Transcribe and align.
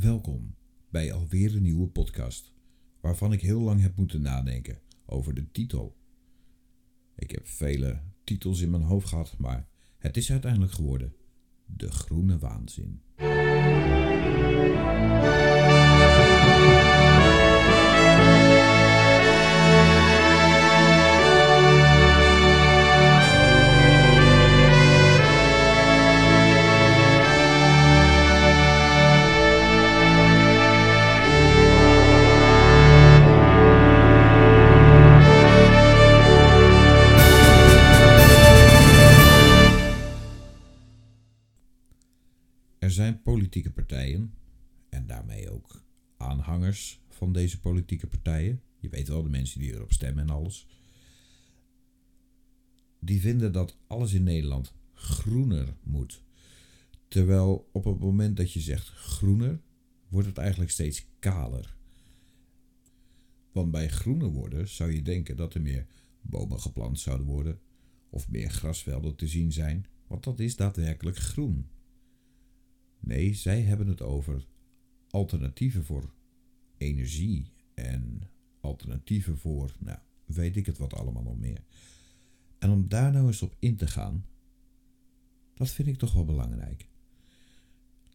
Welkom 0.00 0.54
bij 0.88 1.12
alweer 1.12 1.56
een 1.56 1.62
nieuwe 1.62 1.88
podcast, 1.88 2.52
waarvan 3.00 3.32
ik 3.32 3.40
heel 3.40 3.60
lang 3.60 3.80
heb 3.80 3.96
moeten 3.96 4.22
nadenken 4.22 4.78
over 5.06 5.34
de 5.34 5.50
titel. 5.50 5.96
Ik 7.16 7.30
heb 7.30 7.46
vele 7.46 8.00
titels 8.24 8.60
in 8.60 8.70
mijn 8.70 8.82
hoofd 8.82 9.08
gehad, 9.08 9.34
maar 9.38 9.68
het 9.98 10.16
is 10.16 10.30
uiteindelijk 10.30 10.72
geworden 10.72 11.14
De 11.66 11.90
Groene 11.90 12.38
Waanzin. 12.38 13.02
Politieke 43.50 43.82
partijen, 43.82 44.34
en 44.88 45.06
daarmee 45.06 45.50
ook 45.50 45.82
aanhangers 46.16 47.00
van 47.08 47.32
deze 47.32 47.60
politieke 47.60 48.06
partijen. 48.06 48.62
Je 48.78 48.88
weet 48.88 49.08
wel, 49.08 49.22
de 49.22 49.28
mensen 49.28 49.60
die 49.60 49.72
erop 49.72 49.92
stemmen 49.92 50.22
en 50.22 50.30
alles. 50.30 50.66
Die 53.00 53.20
vinden 53.20 53.52
dat 53.52 53.76
alles 53.86 54.12
in 54.12 54.22
Nederland 54.22 54.72
groener 54.92 55.76
moet. 55.82 56.22
Terwijl 57.08 57.68
op 57.72 57.84
het 57.84 57.98
moment 57.98 58.36
dat 58.36 58.52
je 58.52 58.60
zegt 58.60 58.88
groener, 58.88 59.60
wordt 60.08 60.26
het 60.26 60.38
eigenlijk 60.38 60.70
steeds 60.70 61.06
kaler. 61.18 61.76
Want 63.52 63.70
bij 63.70 63.88
groener 63.88 64.28
worden 64.28 64.68
zou 64.68 64.92
je 64.92 65.02
denken 65.02 65.36
dat 65.36 65.54
er 65.54 65.60
meer 65.60 65.86
bomen 66.20 66.60
geplant 66.60 67.00
zouden 67.00 67.26
worden, 67.26 67.60
of 68.10 68.28
meer 68.28 68.50
grasvelden 68.50 69.16
te 69.16 69.28
zien 69.28 69.52
zijn, 69.52 69.86
want 70.06 70.24
dat 70.24 70.38
is 70.38 70.56
daadwerkelijk 70.56 71.16
groen. 71.16 71.68
Nee, 73.00 73.34
zij 73.34 73.60
hebben 73.62 73.88
het 73.88 74.02
over 74.02 74.46
alternatieven 75.10 75.84
voor 75.84 76.10
energie 76.76 77.52
en 77.74 78.22
alternatieven 78.60 79.38
voor, 79.38 79.74
nou, 79.78 79.98
weet 80.24 80.56
ik 80.56 80.66
het 80.66 80.78
wat 80.78 80.94
allemaal 80.94 81.22
nog 81.22 81.38
meer. 81.38 81.62
En 82.58 82.70
om 82.70 82.88
daar 82.88 83.12
nou 83.12 83.26
eens 83.26 83.42
op 83.42 83.56
in 83.58 83.76
te 83.76 83.86
gaan, 83.86 84.26
dat 85.54 85.70
vind 85.70 85.88
ik 85.88 85.96
toch 85.96 86.12
wel 86.12 86.24
belangrijk. 86.24 86.88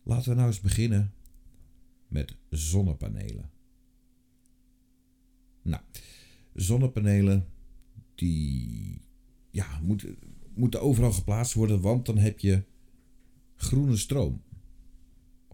Laten 0.03 0.29
we 0.29 0.35
nou 0.35 0.47
eens 0.47 0.61
beginnen 0.61 1.13
met 2.07 2.35
zonnepanelen. 2.49 3.49
Nou, 5.61 5.83
zonnepanelen 6.53 7.47
die 8.15 9.01
ja, 9.51 9.79
moeten, 9.79 10.17
moeten 10.53 10.81
overal 10.81 11.11
geplaatst 11.11 11.53
worden, 11.53 11.81
want 11.81 12.05
dan 12.05 12.17
heb 12.17 12.39
je 12.39 12.63
groene 13.55 13.97
stroom 13.97 14.41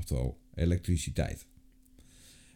oftewel 0.02 0.40
elektriciteit. 0.54 1.48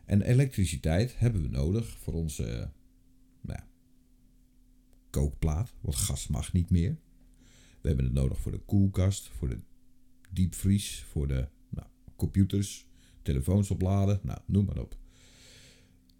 En 0.05 0.21
elektriciteit 0.21 1.19
hebben 1.19 1.41
we 1.41 1.47
nodig 1.47 1.97
voor 1.97 2.13
onze 2.13 2.71
nou 3.41 3.59
kookplaat, 5.09 5.73
want 5.81 5.95
gas 5.95 6.27
mag 6.27 6.53
niet 6.53 6.69
meer. 6.69 6.97
We 7.81 7.88
hebben 7.88 8.05
het 8.05 8.13
nodig 8.13 8.39
voor 8.39 8.51
de 8.51 8.59
koelkast, 8.66 9.27
voor 9.27 9.49
de 9.49 9.59
diepvries, 10.29 11.03
voor 11.03 11.27
de 11.27 11.47
nou, 11.69 11.88
computers, 12.16 12.88
telefoons 13.21 13.71
opladen, 13.71 14.19
nou, 14.23 14.39
noem 14.45 14.66
maar 14.66 14.79
op. 14.79 14.97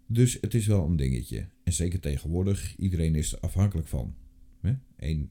Dus 0.06 0.38
het 0.40 0.54
is 0.54 0.66
wel 0.66 0.86
een 0.86 0.96
dingetje. 0.96 1.48
En 1.62 1.72
zeker 1.72 2.00
tegenwoordig, 2.00 2.76
iedereen 2.76 3.14
is 3.14 3.32
er 3.32 3.40
afhankelijk 3.40 3.88
van. 3.88 4.14
Eén 4.96 5.30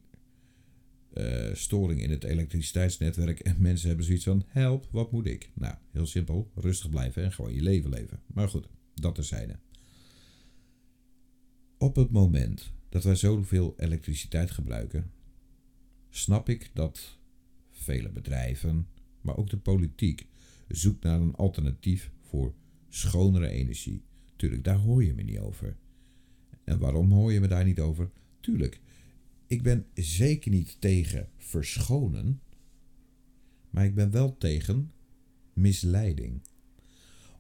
uh, 1.18 1.54
storing 1.54 2.02
in 2.02 2.10
het 2.10 2.24
elektriciteitsnetwerk. 2.24 3.40
En 3.40 3.56
mensen 3.60 3.88
hebben 3.88 4.06
zoiets 4.06 4.24
van: 4.24 4.44
help, 4.48 4.88
wat 4.92 5.12
moet 5.12 5.26
ik? 5.26 5.50
Nou, 5.54 5.76
heel 5.92 6.06
simpel: 6.06 6.52
rustig 6.56 6.90
blijven 6.90 7.24
en 7.24 7.32
gewoon 7.32 7.54
je 7.54 7.62
leven 7.62 7.90
leven. 7.90 8.20
Maar 8.28 8.50
goed, 8.50 8.68
dat 8.94 9.16
terzijde. 9.16 9.60
Op 11.78 11.96
het 11.96 12.12
moment 12.12 12.74
dat 12.90 13.04
wij 13.04 13.16
zoveel 13.16 13.74
elektriciteit 13.78 14.52
gebruiken, 14.52 15.12
snap 16.10 16.50
ik 16.50 16.70
dat 16.74 17.20
vele 17.72 18.10
bedrijven, 18.10 18.88
maar 19.22 19.38
ook 19.38 19.50
de 19.50 19.58
politiek, 19.58 20.28
zoekt 20.68 21.04
naar 21.04 21.22
een 21.22 21.36
alternatief 21.36 22.12
voor 22.22 22.54
schonere 22.90 23.50
energie. 23.50 24.04
Tuurlijk, 24.36 24.64
daar 24.64 24.78
hoor 24.78 25.04
je 25.04 25.14
me 25.14 25.22
niet 25.22 25.40
over. 25.40 25.78
En 26.64 26.80
waarom 26.80 27.12
hoor 27.12 27.34
je 27.34 27.40
me 27.40 27.48
daar 27.48 27.66
niet 27.66 27.80
over? 27.80 28.12
Tuurlijk, 28.40 28.82
ik 29.56 29.64
ben 29.64 29.86
zeker 29.94 30.52
niet 30.52 30.78
tegen 30.80 31.30
verschonen, 31.38 32.42
maar 33.70 33.86
ik 33.86 33.96
ben 33.96 34.12
wel 34.12 34.38
tegen 34.38 34.92
misleiding. 35.54 36.42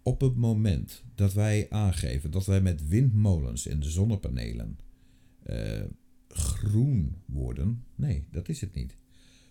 Op 0.04 0.22
het 0.22 0.36
moment 0.36 1.04
dat 1.16 1.34
wij 1.34 1.70
aangeven 1.70 2.32
dat 2.32 2.46
wij 2.46 2.62
met 2.62 2.88
windmolens 2.88 3.68
en 3.68 3.80
de 3.80 3.90
zonnepanelen 3.90 4.78
uh, 5.50 5.84
groen 6.28 7.16
worden, 7.26 7.84
nee, 7.96 8.28
dat 8.32 8.50
is 8.50 8.62
het 8.62 8.74
niet. 8.74 8.98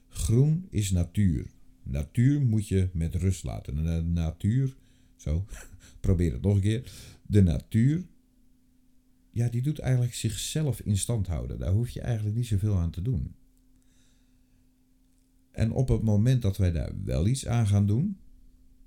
Groen 0.08 0.66
is 0.70 0.90
natuur. 0.90 1.46
Natuur 1.82 2.40
moet 2.40 2.68
je 2.68 2.88
met 2.92 3.14
rust 3.14 3.44
laten. 3.44 3.78
En 3.78 3.84
de 3.84 4.10
natuur, 4.10 4.76
zo, 5.16 5.46
probeer 6.00 6.32
het 6.32 6.42
nog 6.42 6.54
een 6.54 6.60
keer. 6.60 6.92
De 7.26 7.42
natuur 7.42 8.04
ja, 9.34 9.48
die 9.48 9.62
doet 9.62 9.78
eigenlijk 9.78 10.14
zichzelf 10.14 10.80
in 10.80 10.96
stand 10.96 11.26
houden. 11.26 11.58
Daar 11.58 11.72
hoef 11.72 11.88
je 11.88 12.00
eigenlijk 12.00 12.36
niet 12.36 12.46
zoveel 12.46 12.76
aan 12.76 12.90
te 12.90 13.02
doen. 13.02 13.34
En 15.50 15.72
op 15.72 15.88
het 15.88 16.02
moment 16.02 16.42
dat 16.42 16.56
wij 16.56 16.72
daar 16.72 16.92
wel 17.04 17.26
iets 17.26 17.46
aan 17.46 17.66
gaan 17.66 17.86
doen, 17.86 18.18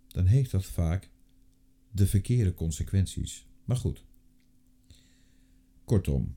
dan 0.07 0.25
heeft 0.25 0.51
dat 0.51 0.65
vaak 0.65 1.09
de 1.91 2.07
verkeerde 2.07 2.53
consequenties. 2.53 3.47
Maar 3.65 3.77
goed. 3.77 4.05
Kortom, 5.85 6.35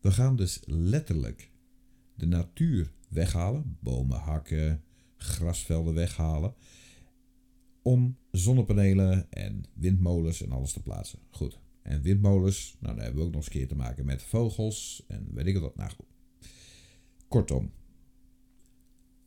we 0.00 0.10
gaan 0.10 0.36
dus 0.36 0.60
letterlijk 0.66 1.50
de 2.14 2.26
natuur 2.26 2.92
weghalen, 3.08 3.76
bomen 3.80 4.18
hakken, 4.18 4.82
grasvelden 5.16 5.94
weghalen, 5.94 6.54
om 7.82 8.16
zonnepanelen 8.30 9.30
en 9.30 9.64
windmolens 9.74 10.42
en 10.42 10.52
alles 10.52 10.72
te 10.72 10.82
plaatsen. 10.82 11.18
Goed. 11.30 11.60
En 11.82 12.02
windmolens, 12.02 12.76
nou, 12.80 12.94
daar 12.94 13.04
hebben 13.04 13.22
we 13.22 13.26
ook 13.26 13.34
nog 13.34 13.42
eens 13.42 13.52
keer 13.52 13.68
te 13.68 13.74
maken 13.74 14.04
met 14.04 14.22
vogels 14.22 15.04
en 15.06 15.28
weet 15.34 15.46
ik 15.46 15.58
wat. 15.58 15.76
Nou 15.76 15.90
goed. 15.90 16.06
Kortom, 17.28 17.72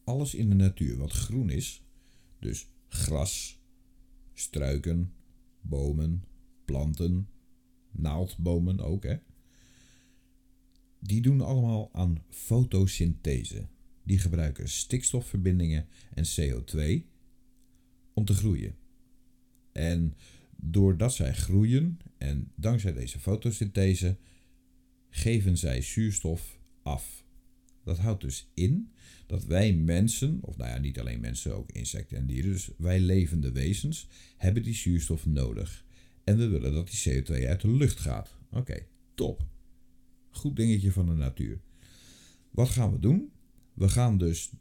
alles 0.04 0.36
in 0.36 0.50
de 0.50 0.56
natuur 0.56 0.98
wat 0.98 1.12
groen 1.12 1.50
is, 1.50 1.84
dus 2.40 2.68
gras, 2.88 3.60
struiken, 4.34 5.14
bomen, 5.62 6.24
planten, 6.66 7.30
naaldbomen 7.92 8.80
ook, 8.80 9.04
hè. 9.04 9.18
Die 11.00 11.22
doen 11.22 11.42
allemaal 11.42 11.90
aan 11.94 12.24
fotosynthese. 12.30 13.68
Die 14.04 14.20
gebruiken 14.20 14.70
stikstofverbindingen 14.70 15.88
en 16.14 16.26
CO2 16.26 17.06
om 18.14 18.26
te 18.26 18.34
groeien. 18.34 18.76
En 19.72 20.14
doordat 20.56 21.14
zij 21.14 21.34
groeien 21.34 22.00
en 22.18 22.52
dankzij 22.56 22.94
deze 22.94 23.20
fotosynthese 23.20 24.18
geven 25.10 25.58
zij 25.58 25.82
zuurstof 25.82 26.60
af. 26.84 27.24
Dat 27.84 27.98
houdt 27.98 28.22
dus 28.22 28.52
in 28.54 28.92
dat 29.28 29.46
wij 29.46 29.74
mensen, 29.74 30.38
of 30.42 30.58
nou 30.58 30.70
ja, 30.70 30.78
niet 30.78 31.00
alleen 31.00 31.20
mensen, 31.20 31.56
ook 31.56 31.72
insecten 31.72 32.18
en 32.18 32.26
dieren, 32.26 32.52
dus 32.52 32.70
wij 32.78 33.00
levende 33.00 33.52
wezens, 33.52 34.08
hebben 34.38 34.64
die 34.64 34.74
zuurstof 34.74 35.26
nodig. 35.26 35.86
En 36.24 36.38
we 36.38 36.48
willen 36.48 36.74
dat 36.74 36.90
die 36.92 37.24
CO2 37.24 37.48
uit 37.48 37.62
de 37.62 37.72
lucht 37.72 38.00
gaat. 38.00 38.38
Oké, 38.52 38.86
top. 39.14 39.46
Goed 40.30 40.56
dingetje 40.56 40.92
van 40.92 41.06
de 41.06 41.14
natuur. 41.14 41.60
Wat 42.52 42.70
gaan 42.70 42.92
we 42.92 43.00
doen? 43.00 43.32
We 43.74 43.90
gaan 43.90 44.18
dus 44.18 44.52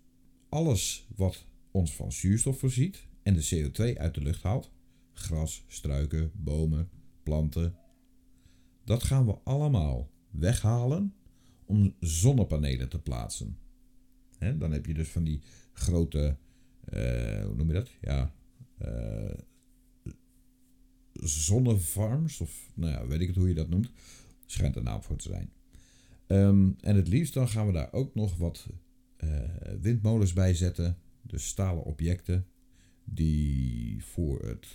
alles 0.49 1.07
wat 1.17 1.47
ons 1.71 1.95
van 1.95 2.13
zuurstof 2.13 2.59
voorziet 2.59 3.07
en 3.23 3.35
de 3.35 3.49
CO2 3.55 3.99
uit 3.99 4.15
de 4.15 4.23
lucht 4.23 4.43
haalt, 4.43 4.71
gras, 5.15 5.65
struiken, 5.67 6.31
bomen, 6.35 6.89
planten. 7.23 7.77
Dat 8.85 9.03
gaan 9.03 9.27
we 9.27 9.39
allemaal 9.45 10.11
weghalen 10.31 11.15
om 11.65 11.95
zonnepanelen 12.01 12.89
te 12.89 12.99
plaatsen. 12.99 13.59
dan 14.39 14.73
heb 14.73 14.87
je 14.87 14.95
dus 14.95 15.09
van 15.09 15.25
die 15.25 15.41
grote, 15.73 16.37
uh, 16.95 17.45
hoe 17.45 17.55
noem 17.55 17.67
je 17.67 17.73
dat? 17.73 17.91
Ja, 18.01 18.35
uh, 18.83 19.35
zonnefarms, 21.13 22.41
of 22.41 22.71
nou 22.75 22.93
ja, 22.93 23.07
weet 23.07 23.21
ik 23.21 23.27
het 23.27 23.37
hoe 23.37 23.49
je 23.49 23.55
dat 23.55 23.69
noemt. 23.69 23.91
Schijnt 24.47 24.77
een 24.77 24.83
naam 24.83 25.03
voor 25.03 25.17
te 25.17 25.29
zijn. 25.29 25.53
Ehm, 26.27 26.71
en 26.81 26.97
het 26.97 27.09
liefst 27.09 27.35
dan 27.35 27.49
gaan 27.49 27.67
we 27.67 27.73
daar 27.73 27.93
ook 27.93 28.15
nog 28.15 28.37
wat 28.37 28.67
uh, 29.25 29.41
windmolens 29.81 30.33
bij 30.33 30.55
zetten. 30.55 30.99
Dus 31.23 31.47
stalen 31.47 31.85
objecten 31.85 32.47
die 33.05 34.05
voor 34.05 34.47
het 34.47 34.67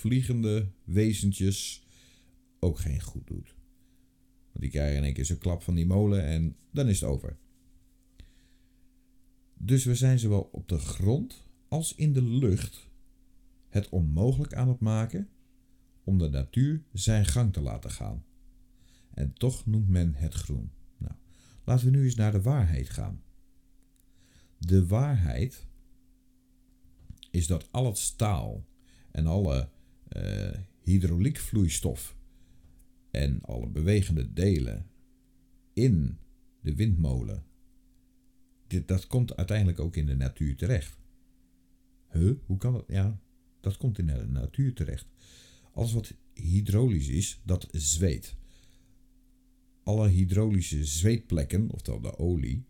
vliegende 0.00 0.70
wezentjes 0.84 1.82
ook 2.58 2.78
geen 2.78 3.00
goed 3.00 3.26
doet. 3.26 3.54
Want 4.44 4.60
die 4.60 4.70
krijgen 4.70 4.96
in 4.96 5.04
één 5.04 5.14
keer 5.14 5.24
zo'n 5.24 5.38
klap 5.38 5.62
van 5.62 5.74
die 5.74 5.86
molen 5.86 6.24
en 6.24 6.56
dan 6.70 6.88
is 6.88 7.00
het 7.00 7.10
over. 7.10 7.38
Dus 9.54 9.84
we 9.84 9.94
zijn 9.94 10.18
zowel 10.18 10.48
op 10.52 10.68
de 10.68 10.78
grond 10.78 11.44
als 11.68 11.94
in 11.94 12.12
de 12.12 12.22
lucht 12.22 12.88
het 13.68 13.88
onmogelijk 13.88 14.54
aan 14.54 14.68
het 14.68 14.80
maken 14.80 15.28
om 16.04 16.18
de 16.18 16.28
natuur 16.28 16.82
zijn 16.92 17.26
gang 17.26 17.52
te 17.52 17.60
laten 17.60 17.90
gaan. 17.90 18.24
En 19.14 19.32
toch 19.32 19.66
noemt 19.66 19.88
men 19.88 20.14
het 20.14 20.34
groen. 20.34 20.70
Nou, 20.98 21.14
laten 21.64 21.84
we 21.84 21.90
nu 21.90 22.04
eens 22.04 22.14
naar 22.14 22.32
de 22.32 22.42
waarheid 22.42 22.88
gaan. 22.88 23.22
De 24.58 24.86
waarheid 24.86 25.66
is 27.30 27.46
dat 27.46 27.72
al 27.72 27.86
het 27.86 27.98
staal 27.98 28.66
en 29.10 29.26
alle 29.26 29.68
uh, 30.16 30.50
hydrauliekvloeistof 30.82 32.16
en 33.10 33.42
alle 33.42 33.68
bewegende 33.68 34.32
delen 34.32 34.86
in 35.72 36.18
de 36.60 36.74
windmolen, 36.74 37.44
dat 38.86 39.06
komt 39.06 39.36
uiteindelijk 39.36 39.80
ook 39.80 39.96
in 39.96 40.06
de 40.06 40.16
natuur 40.16 40.56
terecht. 40.56 40.98
Huh? 42.12 42.32
Hoe 42.46 42.56
kan 42.56 42.72
dat? 42.72 42.84
Ja, 42.88 43.20
dat 43.60 43.76
komt 43.76 43.98
in 43.98 44.06
de 44.06 44.26
natuur 44.26 44.74
terecht. 44.74 45.06
Alles 45.72 45.92
wat 45.92 46.14
hydraulisch 46.34 47.08
is, 47.08 47.40
dat 47.44 47.68
zweet. 47.70 48.36
Alle 49.82 50.08
hydraulische 50.08 50.84
zweetplekken, 50.84 51.70
oftewel 51.70 52.00
de 52.00 52.18
olie, 52.18 52.64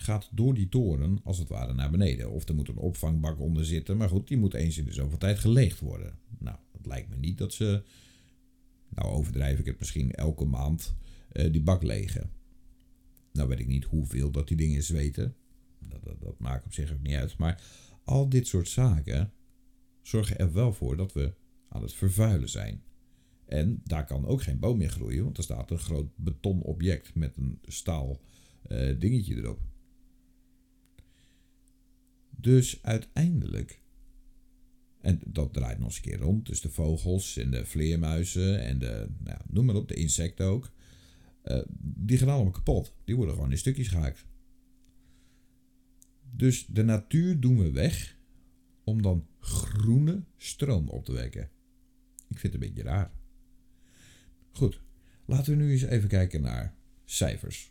gaat 0.00 0.28
door 0.32 0.54
die 0.54 0.68
toren 0.68 1.20
als 1.24 1.38
het 1.38 1.48
ware 1.48 1.74
naar 1.74 1.90
beneden. 1.90 2.30
Of 2.30 2.48
er 2.48 2.54
moet 2.54 2.68
een 2.68 2.76
opvangbak 2.76 3.40
onder 3.40 3.64
zitten. 3.64 3.96
Maar 3.96 4.08
goed, 4.08 4.28
die 4.28 4.36
moet 4.36 4.54
eens 4.54 4.78
in 4.78 4.84
de 4.84 4.92
zoveel 4.92 5.18
tijd 5.18 5.38
geleegd 5.38 5.80
worden. 5.80 6.18
Nou, 6.38 6.56
het 6.72 6.86
lijkt 6.86 7.08
me 7.08 7.16
niet 7.16 7.38
dat 7.38 7.52
ze. 7.52 7.82
Nou, 8.88 9.08
overdrijf 9.08 9.58
ik 9.58 9.66
het 9.66 9.78
misschien 9.78 10.12
elke 10.12 10.44
maand 10.44 10.94
uh, 11.32 11.52
die 11.52 11.62
bak 11.62 11.82
legen. 11.82 12.30
Nou 13.32 13.48
weet 13.48 13.60
ik 13.60 13.66
niet 13.66 13.84
hoeveel 13.84 14.30
dat 14.30 14.48
die 14.48 14.56
dingen 14.56 14.82
zweten. 14.82 15.34
Dat, 15.78 16.04
dat, 16.04 16.20
dat 16.20 16.38
maakt 16.38 16.64
op 16.64 16.72
zich 16.72 16.92
ook 16.92 17.02
niet 17.02 17.14
uit. 17.14 17.36
Maar 17.36 17.62
al 18.04 18.28
dit 18.28 18.46
soort 18.46 18.68
zaken 18.68 19.32
zorgen 20.02 20.38
er 20.38 20.52
wel 20.52 20.72
voor 20.72 20.96
dat 20.96 21.12
we 21.12 21.32
aan 21.68 21.82
het 21.82 21.94
vervuilen 21.94 22.48
zijn. 22.48 22.82
En 23.44 23.80
daar 23.84 24.06
kan 24.06 24.26
ook 24.26 24.42
geen 24.42 24.58
boom 24.58 24.78
meer 24.78 24.90
groeien, 24.90 25.24
want 25.24 25.36
er 25.36 25.42
staat 25.42 25.70
een 25.70 25.78
groot 25.78 26.10
betonobject 26.16 27.14
met 27.14 27.36
een 27.36 27.58
staal 27.62 28.20
uh, 28.68 28.98
dingetje 28.98 29.36
erop. 29.36 29.60
Dus 32.40 32.82
uiteindelijk, 32.82 33.82
en 35.00 35.20
dat 35.24 35.52
draait 35.52 35.78
nog 35.78 35.86
eens 35.86 35.96
een 35.96 36.02
keer 36.02 36.18
rond, 36.18 36.46
dus 36.46 36.60
de 36.60 36.70
vogels 36.70 37.36
en 37.36 37.50
de 37.50 37.66
vleermuizen 37.66 38.60
en 38.60 38.78
de, 38.78 39.08
nou, 39.18 39.38
noem 39.46 39.64
maar 39.64 39.74
op, 39.74 39.88
de 39.88 39.94
insecten 39.94 40.46
ook, 40.46 40.72
uh, 41.44 41.62
die 41.78 42.18
gaan 42.18 42.28
allemaal 42.28 42.52
kapot. 42.52 42.94
Die 43.04 43.16
worden 43.16 43.34
gewoon 43.34 43.50
in 43.50 43.58
stukjes 43.58 43.88
gehaakt. 43.88 44.26
Dus 46.30 46.66
de 46.66 46.82
natuur 46.82 47.40
doen 47.40 47.58
we 47.58 47.70
weg 47.70 48.18
om 48.84 49.02
dan 49.02 49.26
groene 49.38 50.24
stroom 50.36 50.88
op 50.88 51.04
te 51.04 51.12
wekken. 51.12 51.50
Ik 52.28 52.38
vind 52.38 52.52
het 52.52 52.54
een 52.54 52.68
beetje 52.68 52.82
raar. 52.82 53.12
Goed, 54.50 54.80
laten 55.24 55.56
we 55.56 55.62
nu 55.62 55.70
eens 55.70 55.82
even 55.82 56.08
kijken 56.08 56.42
naar 56.42 56.74
cijfers. 57.04 57.69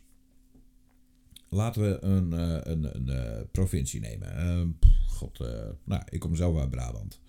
Laten 1.50 1.82
we 1.82 2.02
een, 2.04 2.32
uh, 2.32 2.58
een, 2.62 3.08
uh, 3.08 3.40
provincie 3.52 4.00
nemen. 4.00 4.28
Uh, 4.36 4.88
God, 5.08 5.38
nou, 5.84 6.02
ik 6.08 6.20
kom 6.20 6.34
zelf 6.36 6.58
uit 6.58 6.70
Brabant. 6.70 7.20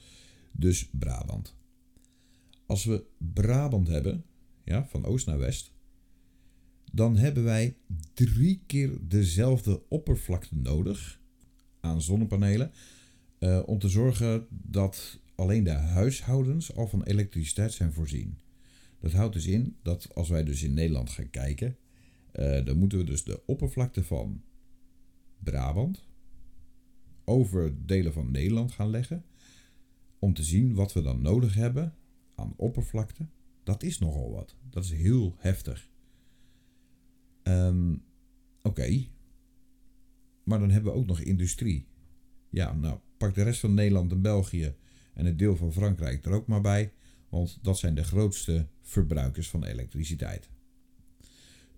Dus 0.51 0.89
Brabant. 0.91 1.55
Als 2.65 2.85
we 2.85 3.03
Brabant 3.17 3.87
hebben, 3.87 4.25
ja, 4.63 4.85
van 4.85 5.05
oost 5.05 5.25
naar 5.25 5.37
west, 5.37 5.71
dan 6.91 7.17
hebben 7.17 7.43
wij 7.43 7.75
drie 8.13 8.63
keer 8.65 8.97
dezelfde 9.01 9.81
oppervlakte 9.89 10.55
nodig 10.55 11.19
aan 11.79 12.01
zonnepanelen. 12.01 12.71
om 13.65 13.79
te 13.79 13.89
zorgen 13.89 14.47
dat 14.49 15.19
alleen 15.35 15.63
de 15.63 15.71
huishoudens 15.71 16.75
al 16.75 16.87
van 16.87 17.03
elektriciteit 17.03 17.73
zijn 17.73 17.93
voorzien. 17.93 18.39
Dat 18.99 19.11
houdt 19.11 19.33
dus 19.33 19.47
in 19.47 19.77
dat 19.83 20.15
als 20.15 20.29
wij 20.29 20.43
dus 20.43 20.63
in 20.63 20.73
Nederland 20.73 21.09
gaan 21.09 21.29
kijken, 21.29 21.77
uh, 22.35 22.65
dan 22.65 22.77
moeten 22.77 22.97
we 22.97 23.03
dus 23.03 23.23
de 23.23 23.45
oppervlakte 23.45 24.03
van 24.03 24.43
Brabant 25.39 26.07
over 27.23 27.85
delen 27.85 28.13
van 28.13 28.31
Nederland 28.31 28.71
gaan 28.71 28.89
leggen. 28.89 29.25
Om 30.19 30.33
te 30.33 30.43
zien 30.43 30.73
wat 30.73 30.93
we 30.93 31.01
dan 31.01 31.21
nodig 31.21 31.53
hebben 31.53 31.95
aan 32.35 32.53
oppervlakte. 32.55 33.27
Dat 33.63 33.83
is 33.83 33.99
nogal 33.99 34.31
wat. 34.31 34.55
Dat 34.69 34.83
is 34.83 34.91
heel 34.91 35.35
heftig. 35.37 35.89
Um, 37.43 38.03
Oké. 38.61 39.05
Maar 40.43 40.59
dan 40.59 40.69
hebben 40.69 40.91
we 40.91 40.97
ook 40.97 41.05
nog 41.05 41.19
industrie. 41.19 41.85
Ja, 42.49 42.73
nou, 42.73 42.99
pak 43.17 43.35
de 43.35 43.43
rest 43.43 43.59
van 43.59 43.73
Nederland 43.73 44.11
en 44.11 44.21
België 44.21 44.75
en 45.13 45.25
het 45.25 45.39
deel 45.39 45.55
van 45.55 45.73
Frankrijk 45.73 46.25
er 46.25 46.31
ook 46.31 46.47
maar 46.47 46.61
bij. 46.61 46.93
Want 47.29 47.59
dat 47.61 47.77
zijn 47.77 47.95
de 47.95 48.03
grootste 48.03 48.67
verbruikers 48.81 49.49
van 49.49 49.63
elektriciteit. 49.63 50.49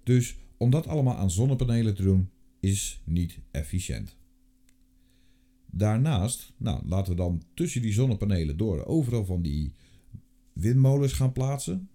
Dus 0.03 0.38
om 0.57 0.69
dat 0.69 0.88
allemaal 0.88 1.15
aan 1.15 1.31
zonnepanelen 1.31 1.95
te 1.95 2.03
doen, 2.03 2.29
is 2.59 3.01
niet 3.03 3.39
efficiënt. 3.51 4.15
Daarnaast, 5.65 6.53
nou, 6.57 6.88
laten 6.88 7.11
we 7.11 7.17
dan 7.17 7.44
tussen 7.53 7.81
die 7.81 7.94
zonnepanelen 7.94 8.57
door 8.57 8.85
overal 8.85 9.25
van 9.25 9.41
die 9.41 9.71
windmolens 10.53 11.13
gaan 11.13 11.31
plaatsen. 11.31 11.89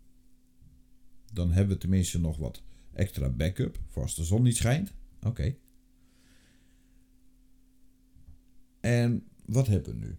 Dan 1.33 1.53
hebben 1.53 1.75
we 1.75 1.81
tenminste 1.81 2.21
nog 2.21 2.37
wat 2.37 2.63
extra 2.93 3.29
backup 3.29 3.79
voor 3.87 4.03
als 4.03 4.15
de 4.15 4.25
zon 4.25 4.43
niet 4.43 4.57
schijnt. 4.57 4.93
Oké. 5.23 5.57
En 8.81 9.27
wat 9.47 9.67
hebben 9.67 10.01
we 10.01 10.07
nu? 10.07 10.17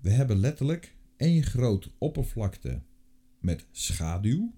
We 0.00 0.10
hebben 0.10 0.36
letterlijk 0.36 0.96
één 1.16 1.42
groot 1.42 1.90
oppervlakte 1.98 2.82
met 3.40 3.66
schaduw. 3.70 4.52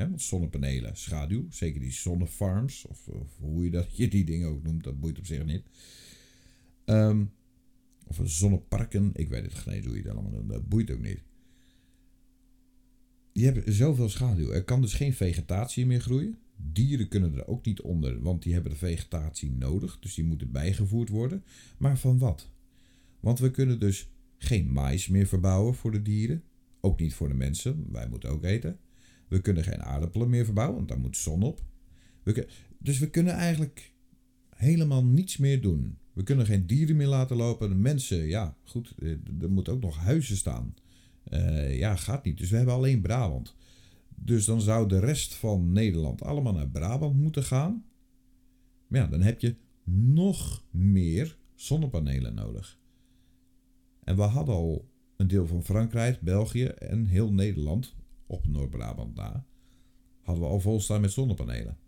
Hè, 0.00 0.08
want 0.08 0.22
zonnepanelen, 0.22 0.96
schaduw. 0.96 1.46
Zeker 1.50 1.80
die 1.80 1.92
zonnefarms, 1.92 2.86
of, 2.86 3.08
of, 3.08 3.36
hoe 3.38 3.64
je, 3.64 3.70
dat, 3.70 3.86
je 3.96 4.08
die 4.08 4.24
dingen 4.24 4.48
ook 4.48 4.62
noemt, 4.62 4.84
dat 4.84 5.00
boeit 5.00 5.18
op 5.18 5.26
zich 5.26 5.44
niet. 5.44 5.62
Um, 6.84 7.32
of 8.06 8.20
zonneparken, 8.24 9.10
ik 9.14 9.28
weet 9.28 9.42
het 9.42 9.54
geen 9.54 9.84
hoe 9.84 9.96
je 9.96 10.02
dat 10.02 10.12
allemaal 10.12 10.32
noemt, 10.32 10.48
dat 10.48 10.68
boeit 10.68 10.90
ook 10.90 11.00
niet. 11.00 11.22
Die 13.32 13.44
hebben 13.44 13.72
zoveel 13.72 14.08
schaduw. 14.08 14.50
Er 14.50 14.64
kan 14.64 14.80
dus 14.80 14.94
geen 14.94 15.12
vegetatie 15.12 15.86
meer 15.86 16.00
groeien. 16.00 16.38
Dieren 16.56 17.08
kunnen 17.08 17.34
er 17.34 17.46
ook 17.46 17.64
niet 17.64 17.80
onder, 17.80 18.22
want 18.22 18.42
die 18.42 18.52
hebben 18.52 18.72
de 18.72 18.78
vegetatie 18.78 19.50
nodig. 19.50 19.98
Dus 19.98 20.14
die 20.14 20.24
moeten 20.24 20.50
bijgevoerd 20.52 21.08
worden. 21.08 21.44
Maar 21.78 21.98
van 21.98 22.18
wat? 22.18 22.50
Want 23.20 23.38
we 23.38 23.50
kunnen 23.50 23.80
dus 23.80 24.10
geen 24.38 24.72
mais 24.72 25.08
meer 25.08 25.26
verbouwen 25.26 25.74
voor 25.74 25.92
de 25.92 26.02
dieren. 26.02 26.42
Ook 26.80 27.00
niet 27.00 27.14
voor 27.14 27.28
de 27.28 27.34
mensen, 27.34 27.86
wij 27.90 28.08
moeten 28.08 28.30
ook 28.30 28.44
eten. 28.44 28.78
We 29.30 29.40
kunnen 29.40 29.64
geen 29.64 29.82
aardappelen 29.82 30.30
meer 30.30 30.44
verbouwen, 30.44 30.76
want 30.76 30.88
daar 30.88 31.00
moet 31.00 31.16
zon 31.16 31.42
op. 31.42 31.62
Dus 32.78 32.98
we 32.98 33.10
kunnen 33.10 33.32
eigenlijk 33.32 33.94
helemaal 34.48 35.04
niets 35.04 35.36
meer 35.36 35.60
doen. 35.60 35.98
We 36.12 36.22
kunnen 36.22 36.46
geen 36.46 36.66
dieren 36.66 36.96
meer 36.96 37.06
laten 37.06 37.36
lopen. 37.36 37.68
De 37.68 37.74
mensen, 37.74 38.26
ja, 38.26 38.56
goed, 38.64 38.94
eh, 38.98 39.10
er 39.40 39.50
moeten 39.50 39.72
ook 39.72 39.80
nog 39.80 39.96
huizen 39.96 40.36
staan. 40.36 40.74
Uh, 41.28 41.78
ja, 41.78 41.96
gaat 41.96 42.24
niet. 42.24 42.38
Dus 42.38 42.50
we 42.50 42.56
hebben 42.56 42.74
alleen 42.74 43.00
Brabant. 43.00 43.54
Dus 44.14 44.44
dan 44.44 44.60
zou 44.60 44.88
de 44.88 44.98
rest 44.98 45.34
van 45.34 45.72
Nederland 45.72 46.22
allemaal 46.22 46.52
naar 46.52 46.68
Brabant 46.68 47.16
moeten 47.16 47.44
gaan. 47.44 47.84
Maar 48.86 49.00
ja, 49.00 49.06
dan 49.06 49.22
heb 49.22 49.40
je 49.40 49.56
nog 49.84 50.64
meer 50.70 51.36
zonnepanelen 51.54 52.34
nodig. 52.34 52.78
En 54.04 54.16
we 54.16 54.22
hadden 54.22 54.54
al 54.54 54.90
een 55.16 55.28
deel 55.28 55.46
van 55.46 55.64
Frankrijk, 55.64 56.20
België 56.20 56.64
en 56.64 57.06
heel 57.06 57.32
Nederland 57.32 57.94
op 58.30 58.46
Noord-Brabant 58.46 59.14
na. 59.14 59.46
Hadden 60.20 60.44
we 60.44 60.50
al 60.50 60.60
volstaan 60.60 61.00
met 61.00 61.12
zonnepanelen. 61.12 61.78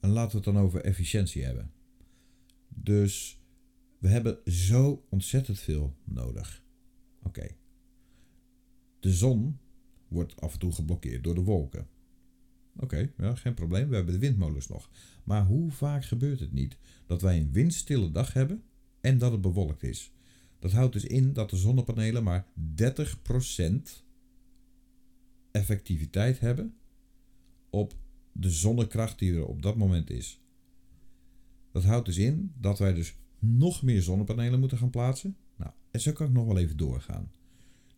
En 0.00 0.10
laten 0.10 0.30
we 0.30 0.44
het 0.44 0.54
dan 0.54 0.64
over 0.64 0.80
efficiëntie 0.80 1.44
hebben. 1.44 1.72
Dus 2.68 3.40
we 3.98 4.08
hebben 4.08 4.38
zo 4.52 5.06
ontzettend 5.08 5.58
veel 5.58 5.96
nodig. 6.04 6.64
Oké. 7.22 7.46
De 9.00 9.12
zon 9.12 9.58
wordt 10.08 10.40
af 10.40 10.52
en 10.52 10.58
toe 10.58 10.72
geblokkeerd 10.72 11.24
door 11.24 11.34
de 11.34 11.42
wolken. 11.42 11.88
Oké, 12.78 13.12
ja, 13.16 13.34
geen 13.34 13.54
probleem. 13.54 13.88
We 13.88 13.94
hebben 13.94 14.14
de 14.14 14.20
windmolens 14.20 14.68
nog. 14.68 14.90
Maar 15.24 15.46
hoe 15.46 15.70
vaak 15.70 16.04
gebeurt 16.04 16.40
het 16.40 16.52
niet 16.52 16.76
dat 17.06 17.22
wij 17.22 17.38
een 17.38 17.52
windstille 17.52 18.10
dag 18.10 18.32
hebben 18.32 18.62
en 19.00 19.18
dat 19.18 19.32
het 19.32 19.40
bewolkt 19.40 19.82
is. 19.82 20.12
Dat 20.58 20.72
houdt 20.72 20.92
dus 20.92 21.04
in 21.04 21.32
dat 21.32 21.50
de 21.50 21.56
zonnepanelen 21.56 22.24
maar 22.24 22.46
30% 22.82 24.05
effectiviteit 25.56 26.40
hebben 26.40 26.74
op 27.70 27.94
de 28.32 28.50
zonnekracht 28.50 29.18
die 29.18 29.34
er 29.34 29.46
op 29.46 29.62
dat 29.62 29.76
moment 29.76 30.10
is. 30.10 30.40
Dat 31.72 31.84
houdt 31.84 32.06
dus 32.06 32.16
in 32.16 32.52
dat 32.58 32.78
wij 32.78 32.92
dus 32.92 33.16
nog 33.38 33.82
meer 33.82 34.02
zonnepanelen 34.02 34.60
moeten 34.60 34.78
gaan 34.78 34.90
plaatsen. 34.90 35.36
Nou, 35.56 35.70
en 35.90 36.00
zo 36.00 36.12
kan 36.12 36.26
ik 36.26 36.32
nog 36.32 36.46
wel 36.46 36.58
even 36.58 36.76
doorgaan. 36.76 37.30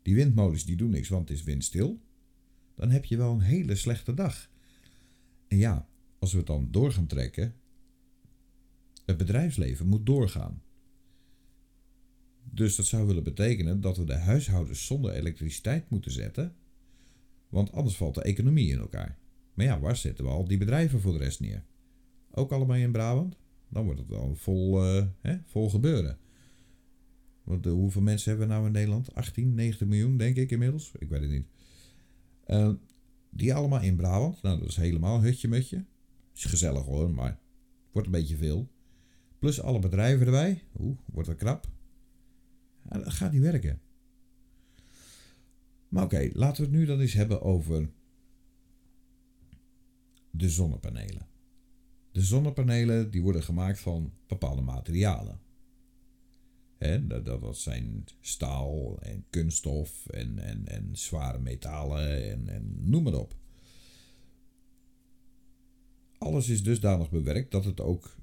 Die 0.03 0.15
windmolens 0.15 0.65
die 0.65 0.77
doen 0.77 0.91
niks, 0.91 1.09
want 1.09 1.29
het 1.29 1.39
is 1.39 1.45
windstil. 1.45 2.01
Dan 2.75 2.91
heb 2.91 3.05
je 3.05 3.17
wel 3.17 3.33
een 3.33 3.41
hele 3.41 3.75
slechte 3.75 4.15
dag. 4.15 4.51
En 5.49 5.57
ja, 5.57 5.89
als 6.19 6.33
we 6.33 6.39
het 6.39 6.47
dan 6.47 6.69
door 6.71 6.93
gaan 6.93 7.07
trekken. 7.07 7.55
Het 9.05 9.17
bedrijfsleven 9.17 9.87
moet 9.87 10.07
doorgaan. 10.07 10.63
Dus 12.51 12.77
dat 12.77 12.87
zou 12.87 13.07
willen 13.07 13.23
betekenen 13.23 13.81
dat 13.81 13.97
we 13.97 14.05
de 14.05 14.17
huishoudens 14.17 14.87
zonder 14.87 15.13
elektriciteit 15.13 15.91
moeten 15.91 16.11
zetten. 16.13 16.55
Want 17.49 17.73
anders 17.73 17.97
valt 17.97 18.15
de 18.15 18.23
economie 18.23 18.71
in 18.71 18.79
elkaar. 18.79 19.19
Maar 19.55 19.67
ja, 19.67 19.81
waar 19.81 19.97
zetten 19.97 20.25
we 20.25 20.31
al 20.31 20.49
die 20.49 20.59
bedrijven 20.59 21.01
voor 21.01 21.13
de 21.13 21.19
rest 21.19 21.41
neer? 21.41 21.65
Ook 22.31 22.53
allemaal 22.53 22.77
in 22.77 22.93
Brabant? 22.93 23.37
Dan 23.69 23.85
wordt 23.85 24.01
het 24.01 24.09
wel 24.09 24.35
vol, 24.35 24.85
uh, 24.85 25.05
hè, 25.21 25.37
vol 25.45 25.71
gebeuren. 25.71 26.19
Want, 27.43 27.67
uh, 27.67 27.73
hoeveel 27.73 28.03
mensen 28.03 28.31
hebben 28.31 28.49
we 28.49 28.55
nou 28.55 28.67
in 28.67 28.73
Nederland? 28.73 29.15
18, 29.15 29.55
90 29.55 29.87
miljoen, 29.87 30.17
denk 30.17 30.37
ik 30.37 30.51
inmiddels. 30.51 30.93
Ik 30.99 31.09
weet 31.09 31.21
het 31.21 31.31
niet. 31.31 31.47
Uh, 32.47 32.71
die 33.31 33.55
allemaal 33.55 33.81
in 33.81 33.97
Brabant. 33.97 34.43
Nou, 34.43 34.59
dat 34.59 34.69
is 34.69 34.77
helemaal 34.77 35.23
hutje 35.23 35.49
mutje. 35.49 35.85
Is 36.35 36.45
gezellig 36.45 36.85
hoor, 36.85 37.11
maar 37.11 37.39
wordt 37.93 38.07
een 38.07 38.15
beetje 38.15 38.37
veel. 38.37 38.69
Plus 39.39 39.61
alle 39.61 39.79
bedrijven 39.79 40.27
erbij. 40.27 40.63
Oeh, 40.79 40.99
wordt 41.05 41.29
wel 41.29 41.37
krap. 41.37 41.69
Dat 42.83 43.13
gaat 43.13 43.33
niet 43.33 43.41
werken. 43.41 43.81
Maar 45.89 46.05
oké, 46.05 46.31
laten 46.33 46.65
we 46.65 46.71
het 46.71 46.79
nu 46.79 46.87
dan 46.87 47.01
eens 47.01 47.13
hebben 47.13 47.43
over 47.43 47.91
de 50.31 50.51
zonnepanelen. 50.51 51.27
De 52.13 52.23
zonnepanelen 52.23 53.11
die 53.11 53.23
worden 53.23 53.43
gemaakt 53.43 53.81
van 53.81 54.13
bepaalde 54.27 54.63
materialen. 54.63 55.41
Dat, 57.07 57.25
dat 57.25 57.59
zijn 57.59 58.05
staal 58.21 58.99
en 59.01 59.25
kunststof 59.31 60.07
en, 60.07 60.39
en, 60.39 60.67
en 60.67 60.97
zware 60.97 61.39
metalen 61.39 62.31
en, 62.31 62.49
en 62.49 62.91
noem 62.91 63.03
maar 63.03 63.15
op. 63.15 63.35
Alles 66.19 66.49
is 66.49 66.63
dusdanig 66.63 67.11
bewerkt 67.11 67.51
dat 67.51 67.65
het 67.65 67.81
ook 67.81 68.17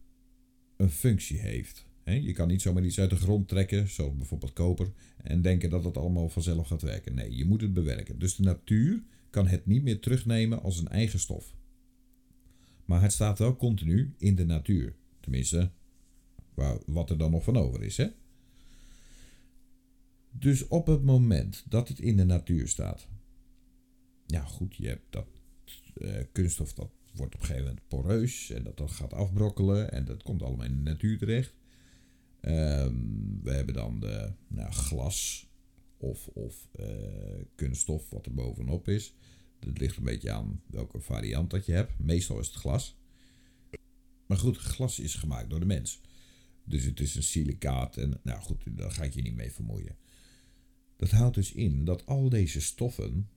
een 0.77 0.89
functie 0.89 1.39
heeft. 1.39 1.86
Je 2.05 2.33
kan 2.33 2.47
niet 2.47 2.62
zomaar 2.62 2.85
iets 2.85 3.00
uit 3.00 3.09
de 3.09 3.15
grond 3.15 3.47
trekken, 3.47 3.89
zoals 3.89 4.15
bijvoorbeeld 4.15 4.53
koper, 4.53 4.91
en 5.24 5.41
denken 5.41 5.69
dat 5.69 5.83
het 5.83 5.97
allemaal 5.97 6.29
vanzelf 6.29 6.67
gaat 6.67 6.81
werken. 6.81 7.15
Nee, 7.15 7.35
je 7.35 7.45
moet 7.45 7.62
het 7.62 7.74
bewerken. 7.74 8.19
Dus 8.19 8.35
de 8.35 8.43
natuur 8.43 9.03
kan 9.29 9.47
het 9.47 9.65
niet 9.65 9.83
meer 9.83 10.00
terugnemen 10.00 10.62
als 10.62 10.79
een 10.79 10.88
eigen 10.88 11.19
stof. 11.19 11.55
Maar 12.85 13.01
het 13.01 13.12
staat 13.12 13.39
wel 13.39 13.55
continu 13.55 14.13
in 14.17 14.35
de 14.35 14.45
natuur. 14.45 14.95
Tenminste, 15.19 15.71
wat 16.85 17.09
er 17.09 17.17
dan 17.17 17.31
nog 17.31 17.43
van 17.43 17.57
over 17.57 17.83
is. 17.83 17.97
Hè? 17.97 18.07
Dus 20.31 20.67
op 20.67 20.88
het 20.88 21.03
moment 21.03 21.63
dat 21.69 21.88
het 21.88 22.00
in 22.00 22.17
de 22.17 22.25
natuur 22.25 22.67
staat. 22.67 23.07
Ja, 24.25 24.41
goed, 24.41 24.75
je 24.75 24.88
hebt 24.88 25.05
dat 25.09 25.27
uh, 25.97 26.17
kunststof 26.31 26.74
dat 26.74 26.89
wordt 27.13 27.35
op 27.35 27.41
een 27.41 27.47
gegeven 27.47 27.67
moment 27.67 27.88
poreus 27.88 28.50
en 28.50 28.63
dat, 28.63 28.77
dat 28.77 28.91
gaat 28.91 29.13
afbrokkelen 29.13 29.91
en 29.91 30.05
dat 30.05 30.24
komt 30.24 30.41
allemaal 30.41 30.65
in 30.65 30.75
de 30.75 30.89
natuur 30.89 31.17
terecht. 31.17 31.53
Um, 32.48 33.40
we 33.44 33.52
hebben 33.52 33.74
dan 33.74 34.00
de 34.00 34.34
nou, 34.48 34.72
glas 34.72 35.50
of, 35.98 36.28
of 36.28 36.68
uh, 36.80 36.86
kunststof 37.56 38.10
wat 38.10 38.25
er 38.25 38.34
bovenop 38.34 38.88
is. 38.88 39.14
Het 39.60 39.80
ligt 39.80 39.98
een 39.98 40.04
beetje 40.04 40.32
aan 40.32 40.62
welke 40.68 41.00
variant 41.00 41.50
dat 41.50 41.66
je 41.66 41.72
hebt. 41.72 42.00
Meestal 42.00 42.40
is 42.40 42.48
het 42.48 42.56
glas. 42.56 42.98
Maar 44.25 44.38
goed, 44.38 44.58
glas 44.58 45.00
is 45.00 45.16
gemaakt 45.16 45.50
door 45.50 45.60
de 45.60 45.66
mens. 45.66 46.02
Dus 46.64 46.84
het 46.84 47.00
is 47.00 47.16
een 47.16 47.24
silicaat 47.24 47.98
en 47.98 48.20
nou 48.24 48.42
goed, 48.42 48.64
daar 48.78 48.92
ga 48.92 49.04
ik 49.04 49.14
je 49.14 49.22
niet 49.22 49.36
mee 49.36 49.52
vermoeien. 49.52 49.98
Dat 50.96 51.12
houdt 51.12 51.36
dus 51.36 51.52
in 51.52 51.86
dat 51.86 52.06
al 52.06 52.30
deze 52.30 52.62
stoffen, 52.62 53.30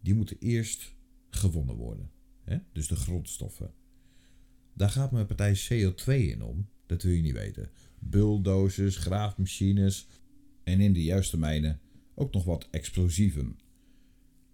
die 0.00 0.14
moeten 0.14 0.36
eerst 0.38 0.94
gewonnen 1.30 1.74
worden. 1.74 2.10
Hè? 2.44 2.58
Dus 2.72 2.88
de 2.88 2.96
grondstoffen. 2.96 3.74
Daar 4.72 4.90
gaat 4.90 5.10
mijn 5.10 5.26
partij 5.26 5.56
CO2 5.56 6.04
in 6.06 6.42
om. 6.42 6.68
Dat 6.86 7.02
wil 7.02 7.12
je 7.12 7.22
niet 7.22 7.32
weten. 7.32 7.70
Bulldozers, 8.00 8.96
graafmachines 8.96 10.06
en 10.64 10.80
in 10.80 10.92
de 10.92 11.02
juiste 11.02 11.38
mijnen 11.38 11.80
ook 12.14 12.32
nog 12.32 12.44
wat 12.44 12.68
explosieven. 12.70 13.58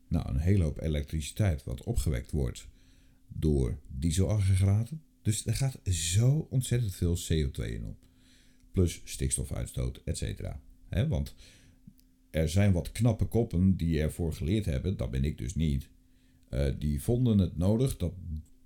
Nou, 0.09 0.29
een 0.29 0.39
hele 0.39 0.63
hoop 0.63 0.81
elektriciteit 0.81 1.65
wat 1.65 1.85
opgewekt 1.85 2.31
wordt 2.31 2.69
door 3.29 3.79
dieselaggregaten. 3.89 5.03
Dus 5.23 5.47
er 5.47 5.55
gaat 5.55 5.81
zo 5.85 6.47
ontzettend 6.51 6.95
veel 6.95 7.17
CO2 7.17 7.73
in 7.73 7.85
op. 7.85 7.99
Plus 8.73 9.01
stikstofuitstoot, 9.05 10.03
et 10.05 10.17
cetera. 10.17 10.61
Want 11.09 11.35
er 12.31 12.49
zijn 12.49 12.73
wat 12.73 12.93
knappe 12.93 13.25
koppen 13.25 13.77
die 13.77 14.01
ervoor 14.01 14.33
geleerd 14.33 14.65
hebben, 14.65 14.97
dat 14.97 15.11
ben 15.11 15.25
ik 15.25 15.39
dus 15.39 15.55
niet. 15.55 15.89
Uh, 16.51 16.67
die 16.79 17.03
vonden 17.03 17.39
het 17.39 17.57
nodig 17.57 17.97
dat 17.97 18.15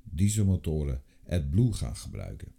dieselmotoren 0.02 1.02
AdBlue 1.28 1.72
gaan 1.72 1.96
gebruiken. 1.96 2.52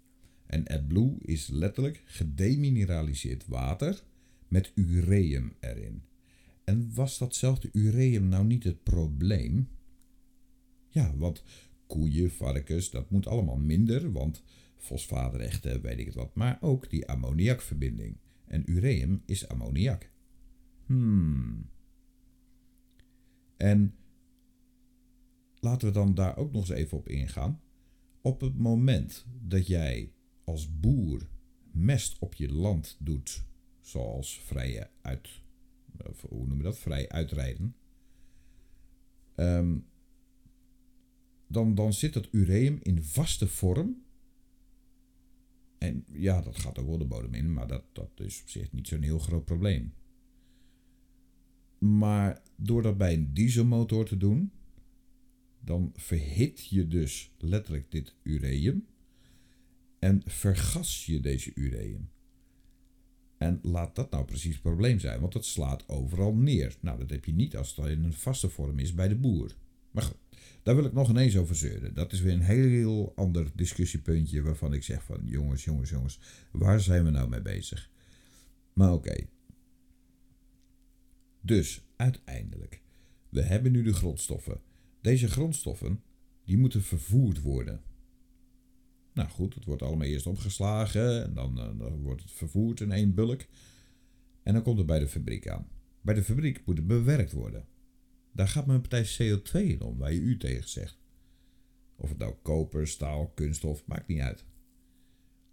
En 0.51 0.67
AdBlue 0.67 1.17
is 1.22 1.48
letterlijk 1.48 2.01
gedemineraliseerd 2.05 3.48
water 3.48 4.03
met 4.48 4.72
ureum 4.75 5.53
erin. 5.60 6.03
En 6.63 6.93
was 6.93 7.17
datzelfde 7.17 7.70
ureum 7.72 8.27
nou 8.27 8.46
niet 8.46 8.63
het 8.63 8.84
probleem? 8.84 9.70
Ja, 10.88 11.15
want 11.15 11.43
koeien, 11.88 12.31
varkens, 12.31 12.89
dat 12.89 13.10
moet 13.10 13.27
allemaal 13.27 13.58
minder, 13.58 14.12
want 14.12 14.43
fosfaatrechten, 14.77 15.81
weet 15.81 16.00
ik 16.00 16.05
het 16.05 16.15
wat. 16.15 16.36
Maar 16.36 16.58
ook 16.62 16.89
die 16.89 17.08
ammoniakverbinding. 17.08 18.17
En 18.48 18.72
ureum 18.72 19.22
is 19.25 19.48
ammoniak. 19.48 20.12
Hmm. 20.86 21.70
En 23.58 23.96
laten 25.60 25.88
we 25.88 25.93
dan 25.93 26.13
daar 26.13 26.38
ook 26.38 26.51
nog 26.51 26.70
eens 26.70 26.79
even 26.79 26.98
op 26.98 27.10
ingaan. 27.10 27.62
Op 28.22 28.41
het 28.41 28.58
moment 28.58 29.25
dat 29.41 29.67
jij 29.67 30.12
als 30.51 30.79
boer 30.79 31.29
mest 31.72 32.20
op 32.20 32.34
je 32.34 32.51
land 32.51 32.98
doet, 33.00 33.46
zoals 33.81 34.39
vrije 34.39 34.89
uit, 35.01 35.29
hoe 36.29 36.48
noem 36.48 36.58
je 36.58 36.63
dat, 36.63 36.79
vrij 36.79 37.10
uitrijden, 37.10 37.75
um, 39.36 39.86
dan, 41.48 41.75
dan 41.75 41.93
zit 41.93 42.13
het 42.13 42.27
ureum 42.31 42.79
in 42.81 43.03
vaste 43.03 43.48
vorm. 43.48 44.03
En 45.77 46.05
ja, 46.12 46.41
dat 46.41 46.58
gaat 46.58 46.79
ook 46.79 46.88
wel 46.88 46.98
de 46.98 47.05
bodem 47.05 47.34
in, 47.34 47.53
maar 47.53 47.67
dat, 47.67 47.84
dat 47.91 48.20
is 48.20 48.41
op 48.41 48.50
zich 48.50 48.72
niet 48.72 48.88
zo'n 48.88 49.01
heel 49.01 49.20
groot 49.20 49.46
probleem. 49.46 49.93
Maar 51.77 52.41
door 52.55 52.81
dat 52.81 52.98
bij 52.98 53.13
een 53.13 53.34
dieselmotor 53.34 54.05
te 54.05 54.17
doen, 54.17 54.51
dan 55.60 55.91
verhit 55.96 56.65
je 56.65 56.88
dus 56.88 57.31
letterlijk 57.38 57.91
dit 57.91 58.15
ureum 58.24 58.86
en 60.01 60.22
vergas 60.25 61.05
je 61.05 61.20
deze 61.20 61.51
ureum. 61.55 62.10
En 63.38 63.60
laat 63.62 63.96
dat 63.96 64.12
nou 64.12 64.25
precies 64.25 64.53
het 64.53 64.62
probleem 64.62 65.00
zijn, 65.00 65.20
want 65.20 65.34
het 65.34 65.46
slaat 65.46 65.89
overal 65.89 66.34
neer. 66.34 66.75
Nou, 66.79 67.00
dat 67.00 67.10
heb 67.10 67.25
je 67.25 67.34
niet 67.34 67.55
als 67.58 67.75
het 67.75 67.86
in 67.86 68.03
een 68.03 68.13
vaste 68.13 68.50
vorm 68.50 68.79
is 68.79 68.93
bij 68.93 69.08
de 69.08 69.15
boer. 69.15 69.55
Maar 69.91 70.03
goed, 70.03 70.17
daar 70.63 70.75
wil 70.75 70.86
ik 70.86 70.93
nog 70.93 71.10
ineens 71.10 71.38
over 71.38 71.55
zeuren. 71.55 71.93
Dat 71.93 72.12
is 72.12 72.22
weer 72.22 72.34
een 72.34 72.41
heel 72.41 73.13
ander 73.15 73.51
discussiepuntje 73.55 74.41
waarvan 74.41 74.74
ik 74.74 74.84
zeg 74.84 75.03
van 75.03 75.22
jongens, 75.24 75.63
jongens, 75.63 75.89
jongens, 75.89 76.20
waar 76.51 76.79
zijn 76.79 77.03
we 77.03 77.10
nou 77.10 77.29
mee 77.29 77.41
bezig? 77.41 77.89
Maar 78.74 78.93
oké, 78.93 79.15
dus 81.41 81.81
uiteindelijk, 81.96 82.81
we 83.29 83.41
hebben 83.41 83.72
nu 83.72 83.84
de 83.84 83.93
grondstoffen. 83.93 84.62
Deze 85.01 85.27
grondstoffen, 85.27 86.03
die 86.46 86.58
moeten 86.58 86.84
vervoerd 86.84 87.41
worden. 87.41 87.81
Nou 89.13 89.30
goed, 89.30 89.53
het 89.53 89.65
wordt 89.65 89.82
allemaal 89.82 90.08
eerst 90.08 90.27
opgeslagen 90.27 91.24
en 91.24 91.34
dan, 91.34 91.60
eh, 91.60 91.70
dan 91.77 92.01
wordt 92.01 92.22
het 92.22 92.32
vervoerd 92.32 92.80
in 92.80 92.91
één 92.91 93.13
bulk. 93.13 93.46
En 94.44 94.53
dan 94.53 94.63
komt 94.63 94.77
het 94.77 94.88
bij 94.88 95.00
de 95.00 95.08
fabriek 95.08 95.48
aan. 95.48 95.68
Bij 96.01 96.13
de 96.13 96.24
fabriek 96.24 96.65
moet 96.65 96.77
het 96.77 96.88
bewerkt 96.88 97.32
worden. 97.32 97.65
Daar 98.32 98.48
gaat 98.48 98.65
mijn 98.65 98.82
partij 98.82 99.03
CO2 99.03 99.63
in 99.63 99.82
om, 99.82 99.98
waar 99.98 100.13
je 100.13 100.20
u 100.20 100.38
tegen 100.38 100.70
zegt. 100.70 101.00
Of 101.96 102.10
het 102.10 102.18
nou 102.18 102.36
koper, 102.41 102.88
staal, 102.88 103.27
kunststof, 103.27 103.86
maakt 103.86 104.08
niet 104.08 104.20
uit. 104.20 104.46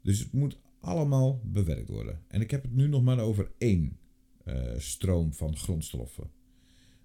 Dus 0.02 0.18
het 0.18 0.32
moet 0.32 0.58
allemaal 0.80 1.40
bewerkt 1.44 1.88
worden. 1.88 2.22
En 2.28 2.40
ik 2.40 2.50
heb 2.50 2.62
het 2.62 2.74
nu 2.74 2.88
nog 2.88 3.02
maar 3.02 3.18
over 3.18 3.50
één 3.58 3.98
uh, 4.44 4.78
stroom 4.78 5.32
van 5.32 5.56
grondstoffen. 5.56 6.30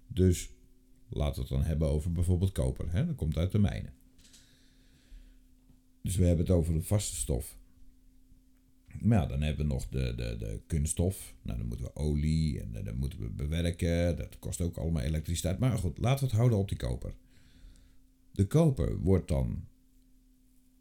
Dus 0.06 0.50
laten 1.08 1.34
we 1.34 1.40
het 1.40 1.48
dan 1.48 1.62
hebben 1.62 1.88
over 1.88 2.12
bijvoorbeeld 2.12 2.52
koper. 2.52 2.92
Hè? 2.92 3.06
Dat 3.06 3.16
komt 3.16 3.36
uit 3.36 3.52
de 3.52 3.58
mijnen. 3.58 3.92
Dus 6.04 6.16
we 6.16 6.24
hebben 6.24 6.46
het 6.46 6.54
over 6.54 6.74
de 6.74 6.82
vaste 6.82 7.16
stof. 7.16 7.58
Maar 9.00 9.28
dan 9.28 9.42
hebben 9.42 9.66
we 9.66 9.72
nog 9.72 9.88
de, 9.88 10.14
de, 10.14 10.36
de 10.36 10.60
kunststof. 10.66 11.34
Nou, 11.42 11.58
dan 11.58 11.66
moeten 11.66 11.86
we 11.86 11.96
olie 11.96 12.60
en 12.60 12.76
eh, 12.76 12.84
dan 12.84 12.96
moeten 12.96 13.20
we 13.20 13.30
bewerken. 13.30 14.16
Dat 14.16 14.38
kost 14.38 14.60
ook 14.60 14.76
allemaal 14.76 15.02
elektriciteit. 15.02 15.58
Maar 15.58 15.78
goed, 15.78 15.98
laten 15.98 16.18
we 16.18 16.30
het 16.30 16.38
houden 16.38 16.58
op 16.58 16.68
die 16.68 16.78
koper. 16.78 17.14
De 18.30 18.46
koper 18.46 18.98
wordt 19.00 19.28
dan 19.28 19.64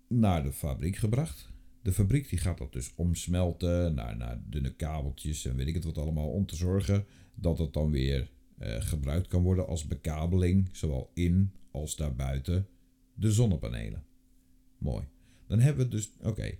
naar 0.08 0.44
de 0.44 0.52
fabriek 0.52 0.96
gebracht. 0.96 1.52
De 1.82 1.94
fabriek 1.94 2.30
die 2.30 2.40
gaat 2.40 2.58
dat 2.58 2.74
dus 2.74 2.92
omsmelten 2.96 3.94
naar, 3.94 4.18
naar 4.18 4.44
dunne 4.46 4.76
kabeltjes 4.76 5.46
en 5.46 5.56
weet 5.56 5.68
ik 5.68 5.74
het 5.74 5.84
wat 5.84 5.98
allemaal. 5.98 6.32
Om 6.32 6.46
te 6.46 6.56
zorgen 6.56 7.06
dat 7.36 7.58
het 7.58 7.74
dan 7.74 7.92
weer 7.92 8.32
eh, 8.58 8.82
gebruikt 8.82 9.28
kan 9.28 9.44
worden 9.44 9.68
als 9.68 9.88
bekabeling, 9.88 10.70
zowel 10.72 11.12
in 11.14 11.52
als 11.72 11.96
daarbuiten 11.96 12.68
de 13.14 13.32
zonnepanelen. 13.32 14.04
Mooi. 14.78 15.12
Dan 15.54 15.62
hebben 15.62 15.86
we 15.86 15.92
dus, 15.92 16.12
oké. 16.22 16.58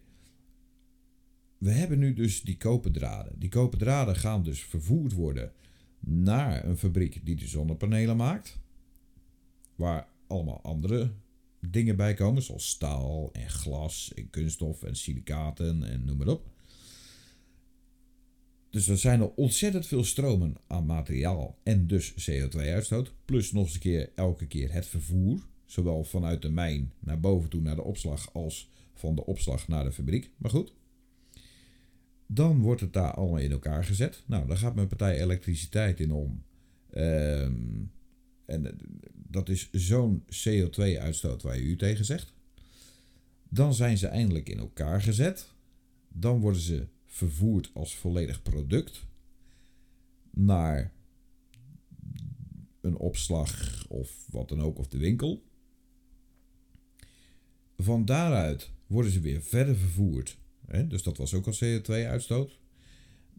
We 1.58 1.72
hebben 1.72 2.00
nu 2.00 2.14
dus 2.14 2.42
die 2.42 2.58
koperdraden. 2.58 3.40
Die 3.40 3.50
koperdraden 3.50 4.16
gaan 4.16 4.44
dus 4.44 4.64
vervoerd 4.64 5.14
worden 5.14 5.52
naar 6.00 6.66
een 6.66 6.78
fabriek 6.78 7.26
die 7.26 7.36
de 7.36 7.48
zonnepanelen 7.48 8.18
maakt. 8.18 8.60
Waar 9.76 10.08
allemaal 10.28 10.62
andere 10.62 11.12
dingen 11.60 11.96
bij 11.96 12.14
komen, 12.14 12.42
zoals 12.42 12.70
staal 12.70 13.30
en 13.32 13.50
glas 13.50 14.14
en 14.14 14.30
kunststof 14.30 14.84
en 14.84 14.96
silicaten 14.96 15.84
en 15.84 16.06
noem 16.06 16.18
maar 16.18 16.28
op. 16.28 16.50
Dus 18.70 18.88
er 18.88 18.98
zijn 18.98 19.22
er 19.22 19.34
ontzettend 19.34 19.88
veel 19.88 20.04
stromen 20.04 20.56
aan 20.68 20.86
materiaal 20.86 21.58
en 21.64 21.88
dus 21.88 22.12
CO2-uitstoot. 22.12 23.14
Plus 23.26 23.52
nog 23.52 23.66
eens 23.66 23.74
een 23.74 23.80
keer 23.80 24.12
elke 24.16 24.48
keer 24.48 24.74
het 24.74 24.86
vervoer. 24.86 25.40
Zowel 25.66 26.04
vanuit 26.04 26.42
de 26.42 26.50
mijn 26.50 26.94
naar 27.00 27.20
boven 27.20 27.50
toe 27.50 27.62
naar 27.62 27.76
de 27.76 27.84
opslag 27.84 28.34
als 28.34 28.72
van 28.94 29.16
de 29.16 29.26
opslag 29.26 29.68
naar 29.68 29.84
de 29.84 29.92
fabriek. 29.92 30.32
Maar 30.38 30.52
goed. 30.52 30.74
Dan 32.28 32.62
wordt 32.62 32.82
het 32.82 32.94
daar 32.94 33.14
allemaal 33.14 33.40
in 33.40 33.52
elkaar 33.52 33.84
gezet. 33.84 34.24
Nou, 34.26 34.48
daar 34.48 34.58
gaat 34.58 34.76
mijn 34.76 34.88
partij 34.88 35.22
elektriciteit 35.22 36.00
in 36.00 36.12
om. 36.12 36.44
Ehm, 36.90 37.84
en 38.46 38.78
dat 39.14 39.50
is 39.50 39.72
zo'n 39.72 40.24
CO2-uitstoot 40.26 41.42
waar 41.42 41.58
je 41.58 41.64
u 41.64 41.76
tegen 41.76 42.06
zegt. 42.06 42.34
Dan 43.50 43.74
zijn 43.74 43.98
ze 43.98 44.08
eindelijk 44.08 44.50
in 44.50 44.58
elkaar 44.58 45.02
gezet. 45.02 45.54
Dan 46.08 46.40
worden 46.40 46.62
ze 46.62 46.88
vervoerd 47.06 47.72
als 47.74 47.96
volledig 47.96 48.42
product 48.42 49.06
naar 50.30 50.94
een 52.82 52.98
opslag 52.98 53.86
of 53.88 54.28
wat 54.30 54.50
dan 54.50 54.62
ook, 54.62 54.78
of 54.78 54.88
de 54.88 54.98
winkel. 54.98 55.44
Van 57.78 58.06
daaruit 58.06 58.72
worden 58.94 59.12
ze 59.12 59.20
weer 59.20 59.42
verder 59.42 59.76
vervoerd. 59.76 60.38
Hè? 60.68 60.88
Dus 60.88 61.04
dat 61.04 61.18
was 61.18 61.34
ook 61.34 61.48
al 61.48 61.54
CO2-uitstoot. 61.54 62.60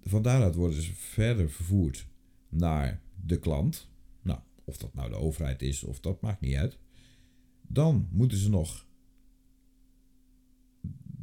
Van 0.02 0.22
daaruit 0.22 0.54
worden 0.54 0.82
ze 0.82 0.94
verder 0.94 1.50
vervoerd 1.50 2.06
naar 2.48 3.02
de 3.26 3.38
klant. 3.38 3.88
Nou, 4.22 4.38
of 4.64 4.76
dat 4.76 4.94
nou 4.94 5.10
de 5.10 5.16
overheid 5.16 5.62
is 5.62 5.84
of 5.84 6.00
dat 6.00 6.20
maakt 6.20 6.40
niet 6.40 6.54
uit. 6.54 6.78
Dan 7.62 8.08
moeten 8.10 8.38
ze 8.38 8.50
nog 8.50 8.86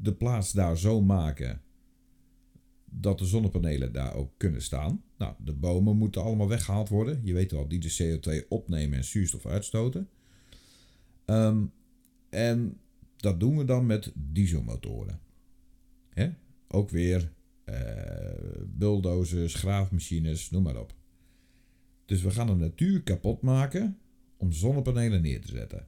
de 0.01 0.13
plaats 0.13 0.51
daar 0.51 0.77
zo 0.77 1.01
maken 1.01 1.61
dat 2.85 3.19
de 3.19 3.25
zonnepanelen 3.25 3.91
daar 3.91 4.13
ook 4.13 4.31
kunnen 4.37 4.61
staan. 4.61 5.03
Nou, 5.17 5.35
de 5.43 5.53
bomen 5.53 5.97
moeten 5.97 6.23
allemaal 6.23 6.47
weggehaald 6.47 6.89
worden. 6.89 7.21
Je 7.23 7.33
weet 7.33 7.51
wel, 7.51 7.67
die 7.67 7.79
de 7.79 8.19
CO2 8.43 8.47
opnemen 8.47 8.97
en 8.97 9.03
zuurstof 9.03 9.45
uitstoten. 9.45 10.09
Ehm, 11.25 11.63
en 12.29 12.79
dat 13.21 13.39
doen 13.39 13.57
we 13.57 13.65
dan 13.65 13.85
met 13.85 14.11
dieselmotoren. 14.15 15.19
Hè? 16.09 16.29
Ook 16.67 16.89
weer 16.89 17.33
uh, 17.65 17.75
bulldozers, 18.65 19.53
graafmachines, 19.53 20.49
noem 20.49 20.63
maar 20.63 20.79
op. 20.79 20.93
Dus 22.05 22.21
we 22.21 22.31
gaan 22.31 22.47
de 22.47 22.55
natuur 22.55 23.01
kapot 23.01 23.41
maken 23.41 23.97
om 24.37 24.51
zonnepanelen 24.51 25.21
neer 25.21 25.41
te 25.41 25.47
zetten. 25.47 25.87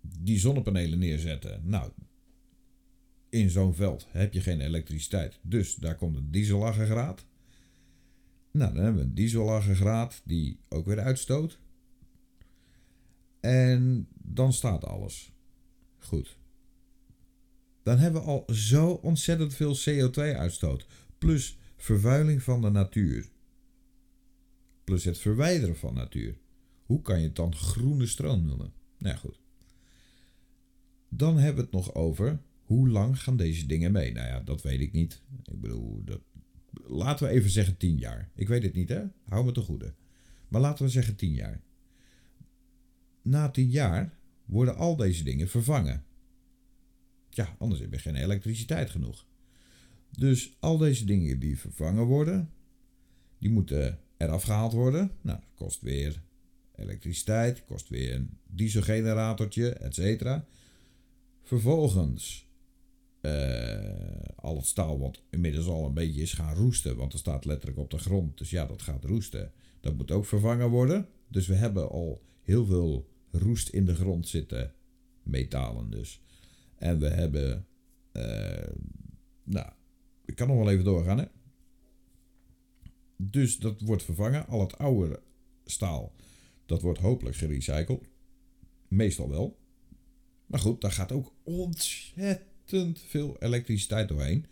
Die 0.00 0.38
zonnepanelen 0.38 0.98
neerzetten, 0.98 1.60
nou, 1.64 1.90
in 3.28 3.50
zo'n 3.50 3.74
veld 3.74 4.06
heb 4.10 4.32
je 4.32 4.40
geen 4.40 4.60
elektriciteit. 4.60 5.38
Dus 5.42 5.74
daar 5.74 5.96
komt 5.96 6.16
een 6.16 6.30
dieselaggregaat. 6.30 7.26
Nou, 8.50 8.74
dan 8.74 8.84
hebben 8.84 9.02
we 9.02 9.08
een 9.08 9.14
dieselaggregaat 9.14 10.22
die 10.24 10.60
ook 10.68 10.86
weer 10.86 11.00
uitstoot. 11.00 11.58
En 13.40 14.08
dan 14.22 14.52
staat 14.52 14.84
alles. 14.84 15.35
Goed. 16.06 16.38
Dan 17.82 17.98
hebben 17.98 18.20
we 18.20 18.26
al 18.26 18.44
zo 18.54 18.90
ontzettend 18.90 19.54
veel 19.54 19.76
CO2-uitstoot. 19.76 20.86
Plus 21.18 21.58
vervuiling 21.76 22.42
van 22.42 22.60
de 22.60 22.70
natuur. 22.70 23.28
Plus 24.84 25.04
het 25.04 25.18
verwijderen 25.18 25.76
van 25.76 25.94
natuur. 25.94 26.38
Hoe 26.84 27.02
kan 27.02 27.18
je 27.18 27.26
het 27.26 27.36
dan 27.36 27.54
groene 27.54 28.06
stroom 28.06 28.46
noemen? 28.46 28.72
Nou 28.98 29.14
ja, 29.14 29.20
goed. 29.20 29.40
Dan 31.08 31.36
hebben 31.36 31.56
we 31.56 31.62
het 31.62 31.86
nog 31.86 31.94
over 31.94 32.40
hoe 32.62 32.88
lang 32.88 33.22
gaan 33.22 33.36
deze 33.36 33.66
dingen 33.66 33.92
mee? 33.92 34.12
Nou 34.12 34.26
ja, 34.26 34.40
dat 34.40 34.62
weet 34.62 34.80
ik 34.80 34.92
niet. 34.92 35.22
Ik 35.44 35.60
bedoel, 35.60 36.02
dat, 36.04 36.20
laten 36.86 37.26
we 37.26 37.32
even 37.32 37.50
zeggen 37.50 37.76
10 37.76 37.96
jaar. 37.98 38.30
Ik 38.34 38.48
weet 38.48 38.62
het 38.62 38.74
niet, 38.74 38.88
hè? 38.88 39.02
Hou 39.24 39.44
me 39.44 39.52
te 39.52 39.60
goede. 39.60 39.94
Maar 40.48 40.60
laten 40.60 40.84
we 40.84 40.90
zeggen 40.90 41.16
10 41.16 41.32
jaar. 41.32 41.62
Na 43.22 43.50
10 43.50 43.70
jaar 43.70 44.15
worden 44.46 44.76
al 44.76 44.96
deze 44.96 45.24
dingen 45.24 45.48
vervangen. 45.48 46.04
Ja, 47.30 47.56
anders 47.58 47.80
heb 47.80 47.92
je 47.92 47.98
geen 47.98 48.16
elektriciteit 48.16 48.90
genoeg. 48.90 49.26
Dus 50.10 50.56
al 50.60 50.78
deze 50.78 51.04
dingen 51.04 51.38
die 51.38 51.58
vervangen 51.58 52.04
worden, 52.04 52.50
die 53.38 53.50
moeten 53.50 54.00
eraf 54.16 54.42
gehaald 54.42 54.72
worden. 54.72 55.10
Nou, 55.20 55.40
dat 55.40 55.48
kost 55.54 55.80
weer 55.80 56.22
elektriciteit, 56.74 57.64
kost 57.64 57.88
weer 57.88 58.14
een 58.14 58.38
dieselgeneratortje, 58.46 59.68
et 59.70 59.94
cetera. 59.94 60.46
Vervolgens 61.42 62.48
uh, 63.22 63.90
al 64.36 64.56
het 64.56 64.66
staal 64.66 64.98
wat 64.98 65.22
inmiddels 65.30 65.66
al 65.66 65.86
een 65.86 65.94
beetje 65.94 66.22
is 66.22 66.32
gaan 66.32 66.54
roesten. 66.54 66.96
Want 66.96 67.12
er 67.12 67.18
staat 67.18 67.44
letterlijk 67.44 67.78
op 67.78 67.90
de 67.90 67.98
grond. 67.98 68.38
Dus 68.38 68.50
ja, 68.50 68.66
dat 68.66 68.82
gaat 68.82 69.04
roesten. 69.04 69.52
Dat 69.80 69.96
moet 69.96 70.10
ook 70.10 70.26
vervangen 70.26 70.70
worden. 70.70 71.08
Dus 71.28 71.46
we 71.46 71.54
hebben 71.54 71.90
al 71.90 72.22
heel 72.42 72.66
veel 72.66 73.10
roest 73.30 73.68
in 73.68 73.84
de 73.84 73.94
grond 73.94 74.28
zitten. 74.28 74.74
Metalen 75.22 75.90
dus. 75.90 76.22
En 76.76 76.98
we 76.98 77.08
hebben... 77.08 77.66
Uh, 78.12 78.68
nou, 79.44 79.70
ik 80.24 80.34
kan 80.34 80.48
nog 80.48 80.56
wel 80.56 80.70
even 80.70 80.84
doorgaan 80.84 81.18
hè. 81.18 81.24
Dus 83.16 83.58
dat 83.58 83.80
wordt 83.80 84.02
vervangen. 84.02 84.46
Al 84.46 84.60
het 84.60 84.78
oude 84.78 85.20
staal, 85.64 86.14
dat 86.66 86.82
wordt 86.82 87.00
hopelijk 87.00 87.36
gerecycled. 87.36 88.02
Meestal 88.88 89.28
wel. 89.28 89.58
Maar 90.46 90.60
goed, 90.60 90.80
daar 90.80 90.92
gaat 90.92 91.12
ook 91.12 91.32
ontzettend 91.42 92.54
ontzettend 92.72 93.10
veel 93.10 93.36
elektriciteit 93.38 94.08
doorheen. 94.08 94.46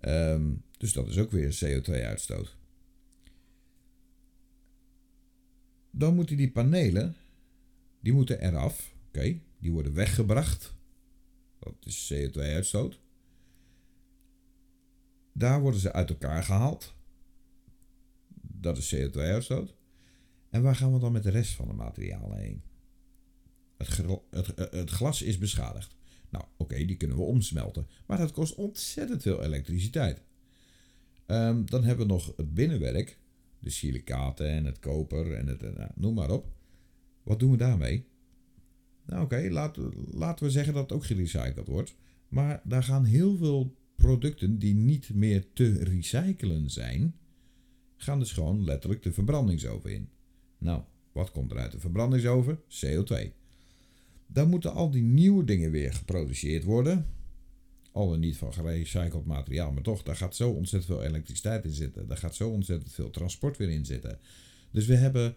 Ehm, 0.00 0.52
dus 0.78 0.92
dat 0.92 1.08
is 1.08 1.18
ook 1.18 1.30
weer 1.30 1.58
CO2-uitstoot. 1.64 2.56
Dan 5.90 6.14
moeten 6.14 6.36
die 6.36 6.50
panelen, 6.50 7.16
die 8.00 8.12
moeten 8.12 8.40
eraf. 8.40 8.94
Oké, 9.08 9.40
die 9.58 9.72
worden 9.72 9.94
weggebracht. 9.94 10.74
Dat 11.58 11.74
is 11.80 12.12
CO2-uitstoot. 12.14 13.00
Daar 15.32 15.60
worden 15.60 15.80
ze 15.80 15.92
uit 15.92 16.10
elkaar 16.10 16.42
gehaald. 16.42 16.94
Dat 18.42 18.78
is 18.78 18.94
CO2-uitstoot. 18.94 19.74
En 20.50 20.62
waar 20.62 20.76
gaan 20.76 20.92
we 20.92 20.98
dan 20.98 21.12
met 21.12 21.22
de 21.22 21.30
rest 21.30 21.52
van 21.52 21.68
de 21.68 21.74
materialen 21.74 22.38
heen? 22.38 22.62
Het, 23.76 23.96
het, 24.30 24.72
het 24.72 24.90
glas 24.90 25.22
is 25.22 25.38
beschadigd. 25.38 25.96
Nou, 26.28 26.44
oké, 26.56 26.84
die 26.84 26.96
kunnen 26.96 27.16
we 27.16 27.22
omsmelten. 27.22 27.86
Maar 28.06 28.18
dat 28.18 28.32
kost 28.32 28.54
ontzettend 28.54 29.22
veel 29.22 29.42
elektriciteit. 29.42 30.22
Ehm, 31.26 31.64
dan 31.64 31.84
hebben 31.84 32.06
we 32.06 32.12
nog 32.12 32.32
het 32.36 32.54
binnenwerk. 32.54 33.18
De 33.58 33.70
silicaten 33.70 34.48
en 34.48 34.64
het 34.64 34.78
koper 34.78 35.34
en 35.34 35.46
het... 35.46 35.60
Nou, 35.60 35.90
noem 35.94 36.14
maar 36.14 36.30
op. 36.30 36.52
Wat 37.22 37.40
doen 37.40 37.50
we 37.50 37.56
daarmee? 37.56 38.04
Nou 39.06 39.24
oké, 39.24 39.48
laten, 39.50 39.92
laten 40.10 40.44
we 40.44 40.50
zeggen 40.50 40.74
dat 40.74 40.82
het 40.82 40.92
ook 40.92 41.04
gerecycled 41.04 41.66
wordt. 41.66 41.94
Maar 42.28 42.60
daar 42.64 42.82
gaan 42.82 43.04
heel 43.04 43.36
veel 43.36 43.76
producten 43.96 44.58
die 44.58 44.74
niet 44.74 45.14
meer 45.14 45.46
te 45.52 45.84
recyclen 45.84 46.70
zijn... 46.70 47.14
gaan 47.96 48.18
dus 48.18 48.32
gewoon 48.32 48.64
letterlijk 48.64 49.02
de 49.02 49.12
verbrandingsoven 49.12 49.94
in. 49.94 50.08
Nou, 50.58 50.82
wat 51.12 51.30
komt 51.30 51.50
er 51.50 51.58
uit 51.58 51.72
de 51.72 51.80
verbrandingsoven? 51.80 52.58
CO2 52.58 53.32
dan 54.32 54.48
moeten 54.48 54.72
al 54.72 54.90
die 54.90 55.02
nieuwe 55.02 55.44
dingen 55.44 55.70
weer 55.70 55.92
geproduceerd 55.92 56.64
worden. 56.64 57.06
Al 57.92 58.18
niet 58.18 58.36
van 58.36 58.52
gerecycled 58.52 59.24
materiaal, 59.24 59.72
maar 59.72 59.82
toch, 59.82 60.02
daar 60.02 60.16
gaat 60.16 60.36
zo 60.36 60.50
ontzettend 60.50 60.92
veel 60.92 61.04
elektriciteit 61.08 61.64
in 61.64 61.72
zitten. 61.72 62.06
Daar 62.06 62.16
gaat 62.16 62.34
zo 62.34 62.48
ontzettend 62.48 62.92
veel 62.92 63.10
transport 63.10 63.56
weer 63.56 63.70
in 63.70 63.84
zitten. 63.84 64.18
Dus 64.70 64.86
we 64.86 64.94
hebben 64.94 65.36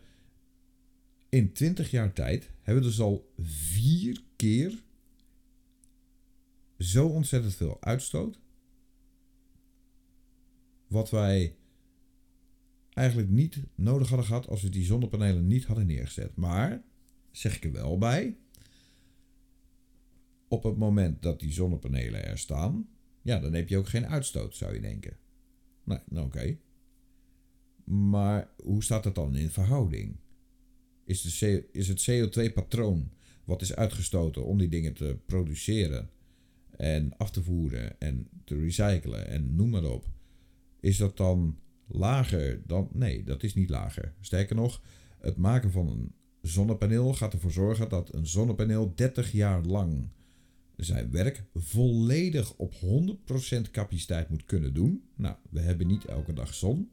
in 1.34 1.54
20 1.54 1.92
jaar 1.92 2.14
tijd, 2.14 2.50
hebben 2.62 2.84
we 2.84 2.90
dus 2.90 3.00
al 3.00 3.34
vier 3.40 4.24
keer 4.36 4.84
zo 6.78 7.08
ontzettend 7.08 7.56
veel 7.56 7.82
uitstoot. 7.82 8.40
Wat 10.88 11.10
wij 11.10 11.56
eigenlijk 12.90 13.30
niet 13.30 13.64
nodig 13.76 14.08
hadden 14.08 14.26
gehad 14.26 14.48
als 14.48 14.62
we 14.62 14.70
die 14.70 14.86
zonnepanelen 14.86 15.48
niet 15.48 15.66
hadden 15.66 15.86
neergezet. 15.86 16.36
Maar, 16.36 16.84
zeg 17.32 17.56
ik 17.56 17.64
er 17.64 17.72
wel 17.72 17.98
bij, 17.98 18.38
op 20.48 20.64
het 20.64 20.78
moment 20.78 21.22
dat 21.22 21.40
die 21.40 21.54
zonnepanelen 21.54 22.26
er 22.26 22.38
staan, 22.38 22.90
ja, 23.22 23.40
dan 23.40 23.54
heb 23.54 23.70
je 23.70 23.78
ook 23.78 23.90
geen 23.90 24.08
uitstoot, 24.08 24.56
zou 24.56 24.74
je 24.74 24.82
denken. 24.82 25.18
Nou, 25.84 26.02
nou 26.10 26.26
oké. 26.26 26.58
Maar 27.84 28.50
hoe 28.64 28.84
staat 28.84 29.04
het 29.04 29.16
dan 29.16 29.36
in 29.36 29.50
verhouding? 29.50 30.22
Is, 31.06 31.44
is 31.72 31.88
het 31.88 32.10
CO2-patroon 32.12 33.12
wat 33.44 33.62
is 33.62 33.76
uitgestoten 33.76 34.46
om 34.46 34.58
die 34.58 34.70
dingen 34.70 34.94
te 34.94 35.18
produceren 35.26 36.10
en 36.78 37.18
af 37.18 37.32
te 37.32 37.44
voeren 37.44 38.00
en 38.00 38.28
te 38.44 38.60
recyclen 38.60 39.28
en 39.28 39.56
noem 39.56 39.70
maar 39.70 39.84
op, 39.84 40.06
is 40.80 40.98
dat 40.98 41.18
dan 41.18 41.58
lager 41.88 42.62
dan. 42.68 42.90
Nee, 42.94 43.24
dat 43.24 43.44
is 43.44 43.54
niet 43.54 43.70
lager. 43.70 44.14
Sterker 44.22 44.56
nog, 44.56 44.82
het 45.20 45.38
maken 45.38 45.72
van 45.72 45.88
een 45.88 46.14
zonnepaneel 46.42 47.14
gaat 47.14 47.34
ervoor 47.34 47.52
zorgen 47.52 47.90
dat 47.90 48.14
een 48.14 48.28
zonnepaneel 48.28 48.96
30 48.96 49.32
jaar 49.32 49.62
lang 49.64 50.10
zijn 50.76 51.12
werk 51.12 51.44
volledig 51.54 52.54
op 52.56 52.74
100% 52.74 53.72
capaciteit 53.72 54.30
moet 54.30 54.46
kunnen 54.46 54.74
doen. 54.74 55.04
Nou, 55.16 55.36
we 55.50 55.60
hebben 55.60 55.88
niet 55.88 56.06
elke 56.06 56.34
dag 56.34 56.54
zon. 56.54 56.90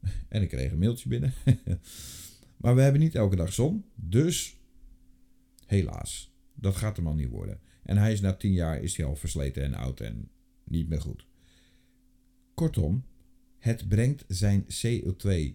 En 0.28 0.42
ik 0.42 0.48
kreeg 0.48 0.72
een 0.72 0.78
mailtje 0.78 1.08
binnen. 1.08 1.32
maar 2.56 2.74
we 2.74 2.80
hebben 2.80 3.00
niet 3.00 3.14
elke 3.14 3.36
dag 3.36 3.52
zon. 3.52 3.84
Dus 3.94 4.60
helaas, 5.66 6.34
dat 6.54 6.76
gaat 6.76 6.96
hem 6.96 7.06
al 7.06 7.14
niet 7.14 7.28
worden. 7.28 7.60
En 7.82 7.96
hij 7.96 8.12
is 8.12 8.20
na 8.20 8.34
10 8.34 8.52
jaar 8.52 8.82
is 8.82 8.96
hij 8.96 9.06
al 9.06 9.16
versleten 9.16 9.62
en 9.62 9.74
oud 9.74 10.00
en 10.00 10.30
niet 10.64 10.88
meer 10.88 11.00
goed. 11.00 11.26
Kortom, 12.54 13.04
het 13.58 13.88
brengt 13.88 14.24
zijn 14.28 14.64
CO2 14.64 15.54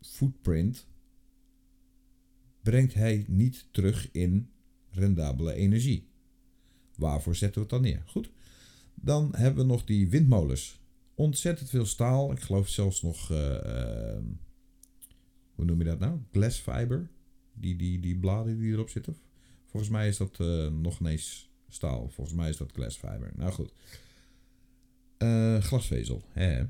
footprint 0.00 0.86
brengt 2.62 2.94
hij 2.94 3.24
niet 3.28 3.66
terug 3.70 4.08
in 4.12 4.50
rendabele 4.90 5.52
energie. 5.52 6.08
Waarvoor 6.96 7.36
zetten 7.36 7.54
we 7.54 7.60
het 7.60 7.70
dan 7.70 7.90
neer? 7.90 8.02
Goed. 8.06 8.30
Dan 8.94 9.34
hebben 9.36 9.66
we 9.66 9.72
nog 9.72 9.84
die 9.84 10.08
windmolens. 10.08 10.80
Ontzettend 11.14 11.70
veel 11.70 11.86
staal. 11.86 12.32
Ik 12.32 12.40
geloof 12.40 12.68
zelfs 12.68 13.02
nog. 13.02 13.30
Uh, 13.30 13.54
uh, 13.66 14.16
hoe 15.58 15.66
noem 15.66 15.78
je 15.78 15.84
dat 15.84 15.98
nou? 15.98 16.18
Glass 16.32 16.58
fiber. 16.58 17.10
Die, 17.52 17.76
die, 17.76 18.00
die 18.00 18.18
bladen 18.18 18.58
die 18.58 18.72
erop 18.72 18.88
zitten. 18.88 19.16
Volgens 19.66 19.92
mij 19.92 20.08
is 20.08 20.16
dat 20.16 20.38
uh, 20.40 20.68
nog 20.68 21.00
ineens 21.00 21.50
staal. 21.68 22.08
Volgens 22.08 22.36
mij 22.36 22.48
is 22.48 22.56
dat 22.56 22.72
glass 22.72 22.96
fiber. 22.96 23.32
Nou 23.36 23.52
goed. 23.52 23.72
glasvezel. 25.64 26.22
Hè? 26.32 26.64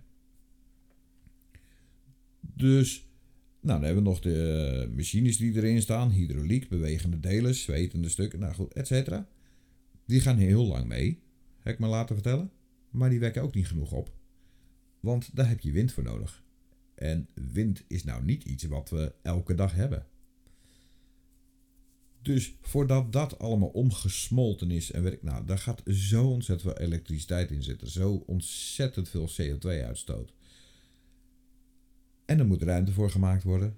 Dus 2.40 3.08
nou, 3.60 3.80
dan 3.80 3.82
hebben 3.82 4.02
we 4.02 4.08
nog 4.08 4.20
de 4.20 4.86
eh, 4.88 4.96
machines 4.96 5.36
die 5.36 5.54
erin 5.54 5.80
staan. 5.80 6.10
Hydrauliek, 6.10 6.68
bewegende 6.68 7.20
delen, 7.20 7.54
zwetende 7.54 8.08
stukken, 8.08 8.38
nou 8.38 8.54
goed, 8.54 8.72
et 8.72 8.86
cetera. 8.86 9.28
Die 10.04 10.20
gaan 10.20 10.36
heel 10.36 10.66
lang 10.66 10.86
mee, 10.86 11.22
heb 11.58 11.72
ik 11.72 11.78
me 11.78 11.86
laten 11.86 12.14
vertellen. 12.14 12.50
Maar 12.90 13.10
die 13.10 13.20
wekken 13.20 13.42
ook 13.42 13.54
niet 13.54 13.66
genoeg 13.66 13.92
op. 13.92 14.16
Want 15.00 15.36
daar 15.36 15.48
heb 15.48 15.60
je 15.60 15.72
wind 15.72 15.92
voor 15.92 16.02
nodig. 16.02 16.44
En 16.98 17.28
wind 17.34 17.84
is 17.86 18.04
nou 18.04 18.24
niet 18.24 18.44
iets 18.44 18.64
wat 18.64 18.90
we 18.90 19.12
elke 19.22 19.54
dag 19.54 19.74
hebben. 19.74 20.06
Dus 22.22 22.54
voordat 22.60 23.12
dat 23.12 23.38
allemaal 23.38 23.68
omgesmolten 23.68 24.70
is 24.70 24.90
en 24.90 25.02
werkt, 25.02 25.22
nou, 25.22 25.44
daar 25.44 25.58
gaat 25.58 25.82
zo 25.86 26.26
ontzettend 26.26 26.74
veel 26.74 26.84
elektriciteit 26.86 27.50
in 27.50 27.62
zitten. 27.62 27.88
Zo 27.88 28.22
ontzettend 28.26 29.08
veel 29.08 29.28
CO2-uitstoot. 29.28 30.32
En 32.24 32.38
er 32.38 32.46
moet 32.46 32.62
ruimte 32.62 32.92
voor 32.92 33.10
gemaakt 33.10 33.42
worden. 33.42 33.76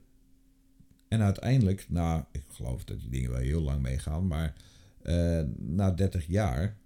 En 1.09 1.21
uiteindelijk, 1.21 1.87
nou, 1.89 2.25
ik 2.33 2.45
geloof 2.49 2.85
dat 2.85 3.01
die 3.01 3.11
dingen 3.11 3.31
wel 3.31 3.41
heel 3.41 3.63
lang 3.63 3.83
meegaan, 3.83 4.27
maar 4.27 4.55
uh, 5.03 5.43
na 5.57 5.91
30 5.91 6.27
jaar 6.27 6.77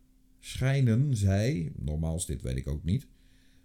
schijnen 0.40 1.16
zij, 1.16 1.73
nogmaals, 1.77 2.27
dit 2.27 2.42
weet 2.42 2.57
ik 2.57 2.66
ook 2.66 2.85
niet, 2.85 3.07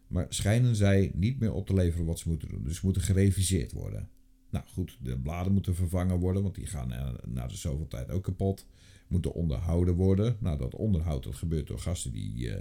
maar 0.09 0.25
schijnen 0.29 0.75
zij 0.75 1.11
niet 1.13 1.39
meer 1.39 1.53
op 1.53 1.65
te 1.65 1.73
leveren 1.73 2.05
wat 2.05 2.19
ze 2.19 2.29
moeten 2.29 2.49
doen. 2.49 2.63
Dus 2.63 2.81
moeten 2.81 3.01
gereviseerd 3.01 3.71
worden. 3.71 4.09
Nou 4.49 4.65
goed, 4.67 4.97
de 5.01 5.19
bladen 5.19 5.53
moeten 5.53 5.75
vervangen 5.75 6.19
worden, 6.19 6.43
want 6.43 6.55
die 6.55 6.65
gaan 6.65 7.17
na 7.25 7.47
de 7.47 7.55
zoveel 7.55 7.87
tijd 7.87 8.11
ook 8.11 8.23
kapot. 8.23 8.65
Moeten 9.07 9.33
onderhouden 9.33 9.95
worden. 9.95 10.37
Nou, 10.39 10.57
dat 10.57 10.75
onderhoud 10.75 11.23
dat 11.23 11.35
gebeurt 11.35 11.67
door 11.67 11.79
gasten 11.79 12.11
die 12.11 12.47
uh, 12.47 12.55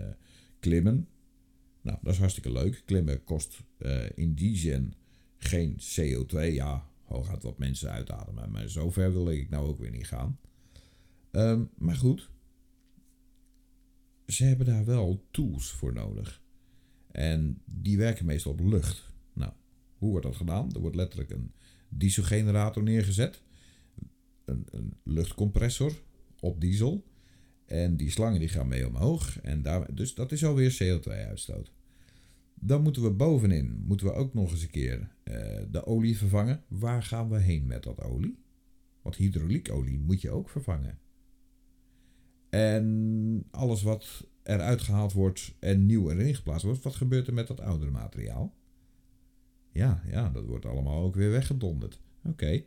klimmen. 0.61 1.09
Nou, 1.81 1.99
dat 2.03 2.13
is 2.13 2.19
hartstikke 2.19 2.53
leuk. 2.53 2.83
Klimmen 2.85 3.25
kost 3.25 3.65
in 4.15 4.35
die 4.35 4.57
zin 4.57 4.95
geen 5.37 5.77
CO2. 5.81 6.53
Ja, 6.53 6.91
hooguit 7.05 7.43
wat 7.43 7.59
mensen 7.59 7.91
uitademen. 7.91 8.51
Maar 8.51 8.69
zover 8.69 9.13
wil 9.13 9.31
ik 9.31 9.51
nou 9.51 9.67
ook 9.67 9.79
weer 9.79 9.91
niet 9.91 10.07
gaan. 10.07 10.39
Ehm, 11.31 11.65
maar 11.77 11.97
goed, 11.97 12.31
ze 14.27 14.45
hebben 14.45 14.67
daar 14.67 14.85
wel 14.85 15.27
tools 15.31 15.71
voor 15.71 15.93
nodig. 15.93 16.43
En 17.19 17.63
die 17.65 17.97
werken 17.97 18.27
meestal 18.27 18.53
op 18.53 18.61
lucht. 18.61 19.13
Nou, 19.33 19.53
hoe 19.97 20.11
wordt 20.11 20.27
dat 20.27 20.37
gedaan? 20.37 20.73
Er 20.75 20.81
wordt 20.81 20.97
letterlijk 20.97 21.31
een 21.31 21.53
dieselgenerator 21.89 22.83
neergezet. 22.83 23.43
Een, 24.45 24.67
een 24.71 24.93
luchtcompressor 25.03 25.93
op 26.41 26.61
diesel. 26.61 27.05
En 27.65 27.97
die 27.97 28.11
slangen 28.11 28.41
die 28.41 28.49
gaan 28.49 28.69
mee 28.69 28.87
omhoog. 28.87 29.41
En 29.41 29.63
daar, 29.63 29.95
dus 29.95 30.15
dat 30.15 30.33
is 30.33 30.45
alweer 30.45 30.73
CO2-uitstoot. 30.83 31.73
Dan 32.55 32.83
moeten 32.83 33.03
we 33.03 33.11
bovenin, 33.11 33.83
moeten 33.87 34.07
we 34.07 34.13
ook 34.13 34.35
nog 34.35 34.51
eens 34.51 34.63
een 34.63 34.71
keer 34.71 34.99
uh, 35.25 35.35
de 35.71 35.87
olie 35.87 36.19
vervangen. 36.19 36.63
Waar 36.69 37.03
gaan 37.03 37.29
we 37.29 37.39
heen 37.39 37.67
met 37.67 37.83
dat 37.83 38.01
olie? 38.01 38.39
Want 39.03 39.17
hydrauliekolie 39.17 39.99
moet 39.99 40.21
je 40.21 40.31
ook 40.31 40.49
vervangen. 40.49 40.99
En 42.49 43.45
alles 43.51 43.83
wat 43.83 44.28
eruit 44.49 44.83
gehaald 44.83 45.13
wordt 45.13 45.55
en 45.59 45.87
nieuw 45.87 46.11
erin 46.11 46.35
geplaatst 46.35 46.65
wordt, 46.65 46.83
wat 46.83 46.95
gebeurt 46.95 47.27
er 47.27 47.35
met 47.35 47.47
dat 47.47 47.61
oudere 47.61 47.91
materiaal? 47.91 48.57
Ja, 49.73 50.03
ja, 50.07 50.31
dat 50.31 50.45
wordt 50.45 50.67
allemaal 50.67 51.03
ook 51.03 51.15
weer 51.15 51.31
weggedonderd. 51.31 52.01
Oké. 52.19 52.29
Okay. 52.29 52.67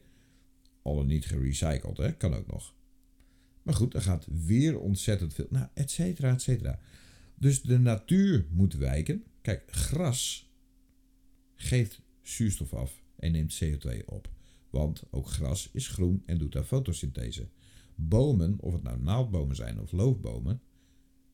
Al 0.81 1.03
niet 1.03 1.25
gerecycled, 1.25 1.97
hè? 1.97 2.13
Kan 2.13 2.33
ook 2.33 2.47
nog. 2.47 2.75
Maar 3.63 3.73
goed, 3.73 3.93
er 3.93 4.01
gaat 4.01 4.27
weer 4.45 4.79
ontzettend 4.79 5.33
veel. 5.33 5.47
Nou, 5.49 5.67
et 5.73 5.91
cetera, 5.91 6.31
et 6.31 6.41
cetera. 6.41 6.79
Dus 7.35 7.61
de 7.61 7.79
natuur 7.79 8.45
moet 8.49 8.73
wijken. 8.73 9.23
Kijk, 9.41 9.63
gras 9.71 10.51
geeft 11.55 12.01
zuurstof 12.21 12.73
af 12.73 13.01
en 13.15 13.31
neemt 13.31 13.63
CO2 13.63 14.05
op. 14.05 14.29
Want 14.69 15.03
ook 15.09 15.27
gras 15.27 15.69
is 15.73 15.87
groen 15.87 16.23
en 16.25 16.37
doet 16.37 16.51
daar 16.51 16.63
fotosynthese. 16.63 17.47
Bomen, 17.95 18.59
of 18.59 18.73
het 18.73 18.83
nou 18.83 19.01
naaldbomen 19.01 19.55
zijn 19.55 19.79
of 19.79 19.91
loofbomen, 19.91 20.61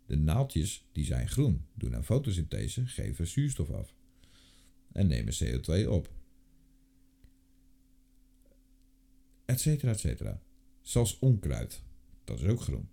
de 0.07 0.17
naaldjes 0.17 0.87
die 0.91 1.05
zijn 1.05 1.29
groen, 1.29 1.65
doen 1.73 1.95
aan 1.95 2.05
fotosynthese, 2.05 2.85
geven 2.85 3.27
zuurstof 3.27 3.69
af 3.69 3.95
en 4.91 5.07
nemen 5.07 5.33
CO2 5.43 5.87
op. 5.89 6.11
Etcetera, 9.45 9.91
etcetera. 9.91 10.41
Zelfs 10.81 11.19
onkruid, 11.19 11.83
dat 12.23 12.39
is 12.39 12.45
ook 12.45 12.61
groen. 12.61 12.89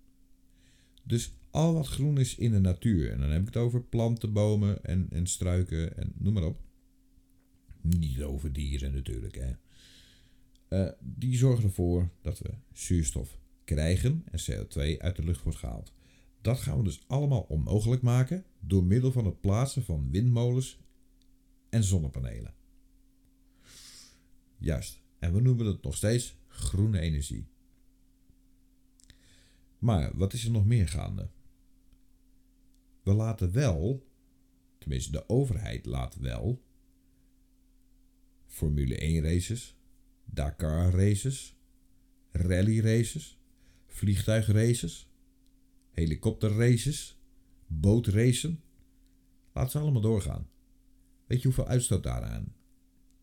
Dus 1.03 1.33
al 1.51 1.75
wat 1.75 1.87
groen 1.87 2.19
is 2.19 2.37
in 2.37 2.51
de 2.51 2.61
natuur, 2.61 3.11
en 3.11 3.19
dan 3.21 3.31
heb 3.31 3.41
ik 3.41 3.47
het 3.47 3.57
over 3.57 3.83
planten, 3.83 4.33
bomen 4.33 4.85
en, 4.85 5.07
en 5.11 5.27
struiken 5.27 5.97
en 5.97 6.13
noem 6.19 6.33
maar 6.33 6.45
op. 6.45 6.61
Niet 7.81 8.23
over 8.23 8.53
dieren 8.53 8.93
natuurlijk, 8.93 9.35
hè. 9.35 9.53
Uh, 10.69 10.93
die 11.01 11.37
zorgen 11.37 11.65
ervoor 11.65 12.11
dat 12.21 12.39
we 12.39 12.51
zuurstof 12.73 13.39
krijgen 13.65 14.25
en 14.31 14.41
CO2 14.41 14.99
uit 14.99 15.17
de 15.17 15.25
lucht 15.25 15.43
wordt 15.43 15.59
gehaald. 15.59 15.94
Dat 16.45 16.61
gaan 16.61 16.79
we 16.79 16.85
dus 16.85 17.05
allemaal 17.07 17.41
onmogelijk 17.41 18.03
maken 18.03 18.45
door 18.61 18.85
middel 18.85 19.13
van 19.13 19.25
het 19.25 19.41
plaatsen 19.41 19.85
van 19.85 20.11
windmolens 20.11 20.79
en 21.69 21.85
zonnepanelen. 21.85 22.55
Juist, 24.59 25.03
en 25.19 25.33
we 25.33 25.41
noemen 25.41 25.67
het 25.67 25.83
nog 25.83 25.97
steeds 25.97 26.37
groene 26.47 27.01
energie. 27.01 27.47
Maar 29.79 30.17
wat 30.17 30.33
is 30.33 30.45
er 30.45 30.51
nog 30.51 30.67
meer 30.67 30.89
gaande? 30.89 31.31
We 33.03 33.15
laten 33.15 33.53
wel, 33.53 34.07
tenminste 34.79 35.11
de 35.11 35.29
overheid 35.29 35.87
laat 35.87 36.17
wel, 36.17 36.63
Formule 38.47 38.97
1 38.97 39.23
races, 39.23 39.77
Dakar 40.25 40.91
races, 40.91 41.57
rally 42.33 42.81
races, 42.81 43.39
vliegtuigraces, 43.87 45.09
helikopterraces, 45.95 47.19
bootracen. 47.67 48.63
Laat 49.53 49.71
ze 49.71 49.79
allemaal 49.79 50.01
doorgaan. 50.01 50.49
Weet 51.27 51.39
je 51.39 51.45
hoeveel 51.45 51.67
uitstoot 51.67 52.03
daaraan 52.03 52.55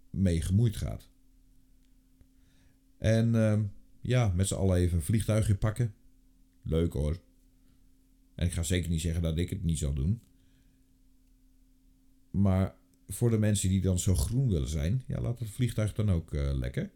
mee 0.10 0.42
gemoeid 0.42 0.76
gaat? 0.76 1.10
En 2.98 3.34
uh, 3.34 3.60
ja, 4.02 4.28
met 4.36 4.48
z'n 4.48 4.54
allen 4.54 4.78
even 4.78 4.98
een 4.98 5.04
vliegtuigje 5.04 5.56
pakken. 5.56 5.94
Leuk 6.62 6.94
hoor. 6.94 7.22
En 8.36 8.46
ik 8.46 8.54
ga 8.54 8.64
zeker 8.64 8.90
niet 8.90 9.02
zeggen 9.02 9.22
dat 9.22 9.38
ik 9.38 9.50
het 9.50 9.64
niet 9.64 9.78
zal 9.78 9.94
doen. 9.94 10.22
Maar 12.32 12.76
voor 13.08 13.30
de 13.30 13.38
mensen 13.38 13.70
die 13.70 13.82
dan 13.82 14.00
zo 14.00 14.16
groen 14.16 14.50
willen 14.50 14.70
zijn, 14.70 15.04
ja, 15.08 15.22
laat 15.22 15.40
het 15.40 15.50
vliegtuig 15.50 15.94
dan 15.94 16.12
ook 16.12 16.34
uh, 16.34 16.54
lekker. 16.54 16.92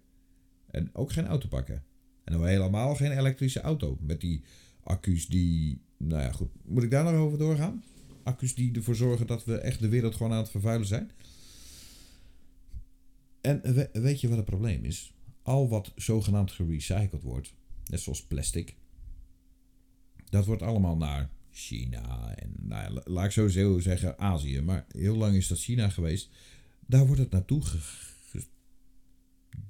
En 0.66 0.96
ook 0.96 1.12
geen 1.12 1.28
auto 1.28 1.48
pakken. 1.48 1.84
En 2.24 2.34
dan 2.34 2.46
helemaal 2.46 2.96
geen 2.96 3.12
elektrische 3.12 3.62
auto. 3.62 3.98
Met 4.02 4.22
die 4.22 4.44
accu's 4.86 5.28
die. 5.28 5.82
Nou 5.98 6.22
ja, 6.22 6.32
goed. 6.32 6.50
Moet 6.66 6.84
ik 6.84 6.92
daar 6.92 7.04
nog 7.04 7.14
over 7.14 7.38
doorgaan? 7.38 7.84
Accu's 8.24 8.56
die 8.56 8.76
ervoor 8.76 8.96
zorgen 8.96 9.28
dat 9.28 9.46
we 9.46 9.58
echt 9.58 9.80
de 9.80 9.90
wereld 9.90 10.16
gewoon 10.16 10.32
aan 10.32 10.38
het 10.38 10.50
vervuilen 10.50 10.88
zijn. 10.88 11.12
En 13.42 13.62
weet 13.94 14.22
je 14.22 14.28
wat 14.28 14.38
het 14.38 14.46
probleem 14.46 14.84
is? 14.84 15.14
Al 15.42 15.70
wat 15.70 15.92
zogenaamd 15.96 16.52
gerecycled 16.52 17.22
wordt, 17.22 17.54
net 17.86 18.00
zoals 18.00 18.26
plastic, 18.26 18.76
dat 20.30 20.46
wordt 20.46 20.62
allemaal 20.62 20.98
naar 20.98 21.30
China 21.52 22.36
en 22.36 22.54
nou, 22.62 23.02
laat 23.04 23.26
ik 23.26 23.32
zo 23.32 23.48
zeggen 23.80 24.20
Azië, 24.20 24.62
maar 24.62 24.86
heel 24.92 25.16
lang 25.16 25.36
is 25.36 25.48
dat 25.48 25.60
China 25.60 25.90
geweest. 25.90 26.30
Daar 26.86 27.06
wordt 27.06 27.22
het 27.22 27.32
naartoe 27.32 27.62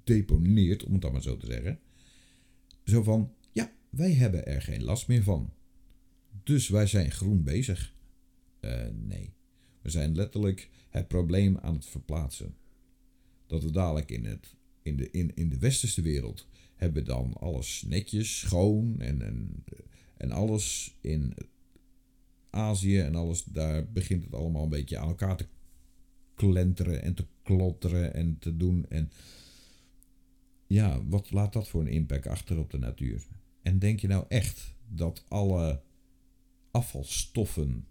gedeponeerd, 0.04 0.84
om 0.84 0.91
het 0.91 1.01
dan 1.01 1.12
maar 1.12 1.21
zo 1.21 1.38
te 1.38 1.45
zeggen. 1.45 1.80
Zo 2.84 3.04
van, 3.04 3.34
wij 3.95 4.13
hebben 4.13 4.45
er 4.45 4.62
geen 4.62 4.84
last 4.84 5.08
meer 5.08 5.23
van. 5.23 5.53
Dus 6.43 6.69
wij 6.69 6.88
zijn 6.88 7.12
groen 7.12 7.43
bezig. 7.43 7.93
Uh, 8.62 8.88
nee, 8.93 9.34
we 9.81 9.89
zijn 9.89 10.15
letterlijk 10.15 10.69
het 10.89 11.08
probleem 11.08 11.58
aan 11.58 11.73
het 11.73 11.86
verplaatsen. 11.86 12.55
Dat 13.47 13.63
we 13.63 13.71
dadelijk 13.71 14.12
in, 14.12 14.25
het, 14.25 14.55
in, 14.81 14.95
de, 14.95 15.12
in, 15.12 15.36
in 15.36 15.49
de 15.49 15.58
westerse 15.58 16.01
wereld 16.01 16.47
hebben 16.75 17.05
dan 17.05 17.34
alles 17.34 17.84
netjes, 17.88 18.39
schoon 18.39 18.99
en, 18.99 19.21
en, 19.21 19.63
en 20.17 20.31
alles 20.31 20.95
in 21.01 21.34
Azië 22.49 22.99
en 22.99 23.15
alles, 23.15 23.43
daar 23.43 23.91
begint 23.91 24.23
het 24.23 24.34
allemaal 24.34 24.63
een 24.63 24.69
beetje 24.69 24.97
aan 24.97 25.08
elkaar 25.08 25.38
te 25.38 25.47
klenteren 26.36 27.01
en 27.01 27.13
te 27.13 27.25
klotteren 27.43 28.13
en 28.13 28.39
te 28.39 28.58
doen. 28.58 28.86
En 28.89 29.12
ja, 30.67 31.05
wat 31.05 31.31
laat 31.31 31.53
dat 31.53 31.67
voor 31.67 31.81
een 31.81 31.88
impact 31.88 32.27
achter 32.27 32.60
op 32.60 32.71
de 32.71 32.77
natuur? 32.77 33.27
En 33.65 33.80
denk 33.80 33.99
je 33.99 34.08
nou 34.08 34.25
echt 34.28 34.75
dat 34.88 35.25
alle 35.28 35.82
afvalstoffen, 36.71 37.88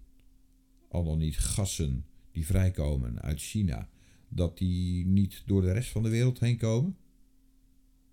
al 0.89 1.05
dan 1.05 1.19
niet 1.19 1.39
gassen 1.39 2.07
die 2.33 2.47
vrijkomen 2.47 3.23
uit 3.23 3.41
China, 3.41 3.89
dat 4.29 4.59
die 4.59 5.07
niet 5.07 5.43
door 5.47 5.61
de 5.61 5.73
rest 5.73 5.91
van 5.91 6.03
de 6.03 6.09
wereld 6.09 6.41
heen 6.41 6.57
komen? 6.57 6.97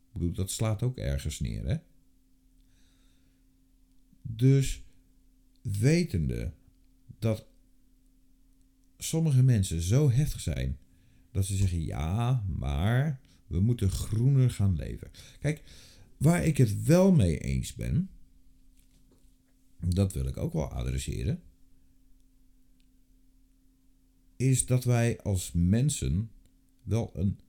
Ik 0.07 0.13
bedoel, 0.13 0.33
dat 0.33 0.51
slaat 0.51 0.83
ook 0.83 0.97
ergens 0.97 1.39
neer, 1.39 1.65
hè? 1.65 1.75
Dus 4.21 4.83
wetende 5.61 6.53
dat 7.19 7.45
sommige 8.97 9.43
mensen 9.43 9.81
zo 9.81 10.11
heftig 10.11 10.39
zijn 10.39 10.77
dat 11.31 11.45
ze 11.45 11.55
zeggen: 11.55 11.83
ja, 11.83 12.45
maar 12.47 13.21
we 13.47 13.59
moeten 13.59 13.89
groener 13.89 14.51
gaan 14.51 14.75
leven. 14.75 15.11
Kijk, 15.39 15.63
waar 16.21 16.45
ik 16.45 16.57
het 16.57 16.83
wel 16.83 17.11
mee 17.11 17.37
eens 17.37 17.75
ben, 17.75 18.09
dat 19.79 20.13
wil 20.13 20.25
ik 20.25 20.37
ook 20.37 20.53
wel 20.53 20.71
adresseren, 20.71 21.41
is 24.35 24.65
dat 24.65 24.83
wij 24.83 25.21
als 25.21 25.51
mensen 25.51 26.31
wel 26.83 27.11
een 27.13 27.39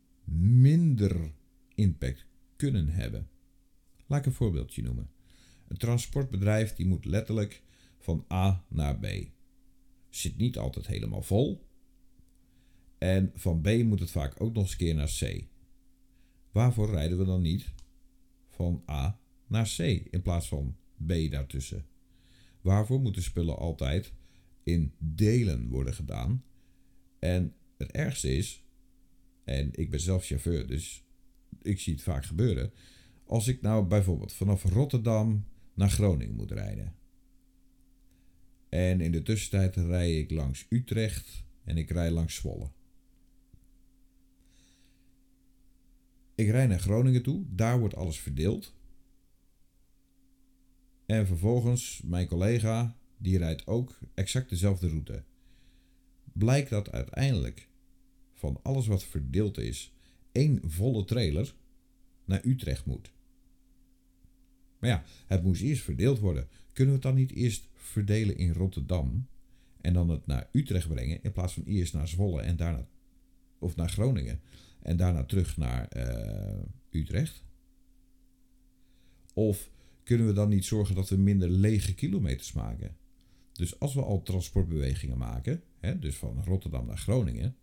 minder 0.60 1.32
impact 1.74 2.26
kunnen 2.56 2.88
hebben. 2.88 3.28
Laat 4.06 4.18
ik 4.18 4.26
een 4.26 4.32
voorbeeldje 4.32 4.82
noemen. 4.82 5.10
Een 5.68 5.76
transportbedrijf 5.76 6.74
die 6.74 6.86
moet 6.86 7.04
letterlijk 7.04 7.62
van 7.98 8.24
A 8.32 8.64
naar 8.68 8.98
B. 8.98 9.06
Zit 10.08 10.36
niet 10.36 10.58
altijd 10.58 10.86
helemaal 10.86 11.22
vol. 11.22 11.66
En 12.98 13.30
van 13.34 13.60
B 13.60 13.68
moet 13.82 14.00
het 14.00 14.10
vaak 14.10 14.40
ook 14.40 14.54
nog 14.54 14.62
eens 14.62 14.76
keer 14.76 14.94
naar 14.94 15.16
C. 15.18 15.44
Waarvoor 16.52 16.90
rijden 16.90 17.18
we 17.18 17.24
dan 17.24 17.42
niet 17.42 17.72
van 18.54 18.82
A 18.88 19.18
naar 19.46 19.74
C 19.76 19.78
in 20.10 20.22
plaats 20.22 20.48
van 20.48 20.76
B 21.06 21.12
daartussen? 21.30 21.86
Waarvoor 22.60 23.00
moeten 23.00 23.22
spullen 23.22 23.58
altijd 23.58 24.12
in 24.62 24.94
delen 24.98 25.68
worden 25.68 25.94
gedaan? 25.94 26.44
En 27.18 27.54
het 27.78 27.90
ergste 27.90 28.36
is, 28.36 28.64
en 29.44 29.68
ik 29.72 29.90
ben 29.90 30.00
zelf 30.00 30.24
chauffeur, 30.24 30.66
dus 30.66 31.04
ik 31.62 31.80
zie 31.80 31.92
het 31.92 32.02
vaak 32.02 32.24
gebeuren. 32.24 32.72
Als 33.24 33.48
ik 33.48 33.62
nou 33.62 33.86
bijvoorbeeld 33.86 34.32
vanaf 34.32 34.64
Rotterdam 34.64 35.44
naar 35.74 35.90
Groningen 35.90 36.34
moet 36.34 36.50
rijden. 36.50 36.94
En 38.68 39.00
in 39.00 39.12
de 39.12 39.22
tussentijd 39.22 39.76
rij 39.76 40.18
ik 40.18 40.30
langs 40.30 40.66
Utrecht 40.68 41.44
en 41.64 41.76
ik 41.76 41.90
rij 41.90 42.10
langs 42.10 42.34
Zwolle. 42.34 42.70
Ik 46.42 46.50
rijd 46.50 46.68
naar 46.68 46.80
Groningen 46.80 47.22
toe, 47.22 47.44
daar 47.48 47.78
wordt 47.78 47.94
alles 47.94 48.20
verdeeld. 48.20 48.74
En 51.06 51.26
vervolgens, 51.26 52.00
mijn 52.04 52.26
collega, 52.26 52.96
die 53.16 53.38
rijdt 53.38 53.66
ook 53.66 53.98
exact 54.14 54.48
dezelfde 54.48 54.88
route. 54.88 55.22
Blijkt 56.32 56.70
dat 56.70 56.90
uiteindelijk 56.90 57.68
van 58.34 58.60
alles 58.62 58.86
wat 58.86 59.04
verdeeld 59.04 59.58
is, 59.58 59.92
één 60.32 60.60
volle 60.64 61.04
trailer 61.04 61.54
naar 62.24 62.44
Utrecht 62.44 62.86
moet. 62.86 63.12
Maar 64.78 64.90
ja, 64.90 65.04
het 65.26 65.42
moest 65.42 65.62
eerst 65.62 65.82
verdeeld 65.82 66.18
worden. 66.18 66.48
Kunnen 66.72 66.94
we 66.94 67.00
het 67.00 67.10
dan 67.10 67.20
niet 67.20 67.32
eerst 67.32 67.68
verdelen 67.74 68.36
in 68.36 68.52
Rotterdam 68.52 69.26
en 69.80 69.92
dan 69.92 70.08
het 70.08 70.26
naar 70.26 70.48
Utrecht 70.52 70.88
brengen 70.88 71.22
in 71.22 71.32
plaats 71.32 71.52
van 71.52 71.64
eerst 71.64 71.92
naar 71.92 72.08
Zwolle 72.08 72.42
en 72.42 72.56
daarna 72.56 72.88
of 73.58 73.76
naar 73.76 73.90
Groningen 73.90 74.40
en 74.82 74.96
daarna 74.96 75.24
terug 75.24 75.56
naar 75.56 75.96
uh, 75.96 76.62
Utrecht? 76.90 77.44
Of 79.34 79.70
kunnen 80.02 80.26
we 80.26 80.32
dan 80.32 80.48
niet 80.48 80.64
zorgen 80.64 80.94
dat 80.94 81.08
we 81.08 81.16
minder 81.16 81.50
lege 81.50 81.94
kilometers 81.94 82.52
maken? 82.52 82.96
Dus 83.52 83.78
als 83.78 83.94
we 83.94 84.02
al 84.02 84.22
transportbewegingen 84.22 85.18
maken, 85.18 85.62
hè, 85.78 85.98
dus 85.98 86.16
van 86.16 86.42
Rotterdam 86.44 86.86
naar 86.86 86.98
Groningen, 86.98 87.56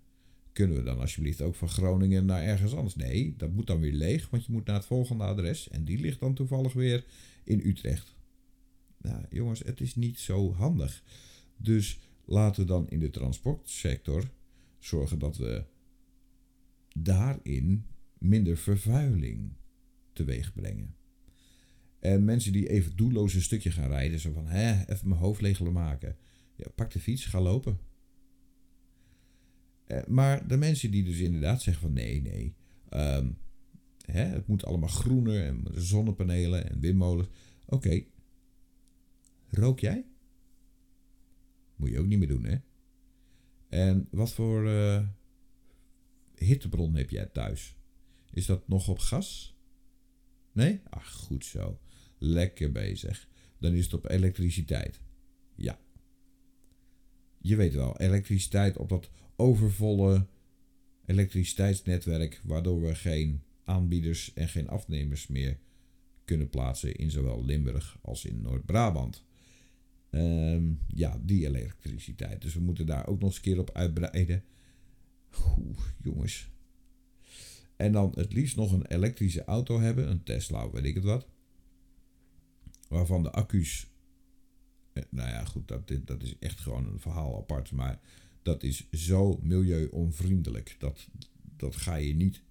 kunnen 0.54 0.78
we 0.78 0.84
dan 0.84 1.00
alsjeblieft 1.00 1.42
ook 1.42 1.56
van 1.56 1.70
Groningen 1.70 2.26
naar 2.26 2.44
ergens 2.44 2.76
anders? 2.76 2.96
Nee, 2.96 3.34
dat 3.38 3.52
moet 3.52 3.68
dan 3.68 3.80
weer 3.80 3.94
leeg, 3.94 4.30
want 4.30 4.46
je 4.46 4.52
moet 4.52 4.66
naar 4.66 4.76
het 4.76 4.86
volgende 4.86 5.24
adres 5.24 5.70
en 5.70 5.86
die 5.86 6.00
ligt 6.00 6.20
dan 6.20 6.34
toevallig 6.34 6.74
weer 6.74 7.06
in 7.44 7.60
Utrecht. 7.64 8.16
Nou, 8.98 9.26
jongens, 9.30 9.60
het 9.60 9.82
is 9.82 9.96
niet 9.96 10.20
zo 10.20 10.54
handig. 10.54 11.04
Dus 11.58 12.00
laten 12.26 12.62
we 12.62 12.68
dan 12.68 12.90
in 12.90 13.00
de 13.00 13.10
transportsector 13.10 14.30
zorgen 14.80 15.20
dat 15.20 15.38
we 15.38 15.64
daarin 17.04 17.86
minder 18.18 18.58
vervuiling 18.58 19.54
teweeg 20.14 20.54
brengen. 20.54 20.96
En 22.00 22.26
mensen 22.26 22.52
die 22.52 22.70
even 22.70 22.96
doelloos 22.96 23.34
een 23.34 23.42
stukje 23.42 23.72
gaan 23.72 23.90
rijden, 23.90 24.20
zo 24.20 24.32
van, 24.32 24.48
hè, 24.48 24.86
even 24.86 25.08
mijn 25.08 25.22
hoofd 25.22 25.42
leeg 25.42 25.60
maken. 25.60 26.18
Ja, 26.56 26.70
pak 26.76 26.92
de 26.92 27.00
fiets, 27.00 27.26
ga 27.26 27.42
lopen. 27.42 27.80
Eh, 29.86 30.06
maar 30.08 30.48
de 30.48 30.58
mensen 30.58 30.92
die 30.92 31.04
dus 31.04 31.20
inderdaad 31.20 31.62
zeggen 31.62 31.84
van, 31.84 31.94
nee, 31.94 32.22
nee, 32.22 32.56
um, 32.90 33.38
hè, 34.06 34.24
het 34.24 34.48
moet 34.48 34.66
allemaal 34.66 34.90
groener 34.90 35.46
en 35.46 35.66
zonnepanelen 35.74 36.70
en 36.70 36.80
windmolens. 36.80 37.28
Oké, 37.66 38.04
rook 39.48 39.80
jij? 39.80 40.06
Moet 41.76 41.90
je 41.90 42.00
ook 42.00 42.08
niet 42.08 42.20
meer 42.20 42.28
doen, 42.28 42.46
hè? 42.46 42.58
En 43.70 44.08
wat 44.12 44.34
voor 44.34 44.66
uh, 44.66 45.08
hittebron 46.40 46.96
heb 46.96 47.10
jij 47.10 47.26
thuis? 47.26 47.76
Is 48.32 48.46
dat 48.46 48.68
nog 48.68 48.88
op 48.88 49.00
gas? 49.00 49.58
Nee? 50.52 50.82
Ach, 50.90 51.12
goed 51.12 51.46
zo. 51.46 51.80
Lekker 52.18 52.72
bezig. 52.72 53.28
Dan 53.58 53.74
is 53.74 53.84
het 53.84 53.94
op 53.94 54.10
elektriciteit. 54.10 55.02
Ja. 55.56 55.80
Je 57.38 57.56
weet 57.56 57.74
wel, 57.74 57.98
elektriciteit 57.98 58.78
op 58.78 58.90
dat 58.90 59.10
overvolle 59.36 60.28
elektriciteitsnetwerk, 61.06 62.42
waardoor 62.44 62.82
we 62.82 62.96
geen 62.96 63.44
aanbieders 63.64 64.34
en 64.34 64.50
geen 64.50 64.68
afnemers 64.68 65.28
meer 65.28 65.60
kunnen 66.26 66.50
plaatsen 66.50 66.96
in 66.96 67.12
zowel 67.12 67.46
Limburg 67.46 67.98
als 68.02 68.26
in 68.26 68.42
Noord-Brabant. 68.42 69.26
Ehm, 70.10 70.64
ja, 70.88 71.22
die 71.24 71.46
elektriciteit. 71.46 72.42
Dus 72.42 72.54
we 72.54 72.60
moeten 72.60 72.86
daar 72.86 73.08
ook 73.08 73.20
nog 73.20 73.30
eens 73.30 73.36
een 73.36 73.44
keer 73.44 73.60
op 73.60 73.72
uitbreiden. 73.74 74.44
Oeh, 75.58 75.78
jongens. 76.04 76.50
En 77.76 77.92
dan 77.92 78.12
het 78.16 78.34
liefst 78.34 78.56
nog 78.56 78.72
een 78.72 78.86
elektrische 78.86 79.44
auto 79.44 79.80
hebben, 79.80 80.10
een 80.10 80.24
Tesla, 80.24 80.70
weet 80.70 80.86
ik 80.86 80.96
het 80.96 81.04
wat. 81.04 81.28
Waarvan 82.88 83.24
de 83.24 83.32
accu's. 83.32 83.88
Eh, 84.94 85.04
nou 85.10 85.30
ja, 85.30 85.46
goed, 85.46 85.68
dat, 85.68 85.92
dat 86.06 86.24
is 86.24 86.36
echt 86.40 86.60
gewoon 86.60 86.86
een 86.88 87.00
verhaal 87.00 87.38
apart. 87.38 87.72
Maar 87.72 88.00
dat 88.42 88.64
is 88.64 88.88
zo 88.92 89.40
milieu-onvriendelijk. 89.42 90.76
Dat, 90.80 91.08
dat 91.58 91.76
ga 91.76 91.96
je 91.96 92.14
niet 92.16 92.42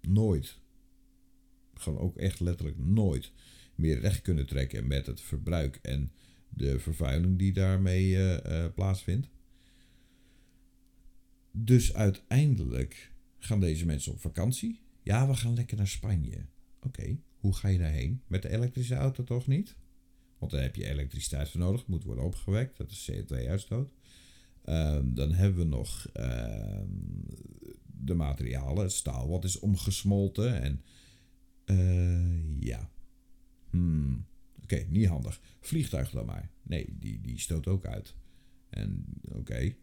nooit, 0.00 0.58
gewoon 1.74 1.98
ook 1.98 2.16
echt 2.16 2.40
letterlijk 2.40 2.78
nooit 2.78 3.32
meer 3.74 4.00
recht 4.00 4.22
kunnen 4.22 4.46
trekken 4.46 4.86
met 4.86 5.06
het 5.06 5.20
verbruik 5.20 5.78
en 5.82 6.12
de 6.48 6.78
vervuiling 6.78 7.38
die 7.38 7.52
daarmee 7.52 8.10
uh, 8.10 8.64
plaatsvindt. 8.74 9.28
Dus 11.50 11.94
uiteindelijk 11.94 13.12
gaan 13.38 13.60
deze 13.60 13.86
mensen 13.86 14.12
op 14.12 14.20
vakantie. 14.20 14.80
Ja, 15.02 15.28
we 15.28 15.34
gaan 15.34 15.54
lekker 15.54 15.76
naar 15.76 15.88
Spanje. 15.88 16.46
Oké, 16.80 17.18
hoe 17.36 17.54
ga 17.54 17.68
je 17.68 17.78
daarheen? 17.78 18.22
Met 18.26 18.42
de 18.42 18.48
elektrische 18.48 18.94
auto 18.94 19.24
toch 19.24 19.46
niet? 19.46 19.76
Want 20.38 20.52
daar 20.52 20.62
heb 20.62 20.76
je 20.76 20.88
elektriciteit 20.88 21.48
voor 21.48 21.60
nodig, 21.60 21.86
moet 21.86 22.04
worden 22.04 22.24
opgewekt, 22.24 22.76
dat 22.76 22.90
is 22.90 23.10
CO2-uitstoot. 23.10 23.92
Ehm, 24.64 25.14
dan 25.14 25.32
hebben 25.32 25.58
we 25.58 25.76
nog 25.76 26.08
ehm, 26.12 26.88
de 27.84 28.14
materialen, 28.14 28.82
het 28.82 28.92
staal 28.92 29.28
wat 29.28 29.44
is 29.44 29.58
omgesmolten. 29.58 30.62
En 30.62 30.82
uh, 31.66 32.60
ja. 32.60 32.90
Hmm. 33.70 34.26
Oké, 34.62 34.86
niet 34.88 35.06
handig. 35.06 35.40
Vliegtuig 35.60 36.10
dan 36.10 36.26
maar. 36.26 36.50
Nee, 36.62 36.96
die, 36.98 37.20
die 37.20 37.38
stoot 37.38 37.66
ook 37.66 37.86
uit. 37.86 38.14
En 38.68 39.04
oké. 39.22 39.74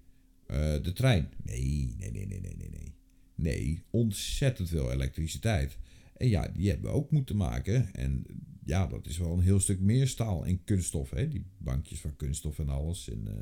Eh, 0.47 0.83
de 0.83 0.93
trein. 0.93 1.29
Nee, 1.43 1.95
nee, 1.97 2.11
nee, 2.11 2.27
nee, 2.27 2.39
nee, 2.39 2.55
nee, 2.57 2.93
nee. 3.35 3.83
Ontzettend 3.89 4.69
veel 4.69 4.91
elektriciteit. 4.91 5.77
En 6.17 6.27
ja, 6.27 6.47
die 6.47 6.69
hebben 6.69 6.91
we 6.91 6.97
ook 6.97 7.11
moeten 7.11 7.35
maken. 7.35 7.93
En 7.93 8.25
ja, 8.65 8.87
dat 8.87 9.05
is 9.05 9.17
wel 9.17 9.33
een 9.33 9.39
heel 9.39 9.59
stuk 9.59 9.79
meer 9.79 10.07
staal 10.07 10.45
en 10.45 10.63
kunststof. 10.63 11.09
Hè? 11.09 11.27
Die 11.27 11.45
bankjes 11.57 11.99
van 11.99 12.15
kunststof 12.15 12.59
en 12.59 12.69
alles. 12.69 13.09
En, 13.09 13.25
uh, 13.27 13.33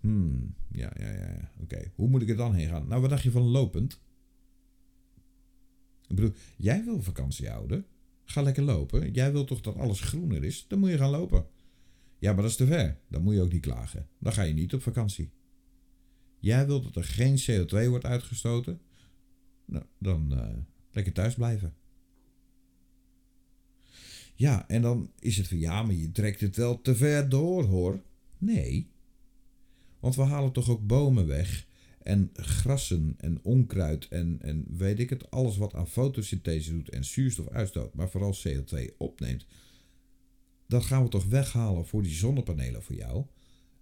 hmm, 0.00 0.54
ja, 0.72 0.92
ja, 0.98 1.12
ja. 1.12 1.50
Oké, 1.60 1.92
hoe 1.94 2.08
moet 2.08 2.22
ik 2.22 2.28
er 2.28 2.36
dan 2.36 2.54
heen 2.54 2.68
gaan? 2.68 2.88
Nou, 2.88 3.00
wat 3.00 3.10
dacht 3.10 3.22
je 3.22 3.30
van 3.30 3.42
lopend? 3.42 4.00
Ik 6.08 6.16
bedoel, 6.16 6.32
jij 6.56 6.84
wil 6.84 7.02
vakantie 7.02 7.48
houden. 7.48 7.86
Ga 8.24 8.42
lekker 8.42 8.62
lopen. 8.62 9.12
Jij 9.12 9.32
wilt 9.32 9.46
toch 9.46 9.60
dat 9.60 9.76
alles 9.76 10.00
groener 10.00 10.44
is? 10.44 10.64
Dan 10.68 10.78
moet 10.78 10.90
je 10.90 10.96
gaan 10.96 11.10
lopen. 11.10 11.46
Ja, 12.18 12.32
maar 12.32 12.42
dat 12.42 12.50
is 12.50 12.56
te 12.56 12.66
ver. 12.66 12.98
Dan 13.08 13.22
moet 13.22 13.34
je 13.34 13.40
ook 13.40 13.52
niet 13.52 13.62
klagen. 13.62 14.08
Dan 14.18 14.32
ga 14.32 14.42
je 14.42 14.54
niet 14.54 14.74
op 14.74 14.82
vakantie. 14.82 15.30
Jij 16.44 16.66
wilt 16.66 16.82
dat 16.82 16.96
er 16.96 17.04
geen 17.04 17.38
CO2 17.38 17.88
wordt 17.88 18.04
uitgestoten? 18.04 18.80
Nou, 19.64 19.84
dan 19.98 20.32
uh, 20.32 20.56
lekker 20.90 21.12
thuis 21.12 21.34
blijven. 21.34 21.74
Ja, 24.34 24.68
en 24.68 24.82
dan 24.82 25.10
is 25.18 25.36
het 25.36 25.48
van 25.48 25.58
ja, 25.58 25.82
maar 25.82 25.94
je 25.94 26.12
trekt 26.12 26.40
het 26.40 26.56
wel 26.56 26.80
te 26.80 26.94
ver 26.94 27.28
door 27.28 27.64
hoor. 27.64 28.02
Nee. 28.38 28.90
Want 30.00 30.16
we 30.16 30.22
halen 30.22 30.52
toch 30.52 30.70
ook 30.70 30.86
bomen 30.86 31.26
weg 31.26 31.66
en 32.02 32.30
grassen 32.32 33.14
en 33.18 33.44
onkruid 33.44 34.08
en, 34.08 34.38
en 34.42 34.64
weet 34.68 34.98
ik 34.98 35.10
het, 35.10 35.30
alles 35.30 35.56
wat 35.56 35.74
aan 35.74 35.88
fotosynthese 35.88 36.70
doet 36.70 36.88
en 36.88 37.04
zuurstof 37.04 37.48
uitstoot, 37.48 37.94
maar 37.94 38.10
vooral 38.10 38.36
CO2 38.48 38.96
opneemt. 38.96 39.46
Dat 40.66 40.84
gaan 40.84 41.02
we 41.02 41.08
toch 41.08 41.24
weghalen 41.24 41.86
voor 41.86 42.02
die 42.02 42.14
zonnepanelen 42.14 42.82
voor 42.82 42.94
jou. 42.94 43.26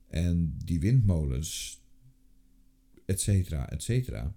En 0.08 0.56
die 0.64 0.80
windmolens, 0.80 1.81
et 3.12 3.20
cetera, 3.20 3.70
et 3.70 3.82
cetera. 3.82 4.34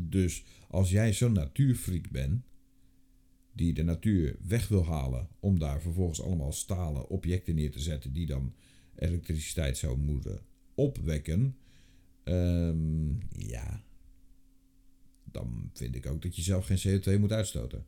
Dus 0.00 0.44
als 0.68 0.90
jij 0.90 1.12
zo'n 1.12 1.32
natuurfreak 1.32 2.10
bent, 2.10 2.44
die 3.52 3.72
de 3.74 3.82
natuur 3.82 4.36
weg 4.40 4.68
wil 4.68 4.84
halen 4.84 5.28
om 5.40 5.58
daar 5.58 5.80
vervolgens 5.80 6.22
allemaal 6.22 6.52
stalen 6.52 7.08
objecten 7.08 7.54
neer 7.54 7.70
te 7.70 7.80
zetten 7.80 8.12
die 8.12 8.26
dan 8.26 8.54
elektriciteit 8.94 9.78
zou 9.78 9.98
moeten 9.98 10.40
opwekken, 10.74 11.56
um, 12.24 13.18
ja, 13.36 13.84
dan 15.24 15.70
vind 15.72 15.94
ik 15.94 16.06
ook 16.06 16.22
dat 16.22 16.36
je 16.36 16.42
zelf 16.42 16.66
geen 16.66 17.00
CO2 17.00 17.20
moet 17.20 17.32
uitstoten. 17.32 17.86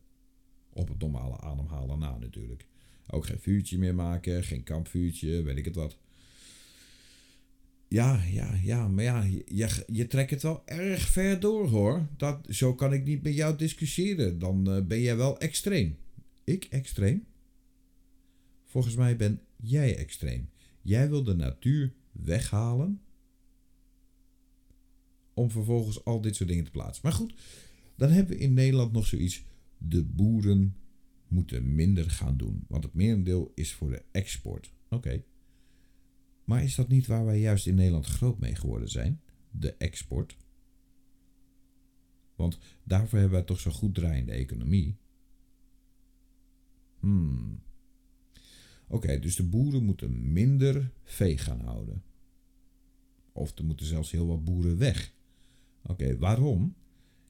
Op 0.72 0.88
het 0.88 0.98
normale 0.98 1.40
ademhalen 1.40 1.98
na 1.98 2.18
natuurlijk. 2.18 2.66
Ook 3.06 3.26
geen 3.26 3.40
vuurtje 3.40 3.78
meer 3.78 3.94
maken, 3.94 4.44
geen 4.44 4.62
kampvuurtje, 4.62 5.42
weet 5.42 5.56
ik 5.56 5.64
het 5.64 5.74
wat. 5.74 5.98
Ja, 7.94 8.22
ja, 8.22 8.54
ja, 8.62 8.88
maar 8.88 9.04
ja, 9.04 9.22
je, 9.22 9.84
je 9.86 10.06
trekt 10.06 10.30
het 10.30 10.42
wel 10.42 10.62
erg 10.66 11.08
ver 11.08 11.40
door 11.40 11.68
hoor. 11.68 12.08
Dat, 12.16 12.46
zo 12.48 12.74
kan 12.74 12.92
ik 12.92 13.04
niet 13.04 13.22
met 13.22 13.34
jou 13.34 13.56
discussiëren. 13.56 14.38
Dan 14.38 14.76
uh, 14.76 14.84
ben 14.84 15.00
jij 15.00 15.16
wel 15.16 15.38
extreem. 15.38 15.96
Ik 16.44 16.64
extreem? 16.64 17.26
Volgens 18.64 18.94
mij 18.94 19.16
ben 19.16 19.40
jij 19.56 19.96
extreem. 19.96 20.48
Jij 20.82 21.08
wil 21.08 21.22
de 21.22 21.34
natuur 21.34 21.92
weghalen 22.12 23.00
om 25.34 25.50
vervolgens 25.50 26.04
al 26.04 26.20
dit 26.20 26.36
soort 26.36 26.48
dingen 26.48 26.64
te 26.64 26.70
plaatsen. 26.70 27.02
Maar 27.02 27.12
goed, 27.12 27.34
dan 27.96 28.10
hebben 28.10 28.36
we 28.36 28.42
in 28.42 28.54
Nederland 28.54 28.92
nog 28.92 29.06
zoiets. 29.06 29.44
De 29.78 30.02
boeren 30.04 30.76
moeten 31.28 31.74
minder 31.74 32.10
gaan 32.10 32.36
doen, 32.36 32.64
want 32.68 32.84
het 32.84 32.94
merendeel 32.94 33.52
is 33.54 33.72
voor 33.72 33.90
de 33.90 34.02
export. 34.12 34.72
Oké. 34.88 35.22
Maar 36.44 36.62
is 36.62 36.74
dat 36.74 36.88
niet 36.88 37.06
waar 37.06 37.24
wij 37.24 37.40
juist 37.40 37.66
in 37.66 37.74
Nederland 37.74 38.06
groot 38.06 38.38
mee 38.38 38.54
geworden 38.54 38.88
zijn? 38.88 39.20
De 39.50 39.74
export. 39.74 40.36
Want 42.34 42.58
daarvoor 42.82 43.18
hebben 43.18 43.36
wij 43.38 43.46
toch 43.46 43.60
zo 43.60 43.70
goed 43.70 43.94
draaiende 43.94 44.32
economie. 44.32 44.96
Hmm. 47.00 47.62
Oké, 48.86 49.18
dus 49.18 49.36
de 49.36 49.42
boeren 49.42 49.84
moeten 49.84 50.32
minder 50.32 50.92
vee 51.02 51.38
gaan 51.38 51.60
houden. 51.60 52.02
Of 53.32 53.58
er 53.58 53.64
moeten 53.64 53.86
zelfs 53.86 54.10
heel 54.10 54.26
wat 54.26 54.44
boeren 54.44 54.78
weg. 54.78 55.12
Oké, 55.82 56.18
waarom? 56.18 56.74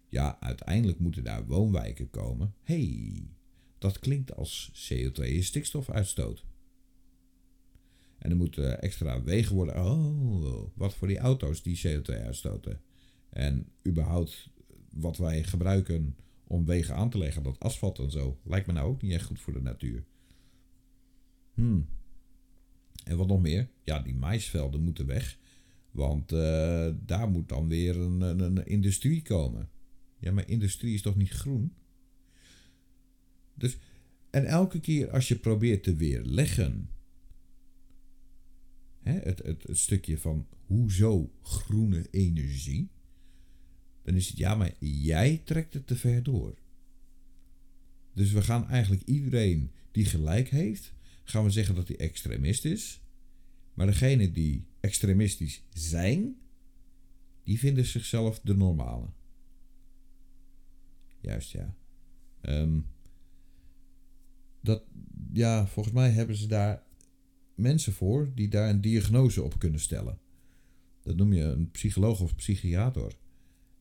Ja, 0.08 0.40
uiteindelijk 0.40 0.98
moeten 0.98 1.24
daar 1.24 1.46
woonwijken 1.46 2.10
komen. 2.10 2.54
hey, 2.62 3.28
dat 3.78 3.98
klinkt 3.98 4.34
als 4.36 4.70
CO2 4.74 5.12
en 5.14 5.44
stikstofuitstoot. 5.44 6.44
En 8.24 8.30
er 8.30 8.36
moeten 8.36 8.82
extra 8.82 9.22
wegen 9.22 9.54
worden. 9.54 9.84
Oh, 9.84 10.70
wat 10.74 10.94
voor 10.94 11.08
die 11.08 11.18
auto's 11.18 11.62
die 11.62 11.80
CO2 11.86 12.24
uitstoten. 12.24 12.80
En 13.28 13.68
überhaupt 13.86 14.50
wat 14.90 15.16
wij 15.16 15.42
gebruiken 15.42 16.16
om 16.44 16.64
wegen 16.64 16.94
aan 16.94 17.10
te 17.10 17.18
leggen, 17.18 17.42
dat 17.42 17.60
asfalt 17.60 17.98
en 17.98 18.10
zo, 18.10 18.40
lijkt 18.44 18.66
me 18.66 18.72
nou 18.72 18.88
ook 18.88 19.02
niet 19.02 19.12
echt 19.12 19.24
goed 19.24 19.40
voor 19.40 19.52
de 19.52 19.60
natuur. 19.60 20.04
Hmm. 21.54 21.88
En 23.04 23.16
wat 23.16 23.26
nog 23.26 23.40
meer? 23.40 23.68
Ja, 23.82 24.00
die 24.00 24.14
maisvelden 24.14 24.82
moeten 24.82 25.06
weg. 25.06 25.38
Want 25.90 26.32
uh, 26.32 26.88
daar 27.06 27.28
moet 27.28 27.48
dan 27.48 27.68
weer 27.68 27.96
een, 27.96 28.20
een, 28.20 28.40
een, 28.40 28.66
industrie 28.66 29.22
komen. 29.22 29.70
Ja, 30.18 30.32
maar 30.32 30.48
industrie 30.48 30.94
is 30.94 31.02
toch 31.02 31.16
niet 31.16 31.30
groen? 31.30 31.74
Dus, 33.54 33.78
en 34.30 34.44
elke 34.44 34.80
keer 34.80 35.10
als 35.10 35.28
je 35.28 35.36
probeert 35.36 35.82
te 35.82 35.94
weerleggen 35.94 36.88
hè, 39.04 39.12
het, 39.12 39.38
het, 39.38 39.78
stukje 39.78 40.18
van 40.18 40.46
hoezo 40.66 41.32
groene 41.42 42.06
energie, 42.10 42.90
dan 44.02 44.14
is 44.14 44.28
het 44.28 44.36
ja, 44.36 44.54
maar 44.54 44.72
jij 44.78 45.42
trekt 45.44 45.74
het 45.74 45.86
te 45.86 45.96
ver 45.96 46.22
door. 46.22 46.58
Dus 48.12 48.32
we 48.32 48.42
gaan 48.42 48.68
eigenlijk 48.68 49.02
iedereen 49.02 49.70
die 49.90 50.04
gelijk 50.04 50.48
heeft, 50.48 50.92
gaan 51.24 51.44
we 51.44 51.50
zeggen 51.50 51.74
dat 51.74 51.88
hij 51.88 51.96
extremist 51.96 52.64
is. 52.64 53.02
Maar 53.74 53.86
degene 53.86 54.30
die 54.30 54.66
extremistisch 54.80 55.62
zijn, 55.72 56.36
die 57.42 57.58
vinden 57.58 57.84
zichzelf 57.84 58.40
de 58.40 58.56
normale. 58.56 59.08
Juist, 61.20 61.50
ja. 61.50 61.74
Um, 62.42 62.86
dat, 64.60 64.82
ja, 65.32 65.66
volgens 65.66 65.94
mij 65.94 66.10
hebben 66.10 66.36
ze 66.36 66.46
daar 66.46 66.82
mensen 67.54 67.92
voor 67.92 68.32
die 68.34 68.48
daar 68.48 68.70
een 68.70 68.80
diagnose 68.80 69.42
op 69.42 69.58
kunnen 69.58 69.80
stellen. 69.80 70.18
Dat 71.02 71.16
noem 71.16 71.32
je 71.32 71.42
een 71.42 71.70
psycholoog 71.70 72.20
of 72.20 72.34
psychiater. 72.34 73.16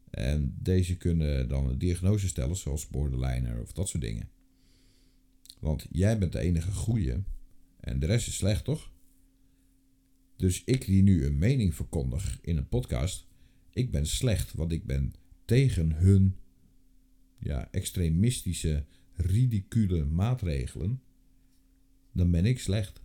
En 0.10 0.56
deze 0.60 0.98
kunnen 0.98 1.48
dan 1.48 1.70
een 1.70 1.78
diagnose 1.78 2.28
stellen, 2.28 2.56
zoals 2.56 2.88
borderliner 2.88 3.62
of 3.62 3.72
dat 3.72 3.90
soort 3.90 4.04
dingen. 4.04 4.30
Want 5.60 5.88
jij 5.92 6.18
bent 6.18 6.32
de 6.32 6.40
enige 6.40 6.72
goeie 6.72 7.24
en 7.80 8.00
de 8.00 8.06
rest 8.06 8.28
is 8.28 8.36
slecht, 8.36 8.64
toch? 8.64 8.92
Dus 10.36 10.64
ik 10.64 10.86
die 10.86 11.04
nu 11.04 11.26
een 11.26 11.38
mening 11.38 11.76
verkondig 11.76 12.40
in 12.42 12.58
een 12.58 12.68
podcast, 12.68 13.28
ik 13.70 13.92
ben 13.92 14.06
slecht, 14.06 14.54
want 14.54 14.72
ik 14.72 14.86
ben 14.86 15.14
tegen 15.46 15.92
hun 15.92 16.38
ja, 17.40 17.72
extremistische, 17.72 18.86
ridicule 19.14 20.06
maatregelen, 20.06 21.02
dan 22.12 22.32
ben 22.32 22.46
ik 22.46 22.60
slecht. 22.60 23.03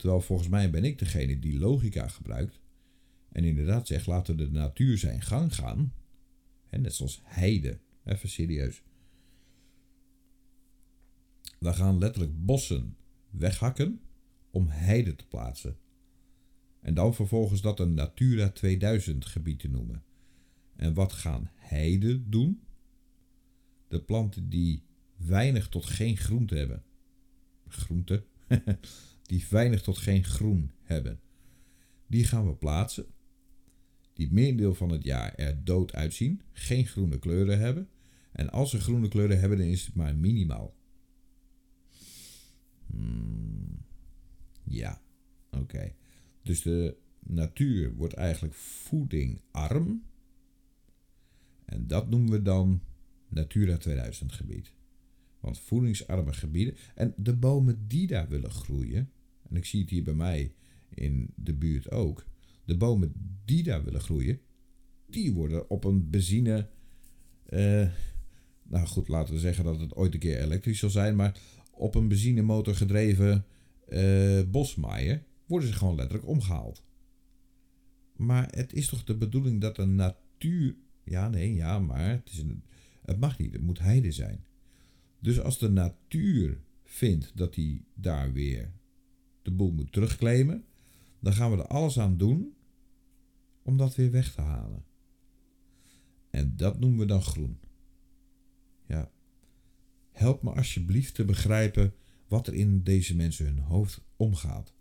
Terwijl 0.00 0.20
volgens 0.20 0.48
mij 0.48 0.70
ben 0.70 0.84
ik 0.84 0.98
degene 0.98 1.38
die 1.38 1.58
logica 1.58 2.08
gebruikt 2.08 2.60
en 3.28 3.44
inderdaad 3.44 3.86
zegt 3.86 4.06
laten 4.06 4.36
de 4.36 4.50
natuur 4.50 4.98
zijn 4.98 5.22
gang 5.22 5.54
gaan. 5.54 5.92
Net 6.70 6.94
zoals 6.94 7.20
heide, 7.24 7.78
even 8.04 8.28
serieus. 8.28 8.82
We 11.58 11.72
gaan 11.72 11.98
letterlijk 11.98 12.44
bossen 12.44 12.96
weghakken 13.30 14.00
om 14.50 14.66
heide 14.68 15.16
te 15.16 15.26
plaatsen. 15.26 15.76
En 16.80 16.94
dan 16.94 17.14
vervolgens 17.14 17.60
dat 17.60 17.80
een 17.80 17.94
Natura 17.94 18.50
2000 18.50 19.24
gebied 19.24 19.58
te 19.58 19.68
noemen. 19.68 20.02
En 20.76 20.94
wat 20.94 21.12
gaan 21.12 21.50
heide 21.54 22.28
doen? 22.28 22.62
De 23.88 24.02
planten 24.02 24.48
die 24.48 24.82
weinig 25.16 25.68
tot 25.68 25.84
geen 25.84 26.16
groente 26.16 26.54
hebben. 26.54 26.82
Groente? 27.68 28.24
die 29.30 29.46
weinig 29.50 29.82
tot 29.82 29.98
geen 29.98 30.24
groen 30.24 30.70
hebben. 30.82 31.20
Die 32.06 32.24
gaan 32.24 32.46
we 32.46 32.54
plaatsen. 32.54 33.06
Die 34.12 34.32
meerdeel 34.32 34.74
van 34.74 34.90
het 34.90 35.04
jaar 35.04 35.34
er 35.34 35.64
dood 35.64 35.92
uitzien, 35.92 36.42
geen 36.52 36.86
groene 36.86 37.18
kleuren 37.18 37.58
hebben. 37.58 37.88
En 38.32 38.50
als 38.50 38.70
ze 38.70 38.80
groene 38.80 39.08
kleuren 39.08 39.40
hebben, 39.40 39.58
dan 39.58 39.66
is 39.66 39.86
het 39.86 39.94
maar 39.94 40.16
minimaal. 40.16 40.74
Hmm. 42.86 43.84
Ja, 44.64 45.00
oké. 45.50 45.92
Dus 46.42 46.62
de 46.62 46.96
natuur 47.18 47.94
wordt 47.94 48.14
eigenlijk 48.14 48.54
voedingarm. 48.54 50.04
En 51.64 51.86
dat 51.86 52.08
noemen 52.08 52.30
we 52.30 52.42
dan 52.42 52.82
Natura 53.28 53.76
2000 53.76 54.32
gebied. 54.32 54.72
Want 55.40 55.58
voedingsarme 55.58 56.32
gebieden 56.32 56.76
en 56.94 57.14
de 57.16 57.36
bomen 57.36 57.84
die 57.88 58.06
daar 58.06 58.28
willen 58.28 58.50
groeien, 58.50 59.10
en 59.50 59.56
ik 59.56 59.64
zie 59.64 59.80
het 59.80 59.90
hier 59.90 60.02
bij 60.02 60.14
mij 60.14 60.54
in 60.94 61.32
de 61.34 61.54
buurt 61.54 61.90
ook, 61.90 62.24
de 62.64 62.76
bomen 62.76 63.12
die 63.44 63.62
daar 63.62 63.84
willen 63.84 64.00
groeien, 64.00 64.40
die 65.06 65.32
worden 65.32 65.70
op 65.70 65.84
een 65.84 66.10
benzine. 66.10 66.68
Uh, 67.48 67.88
nou 68.62 68.86
goed, 68.86 69.08
laten 69.08 69.34
we 69.34 69.40
zeggen 69.40 69.64
dat 69.64 69.80
het 69.80 69.94
ooit 69.94 70.14
een 70.14 70.20
keer 70.20 70.38
elektrisch 70.38 70.78
zal 70.78 70.90
zijn, 70.90 71.16
maar 71.16 71.40
op 71.70 71.94
een 71.94 72.08
benzinemotor 72.08 72.74
gedreven 72.74 73.44
uh, 73.88 74.40
bosmaaien 74.50 75.24
worden 75.46 75.68
ze 75.68 75.74
gewoon 75.74 75.94
letterlijk 75.94 76.28
omgehaald. 76.28 76.84
Maar 78.16 78.48
het 78.50 78.72
is 78.72 78.86
toch 78.86 79.04
de 79.04 79.16
bedoeling 79.16 79.60
dat 79.60 79.76
de 79.76 79.86
natuur. 79.86 80.76
Ja, 81.04 81.28
nee, 81.28 81.54
ja, 81.54 81.78
maar 81.78 82.08
het, 82.08 82.30
is 82.30 82.38
een, 82.38 82.62
het 83.04 83.20
mag 83.20 83.38
niet. 83.38 83.52
Het 83.52 83.62
moet 83.62 83.78
heide 83.78 84.12
zijn. 84.12 84.44
Dus 85.20 85.40
als 85.40 85.58
de 85.58 85.70
natuur 85.70 86.60
vindt 86.84 87.32
dat 87.34 87.54
hij 87.54 87.84
daar 87.94 88.32
weer 88.32 88.72
de 89.42 89.50
boel 89.50 89.72
moet 89.72 89.92
terugclaimen, 89.92 90.64
dan 91.20 91.32
gaan 91.32 91.50
we 91.50 91.56
er 91.56 91.66
alles 91.66 91.98
aan 91.98 92.16
doen 92.16 92.54
om 93.62 93.76
dat 93.76 93.94
weer 93.94 94.10
weg 94.10 94.34
te 94.34 94.40
halen. 94.40 94.84
En 96.30 96.56
dat 96.56 96.80
noemen 96.80 96.98
we 96.98 97.06
dan 97.06 97.22
groen. 97.22 97.58
Ja. 98.86 99.10
Help 100.10 100.42
me 100.42 100.52
alsjeblieft 100.52 101.14
te 101.14 101.24
begrijpen 101.24 101.94
wat 102.28 102.46
er 102.46 102.54
in 102.54 102.82
deze 102.82 103.16
mensen 103.16 103.46
hun 103.46 103.58
hoofd 103.58 104.00
omgaat. 104.16 104.74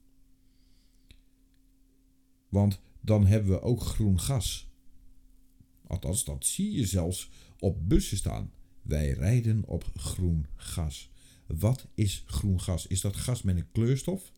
Want 2.49 2.81
dan 3.01 3.25
hebben 3.25 3.51
we 3.51 3.61
ook 3.61 3.81
groen 3.81 4.19
gas. 4.19 4.71
Althans, 5.87 6.23
dat 6.23 6.45
zie 6.45 6.71
je 6.71 6.85
zelfs 6.85 7.29
op 7.59 7.89
bussen 7.89 8.17
staan. 8.17 8.51
Wij 8.81 9.11
rijden 9.11 9.65
op 9.65 9.91
groen 9.95 10.45
gas. 10.55 11.11
Wat 11.45 11.87
is 11.93 12.23
groen 12.25 12.61
gas? 12.61 12.87
Is 12.87 13.01
dat 13.01 13.15
gas 13.15 13.41
met 13.41 13.55
een 13.55 13.71
kleurstof? 13.71 14.33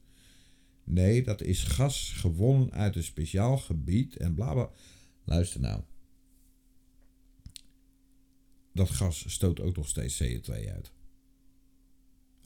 Nee, 0.83 1.23
dat 1.23 1.41
is 1.41 1.63
gas 1.63 2.13
gewonnen 2.15 2.71
uit 2.71 2.95
een 2.95 3.03
speciaal 3.03 3.57
gebied 3.57 4.15
en 4.15 4.33
bla 4.33 4.53
bla. 4.53 4.69
Luister 5.23 5.59
nou. 5.59 5.81
Dat 8.73 8.89
gas 8.89 9.31
stoot 9.33 9.59
ook 9.59 9.75
nog 9.75 9.87
steeds 9.87 10.23
CO2 10.23 10.51
uit. 10.51 10.91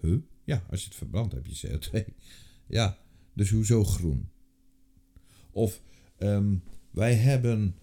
Huh? 0.02 0.18
Ja, 0.44 0.66
als 0.70 0.82
je 0.82 0.88
het 0.88 0.98
verbrandt 0.98 1.34
heb 1.34 1.46
je 1.46 1.68
CO2. 1.68 2.14
Ja, 2.68 2.98
dus 3.34 3.50
hoezo 3.50 3.84
groen? 3.84 4.30
Of 5.52 5.82
um, 6.20 6.64
wij 6.92 7.14
hebben. 7.14 7.76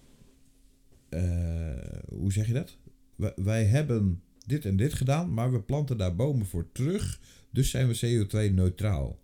Uh, 1.11 1.99
hoe 2.09 2.33
zeg 2.33 2.47
je 2.47 2.53
dat? 2.53 2.77
Wij, 3.17 3.33
wij 3.37 3.65
hebben 3.65 4.23
dit 4.47 4.65
en 4.65 4.77
dit 4.77 4.95
gedaan, 4.95 5.35
maar 5.35 5.53
we 5.53 5.63
planten 5.63 5.97
daar 5.97 6.17
bomen 6.17 6.47
voor 6.47 6.73
terug. 6.73 7.21
Dus 7.51 7.71
zijn 7.71 7.89
we 7.89 8.27
CO2-neutraal. 8.27 9.22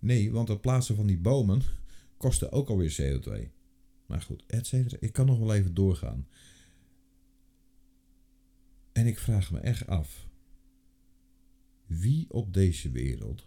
Nee, 0.00 0.32
want 0.32 0.48
het 0.48 0.60
plaatsen 0.60 0.96
van 0.96 1.06
die 1.06 1.18
bomen 1.18 1.62
kostte 2.16 2.50
ook 2.50 2.68
alweer 2.68 2.96
CO2. 3.00 3.48
Maar 4.06 4.20
goed, 4.22 4.44
et 4.46 4.66
cetera. 4.66 4.96
Ik 5.00 5.12
kan 5.12 5.26
nog 5.26 5.38
wel 5.38 5.54
even 5.54 5.74
doorgaan. 5.74 6.26
En 8.92 9.06
ik 9.06 9.18
vraag 9.18 9.50
me 9.50 9.58
echt 9.58 9.86
af. 9.86 10.28
Wie 11.86 12.26
op 12.30 12.54
deze 12.54 12.90
wereld 12.90 13.46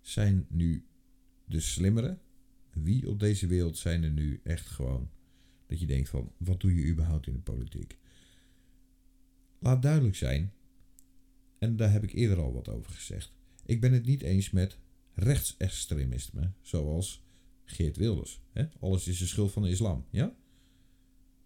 zijn 0.00 0.46
nu 0.48 0.86
de 1.44 1.60
slimmere? 1.60 2.18
Wie 2.72 3.08
op 3.08 3.20
deze 3.20 3.46
wereld 3.46 3.78
zijn 3.78 4.02
er 4.02 4.10
nu 4.10 4.40
echt 4.44 4.66
gewoon 4.66 5.10
dat 5.66 5.80
je 5.80 5.86
denkt 5.86 6.08
van 6.08 6.32
wat 6.36 6.60
doe 6.60 6.74
je 6.74 6.86
überhaupt 6.86 7.26
in 7.26 7.32
de 7.32 7.38
politiek? 7.38 7.98
Laat 9.58 9.82
duidelijk 9.82 10.16
zijn, 10.16 10.52
en 11.58 11.76
daar 11.76 11.92
heb 11.92 12.02
ik 12.02 12.12
eerder 12.12 12.38
al 12.38 12.52
wat 12.52 12.68
over 12.68 12.92
gezegd. 12.92 13.37
Ik 13.68 13.80
ben 13.80 13.92
het 13.92 14.06
niet 14.06 14.22
eens 14.22 14.50
met 14.50 14.78
rechtsextremisme, 15.14 16.52
zoals 16.60 17.24
Geert 17.64 17.96
Wilders. 17.96 18.40
Alles 18.80 19.08
is 19.08 19.18
de 19.18 19.26
schuld 19.26 19.52
van 19.52 19.62
de 19.62 19.70
islam, 19.70 20.04
ja? 20.10 20.34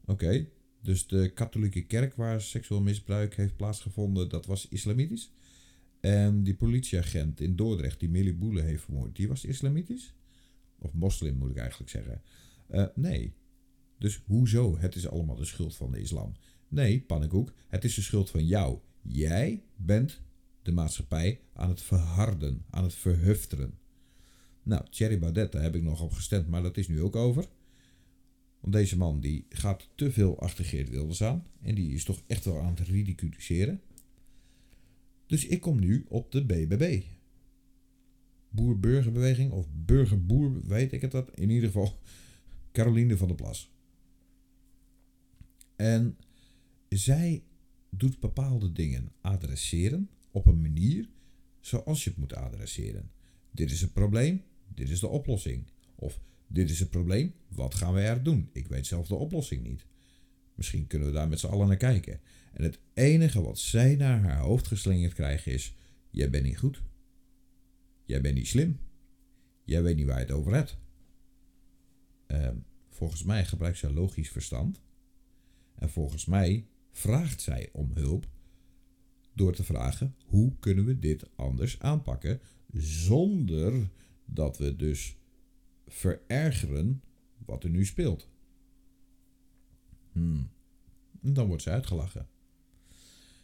Oké, 0.04 0.48
dus 0.80 1.06
de 1.06 1.30
katholieke 1.34 1.86
kerk 1.86 2.14
waar 2.14 2.40
seksueel 2.40 2.80
misbruik 2.80 3.36
heeft 3.36 3.56
plaatsgevonden, 3.56 4.28
dat 4.28 4.46
was 4.46 4.68
islamitisch. 4.68 5.32
En 6.00 6.42
die 6.42 6.54
politieagent 6.54 7.40
in 7.40 7.56
Dordrecht 7.56 8.00
die 8.00 8.08
Millie 8.08 8.34
Boele 8.34 8.60
heeft 8.60 8.82
vermoord, 8.82 9.16
die 9.16 9.28
was 9.28 9.44
islamitisch? 9.44 10.14
Of 10.78 10.92
moslim 10.92 11.36
moet 11.36 11.50
ik 11.50 11.56
eigenlijk 11.56 11.90
zeggen. 11.90 12.22
Uh, 12.70 12.86
nee. 12.94 13.34
Dus 13.98 14.20
hoezo? 14.26 14.78
Het 14.78 14.94
is 14.94 15.08
allemaal 15.08 15.36
de 15.36 15.44
schuld 15.44 15.76
van 15.76 15.92
de 15.92 16.00
islam. 16.00 16.32
Nee, 16.68 17.00
pannenkoek, 17.00 17.52
het 17.68 17.84
is 17.84 17.94
de 17.94 18.02
schuld 18.02 18.30
van 18.30 18.46
jou. 18.46 18.78
Jij 19.00 19.62
bent 19.76 20.20
de 20.62 20.72
maatschappij 20.72 21.40
aan 21.52 21.68
het 21.68 21.82
verharden, 21.82 22.64
aan 22.70 22.82
het 22.82 22.94
verhufteren. 22.94 23.78
Nou, 24.62 24.84
Thierry 24.90 25.18
Baudet, 25.18 25.52
daar 25.52 25.62
heb 25.62 25.74
ik 25.74 25.82
nog 25.82 26.02
op 26.02 26.12
gestemd, 26.12 26.48
maar 26.48 26.62
dat 26.62 26.76
is 26.76 26.88
nu 26.88 27.02
ook 27.02 27.16
over. 27.16 27.46
Want 28.60 28.72
deze 28.72 28.96
man 28.96 29.20
die 29.20 29.46
gaat 29.48 29.88
te 29.94 30.12
veel 30.12 30.40
achter 30.40 30.64
Geert 30.64 30.88
Wilders 30.88 31.22
aan. 31.22 31.46
En 31.60 31.74
die 31.74 31.94
is 31.94 32.04
toch 32.04 32.22
echt 32.26 32.44
wel 32.44 32.60
aan 32.60 32.74
het 32.74 32.88
ridiculiseren. 32.88 33.80
Dus 35.26 35.46
ik 35.46 35.60
kom 35.60 35.78
nu 35.78 36.04
op 36.08 36.32
de 36.32 36.44
BBB. 36.44 37.02
Boer-burgerbeweging 38.48 39.52
of 39.52 39.66
burger-boer, 39.72 40.66
weet 40.66 40.92
ik 40.92 41.00
het 41.00 41.10
dat. 41.10 41.30
In 41.34 41.50
ieder 41.50 41.66
geval 41.66 41.98
Caroline 42.72 43.16
van 43.16 43.28
der 43.28 43.36
Plas. 43.36 43.70
En 45.76 46.16
zij 46.88 47.42
doet 47.90 48.20
bepaalde 48.20 48.72
dingen 48.72 49.12
adresseren 49.20 50.08
op 50.33 50.47
een 50.47 50.61
manier 50.61 51.09
zoals 51.61 52.05
je 52.05 52.11
het 52.11 52.18
moet 52.18 52.35
adresseren. 52.35 53.11
Dit 53.51 53.70
is 53.70 53.80
het 53.80 53.93
probleem, 53.93 54.43
dit 54.74 54.89
is 54.89 55.01
de 55.01 55.09
oplossing. 55.09 55.64
Of 55.95 56.20
dit 56.47 56.70
is 56.70 56.78
het 56.78 56.91
probleem, 56.91 57.35
wat 57.49 57.74
gaan 57.74 57.95
we 57.95 58.01
er 58.01 58.22
doen? 58.22 58.51
Ik 58.53 58.68
weet 58.68 58.87
zelf 58.87 59.07
de 59.07 59.14
oplossing 59.14 59.62
niet. 59.62 59.87
Misschien 60.55 60.87
kunnen 60.87 61.09
we 61.09 61.14
daar 61.14 61.28
met 61.28 61.41
z'n 61.41 61.47
allen 61.47 61.68
naar 61.68 61.76
kijken. 61.76 62.20
En 62.53 62.62
het 62.62 62.78
enige 62.95 63.43
wat 63.43 63.59
zij 63.59 63.97
naar 63.97 64.22
haar 64.22 64.39
hoofd 64.39 64.66
geslingerd 64.66 65.14
krijgen 65.14 65.53
is: 65.53 65.74
Jij 66.11 66.30
bent 66.30 66.45
niet 66.45 66.59
goed. 66.59 66.83
Jij 68.05 68.20
bent 68.20 68.35
niet 68.35 68.49
slim. 68.49 68.78
Jij 69.64 69.83
weet 69.83 69.97
niet 69.97 70.07
waar 70.07 70.18
je 70.18 70.24
het 70.24 70.35
over 70.35 70.55
hebt. 70.55 70.78
Ehm, 72.26 72.57
volgens 72.89 73.22
mij 73.22 73.45
gebruikt 73.45 73.78
zij 73.78 73.91
logisch 73.91 74.30
verstand. 74.30 74.80
En 75.74 75.91
volgens 75.91 76.24
mij 76.24 76.66
vraagt 76.91 77.41
zij 77.41 77.68
om 77.72 77.91
hulp 77.95 78.28
door 79.33 79.53
te 79.53 79.64
vragen: 79.64 80.14
hoe 80.24 80.53
kunnen 80.61 80.85
we 80.85 80.99
dit 80.99 81.37
anders 81.37 81.78
aanpakken 81.80 82.41
zonder 82.72 83.91
dat 84.24 84.59
we 84.59 84.76
dus 84.76 85.16
verergeren 85.87 87.03
wat 87.47 87.64
er 87.64 87.70
nu 87.70 87.85
speelt? 87.85 88.28
Hmm. 90.12 90.51
dan 91.20 91.47
wordt 91.47 91.62
ze 91.62 91.70
uitgelachen. 91.70 92.28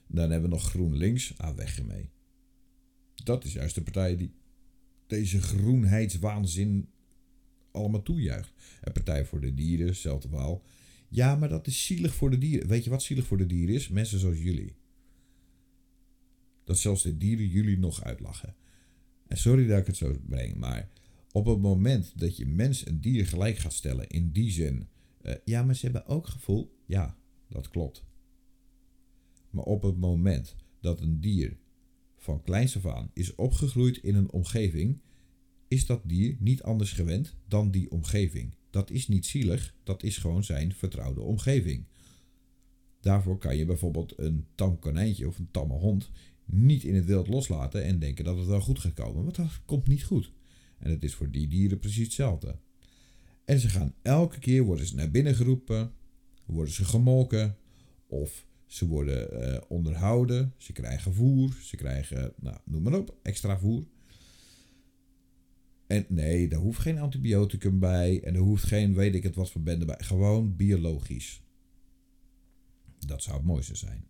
Dan 0.07 0.31
hebben 0.31 0.51
we 0.51 0.57
nog 0.57 0.69
GroenLinks. 0.69 1.39
Ah, 1.39 1.57
weg 1.57 1.79
ermee. 1.79 2.11
Dat 3.15 3.45
is 3.45 3.53
juist 3.53 3.75
de 3.75 3.83
partij 3.83 4.17
die 4.17 4.33
deze 5.07 5.43
groenheidswaanzin 5.43 6.89
allemaal 7.71 8.03
toejuicht. 8.03 8.53
En 8.81 8.93
Partij 8.93 9.25
voor 9.25 9.41
de 9.41 9.55
Dieren, 9.55 9.87
hetzelfde 9.87 10.29
verhaal. 10.29 10.63
Ja, 11.09 11.37
maar 11.37 11.49
dat 11.49 11.67
is 11.67 11.87
zielig 11.87 12.15
voor 12.15 12.31
de 12.31 12.39
dieren. 12.39 12.69
Weet 12.69 12.85
je 12.85 12.91
wat 12.91 13.03
zielig 13.03 13.27
voor 13.27 13.37
de 13.39 13.47
dieren 13.47 13.75
is? 13.75 13.89
Mensen 13.89 14.19
zoals 14.19 14.39
jullie. 14.39 14.77
Dat 16.69 16.79
zelfs 16.79 17.03
de 17.03 17.17
dieren 17.17 17.49
jullie 17.49 17.79
nog 17.79 18.05
uitlachen. 18.05 18.55
En 19.27 19.37
sorry 19.37 19.67
dat 19.67 19.79
ik 19.79 19.87
het 19.87 19.97
zo 19.97 20.17
breng, 20.27 20.57
maar 20.57 20.91
op 21.33 21.47
het 21.47 21.59
moment 21.59 22.13
dat 22.19 22.37
je 22.37 22.47
mens 22.47 22.85
en 22.85 23.01
dier 23.01 23.27
gelijk 23.27 23.59
gaat 23.59 23.73
stellen, 23.73 24.09
in 24.09 24.33
die 24.33 24.51
zin, 24.51 24.89
uh, 25.23 25.35
ja, 25.45 25.63
maar 25.63 25.75
ze 25.75 25.85
hebben 25.85 26.07
ook 26.07 26.27
gevoel. 26.27 26.77
Ja, 26.87 27.17
dat 27.49 27.69
klopt. 27.69 28.05
Maar 29.51 29.65
op 29.65 29.83
het 29.83 29.97
moment 29.97 30.57
dat 30.81 31.01
een 31.01 31.21
dier 31.21 31.57
van 32.17 32.43
kleins 32.43 32.85
af 32.85 33.07
is 33.13 33.35
opgegroeid 33.35 33.97
in 33.97 34.15
een 34.15 34.31
omgeving, 34.31 35.01
is 35.69 35.87
dat 35.87 36.03
dier 36.05 36.37
niet 36.39 36.63
anders 36.63 36.93
gewend 36.93 37.37
dan 37.47 37.71
die 37.71 37.91
omgeving. 37.91 38.53
Dat 38.71 38.91
is 38.91 39.09
niet 39.09 39.27
zielig, 39.27 39.75
dat 39.83 40.03
is 40.03 40.17
gewoon 40.17 40.45
zijn 40.45 40.75
vertrouwde 40.75 41.21
omgeving. 41.21 41.85
Daarvoor 43.01 43.39
kan 43.39 43.57
je 43.57 43.65
bijvoorbeeld 43.65 44.19
een 44.19 44.47
tam 44.55 44.79
konijntje 44.79 45.27
of 45.27 45.39
een 45.39 45.51
tamme 45.51 45.75
hond 45.75 46.11
niet 46.51 46.85
in 46.85 46.95
het 46.95 47.05
wild 47.05 47.29
loslaten 47.29 47.85
en 47.85 47.99
denken 47.99 48.25
dat 48.25 48.37
het 48.37 48.47
wel 48.47 48.61
goed 48.61 48.79
gaat 48.79 48.93
komen, 48.93 49.23
want 49.23 49.37
dat 49.37 49.61
komt 49.65 49.87
niet 49.87 50.05
goed. 50.05 50.33
En 50.79 50.91
het 50.91 51.03
is 51.03 51.15
voor 51.15 51.31
die 51.31 51.49
dieren 51.49 51.79
precies 51.79 52.05
hetzelfde. 52.05 52.57
En 53.45 53.61
ze 53.61 53.69
gaan 53.69 53.95
elke 54.03 54.39
keer 54.39 54.63
worden 54.63 54.87
ze 54.87 54.95
naar 54.95 55.11
binnen 55.11 55.35
geroepen, 55.35 55.93
worden 56.47 56.75
ze 56.75 56.85
gemolken 56.85 57.57
of 58.07 58.47
ze 58.67 58.87
worden 58.87 59.49
uh, 59.49 59.61
onderhouden, 59.69 60.55
ze 60.57 60.73
krijgen 60.73 61.15
voer, 61.15 61.57
ze 61.63 61.77
krijgen, 61.77 62.33
nou, 62.37 62.59
noem 62.65 62.83
maar 62.83 62.99
op, 62.99 63.17
extra 63.23 63.59
voer. 63.59 63.87
En 65.89 66.07
nee, 66.09 66.49
daar 66.49 66.61
hoeft 66.61 66.81
geen 66.81 66.99
antibioticum 66.99 67.79
bij. 67.79 68.23
En 68.23 68.35
er 68.35 68.41
hoeft 68.41 68.65
geen 68.65 68.95
weet 68.95 69.15
ik 69.15 69.23
het 69.23 69.35
wat 69.35 69.51
voor 69.51 69.61
bij. 69.61 69.79
Gewoon 69.99 70.57
biologisch. 70.57 71.43
Dat 72.99 73.23
zou 73.23 73.37
het 73.37 73.47
mooiste 73.47 73.77
zijn. 73.77 74.07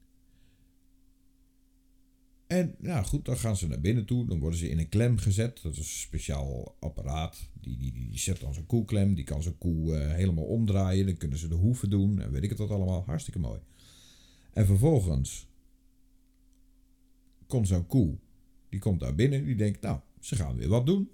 En 2.49 2.75
nou 2.79 3.05
goed, 3.05 3.25
dan 3.25 3.37
gaan 3.37 3.57
ze 3.57 3.67
naar 3.67 3.81
binnen 3.81 4.05
toe. 4.05 4.27
Dan 4.27 4.39
worden 4.39 4.59
ze 4.59 4.69
in 4.69 4.79
een 4.79 4.89
klem 4.89 5.19
gezet. 5.19 5.63
Dat 5.63 5.73
is 5.73 5.79
een 5.79 5.85
speciaal 5.85 6.77
apparaat. 6.81 7.51
Die, 7.61 7.79
die, 7.79 7.93
die, 7.93 8.19
zet 8.19 8.41
dan 8.41 8.55
zo'n 8.55 8.67
koeklem. 8.67 9.15
Die 9.15 9.25
kan 9.25 9.43
zo'n 9.43 9.59
koe 9.59 9.99
uh, 9.99 10.13
helemaal 10.13 10.45
omdraaien. 10.45 11.07
Dan 11.07 11.17
kunnen 11.17 11.39
ze 11.39 11.49
de 11.49 11.55
hoeven 11.55 11.91
doen. 11.91 12.21
En 12.21 12.31
weet 12.31 12.43
ik 12.43 12.49
het 12.49 12.59
wat 12.59 12.71
allemaal. 12.71 13.05
Hartstikke 13.07 13.39
mooi. 13.39 13.61
En 14.53 14.67
vervolgens 14.67 15.49
komt 17.47 17.69
zo'n 17.69 17.87
koe. 17.87 18.19
Die 18.69 18.81
komt 18.81 19.01
daar 19.01 19.15
binnen. 19.15 19.45
Die 19.45 19.57
denkt, 19.57 19.81
nou, 19.81 20.01
ze 20.21 20.37
gaan 20.37 20.57
weer 20.57 20.69
wat 20.69 20.87
doen. 20.87 21.11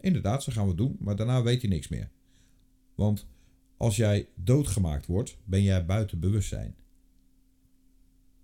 Inderdaad, 0.00 0.42
ze 0.42 0.50
gaan 0.50 0.66
wat 0.66 0.76
doen. 0.76 0.96
Maar 1.00 1.16
daarna 1.16 1.42
weet 1.42 1.60
je 1.60 1.68
niks 1.68 1.88
meer. 1.88 2.10
Want 2.94 3.26
als 3.76 3.96
jij 3.96 4.28
doodgemaakt 4.34 5.06
wordt, 5.06 5.38
ben 5.44 5.62
jij 5.62 5.86
buiten 5.86 6.20
bewustzijn. 6.20 6.74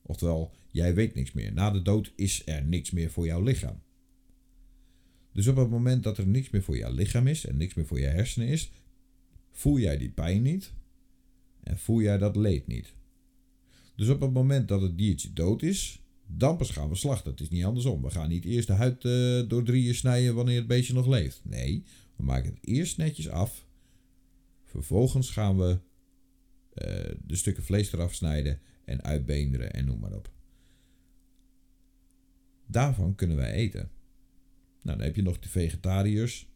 Oftewel, 0.03 0.53
jij 0.75 0.95
weet 0.95 1.14
niks 1.14 1.33
meer. 1.33 1.53
Na 1.53 1.70
de 1.70 1.83
dood 1.83 2.12
is 2.16 2.43
er 2.47 2.64
niks 2.64 2.91
meer 2.91 3.11
voor 3.11 3.27
jouw 3.27 3.43
lichaam. 3.43 3.83
Dus 5.33 5.47
op 5.47 5.57
het 5.57 5.70
moment 5.70 6.03
dat 6.03 6.18
er 6.18 6.27
niks 6.27 6.51
meer 6.51 6.62
voor 6.62 6.77
jouw 6.77 6.93
lichaam 6.93 7.27
is 7.27 7.47
en 7.47 7.57
niks 7.57 7.75
meer 7.75 7.87
voor 7.87 8.01
je 8.01 8.07
hersenen 8.07 8.49
is, 8.49 8.70
voel 9.51 9.79
jij 9.79 9.99
die 9.99 10.11
pijn 10.11 10.43
niet 10.43 10.72
en 11.62 11.79
voel 11.79 12.03
jij 12.03 12.18
dat 12.18 12.37
leed 12.37 12.66
niet. 12.66 12.95
Dus 13.97 14.09
op 14.09 14.20
het 14.20 14.33
moment 14.33 14.68
dat 14.68 14.81
het 14.81 14.99
diertje 14.99 15.33
dood 15.33 15.62
is, 15.62 16.03
dan 16.27 16.66
gaan 16.66 16.89
we 16.89 16.95
slachten. 16.95 17.31
Het 17.31 17.41
is 17.41 17.51
niet 17.51 17.64
andersom. 17.64 18.03
We 18.03 18.11
gaan 18.11 18.29
niet 18.29 18.45
eerst 18.45 18.66
de 18.66 18.72
huid 18.72 19.05
uh, 19.05 19.49
door 19.49 19.64
drieën 19.64 19.95
snijden 19.95 20.35
wanneer 20.35 20.57
het 20.57 20.66
beestje 20.66 20.95
nog 20.95 21.07
leeft. 21.07 21.41
Nee, 21.45 21.85
we 22.16 22.25
maken 22.25 22.51
het 22.51 22.66
eerst 22.66 22.97
netjes 22.97 23.29
af. 23.29 23.66
Vervolgens 24.64 25.31
gaan 25.31 25.59
we 25.59 25.70
uh, 25.70 27.14
de 27.27 27.37
stukken 27.37 27.64
vlees 27.64 27.93
eraf 27.93 28.14
snijden 28.14 28.61
en 28.85 29.03
uitbeenderen 29.03 29.72
en 29.72 29.85
noem 29.85 29.99
maar 29.99 30.12
op. 30.12 30.34
Daarvan 32.66 33.14
kunnen 33.14 33.36
wij 33.36 33.52
eten. 33.52 33.90
Nou, 34.82 34.96
dan 34.98 35.06
heb 35.06 35.16
je 35.16 35.22
nog 35.22 35.38
de 35.38 35.48
vegetariërs. 35.48 36.48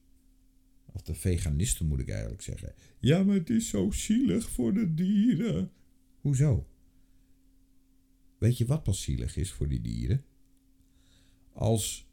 Of 0.86 1.02
de 1.02 1.14
veganisten 1.14 1.86
moet 1.86 1.98
ik 2.00 2.09
eigenlijk 2.09 2.42
zeggen. 2.42 2.74
Ja, 2.98 3.22
maar 3.22 3.34
het 3.34 3.50
is 3.50 3.68
zo 3.68 3.90
zielig 3.90 4.50
voor 4.50 4.74
de 4.74 4.94
dieren. 4.94 5.70
Hoezo? 6.20 6.66
Weet 8.38 8.59
je 8.59 8.66
wat 8.66 8.82
pas 8.82 9.02
zielig 9.02 9.36
is 9.36 9.52
voor 9.52 9.68
die 9.68 9.80
dieren? 9.80 10.24
Als 11.52 12.09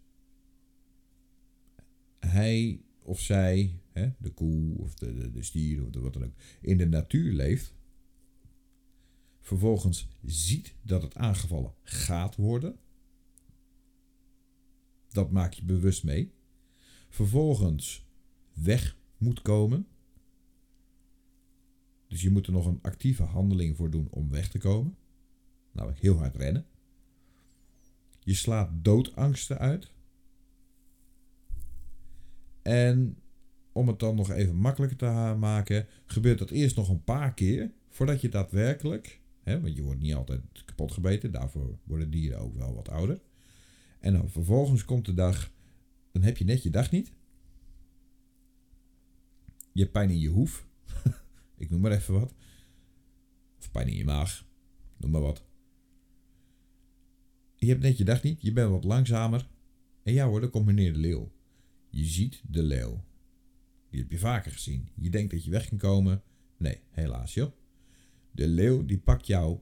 hij 2.19 2.81
of 3.01 3.19
zij, 3.19 3.79
hè, 3.91 4.09
de 4.19 4.29
koe 4.29 4.77
of 4.77 4.93
de, 4.93 5.13
de, 5.13 5.31
de 5.31 5.43
stier 5.43 5.83
of 5.83 5.89
de 5.89 5.99
wat 5.99 6.13
dan 6.13 6.23
ook, 6.23 6.33
in 6.61 6.77
de 6.77 6.87
natuur 6.87 7.33
leeft, 7.33 7.73
vervolgens 9.41 10.07
ziet 10.23 10.75
dat 10.81 11.01
het 11.01 11.15
aangevallen 11.15 11.73
gaat 11.83 12.35
worden, 12.35 12.79
dat 15.15 15.31
maak 15.31 15.53
je 15.53 15.65
bewust 15.65 16.03
mee, 16.03 16.33
vervolgens 17.09 18.07
weg 18.53 18.97
moet 19.17 19.41
komen, 19.41 19.87
dus 22.07 22.21
je 22.21 22.29
moet 22.29 22.47
er 22.47 22.53
nog 22.53 22.65
een 22.65 22.81
actieve 22.81 23.23
handeling 23.23 23.75
voor 23.75 23.89
doen 23.89 24.07
om 24.09 24.29
weg 24.29 24.49
te 24.49 24.57
komen. 24.57 24.97
Nou, 25.71 25.91
heel 25.95 26.17
hard 26.17 26.35
rennen. 26.35 26.65
Je 28.19 28.33
slaat 28.33 28.69
doodangsten 28.73 29.57
uit. 29.57 29.91
En 32.61 33.17
om 33.71 33.87
het 33.87 33.99
dan 33.99 34.15
nog 34.15 34.31
even 34.31 34.55
makkelijker 34.55 34.97
te 34.97 35.35
maken, 35.39 35.87
gebeurt 36.05 36.39
dat 36.39 36.49
eerst 36.49 36.75
nog 36.75 36.89
een 36.89 37.03
paar 37.03 37.33
keer 37.33 37.71
voordat 37.89 38.21
je 38.21 38.29
daadwerkelijk, 38.29 39.21
hè, 39.43 39.61
want 39.61 39.75
je 39.75 39.83
wordt 39.83 39.99
niet 39.99 40.13
altijd 40.13 40.41
kapot 40.65 40.91
gebeten, 40.91 41.31
daarvoor 41.31 41.77
worden 41.83 42.11
dieren 42.11 42.39
ook 42.39 42.55
wel 42.55 42.75
wat 42.75 42.89
ouder. 42.89 43.21
En 44.05 44.13
dan 44.13 44.29
vervolgens 44.29 44.85
komt 44.85 45.05
de 45.05 45.13
dag, 45.13 45.51
dan 46.11 46.21
heb 46.21 46.37
je 46.37 46.45
net 46.45 46.63
je 46.63 46.69
dag 46.69 46.91
niet. 46.91 47.13
Je 49.71 49.81
hebt 49.81 49.91
pijn 49.91 50.09
in 50.09 50.19
je 50.19 50.27
hoef, 50.27 50.67
ik 51.57 51.69
noem 51.69 51.81
maar 51.81 51.91
even 51.91 52.13
wat. 52.13 52.33
Of 53.59 53.71
pijn 53.71 53.87
in 53.87 53.95
je 53.95 54.03
maag, 54.03 54.45
noem 54.97 55.11
maar 55.11 55.21
wat. 55.21 55.43
Je 57.55 57.67
hebt 57.67 57.81
net 57.81 57.97
je 57.97 58.03
dag 58.03 58.23
niet, 58.23 58.41
je 58.41 58.53
bent 58.53 58.69
wat 58.69 58.83
langzamer. 58.83 59.49
En 60.03 60.13
ja 60.13 60.27
hoor, 60.27 60.41
dan 60.41 60.49
komt 60.49 60.65
meneer 60.65 60.93
de 60.93 60.99
leeuw. 60.99 61.31
Je 61.89 62.05
ziet 62.05 62.41
de 62.47 62.63
leeuw. 62.63 63.03
Die 63.89 63.99
heb 63.99 64.11
je 64.11 64.17
vaker 64.17 64.51
gezien. 64.51 64.89
Je 64.95 65.09
denkt 65.09 65.31
dat 65.31 65.43
je 65.43 65.51
weg 65.51 65.67
kan 65.69 65.77
komen. 65.77 66.23
Nee, 66.57 66.79
helaas 66.89 67.33
joh. 67.33 67.51
De 68.31 68.47
leeuw 68.47 68.85
die 68.85 68.99
pakt 68.99 69.27
jou 69.27 69.59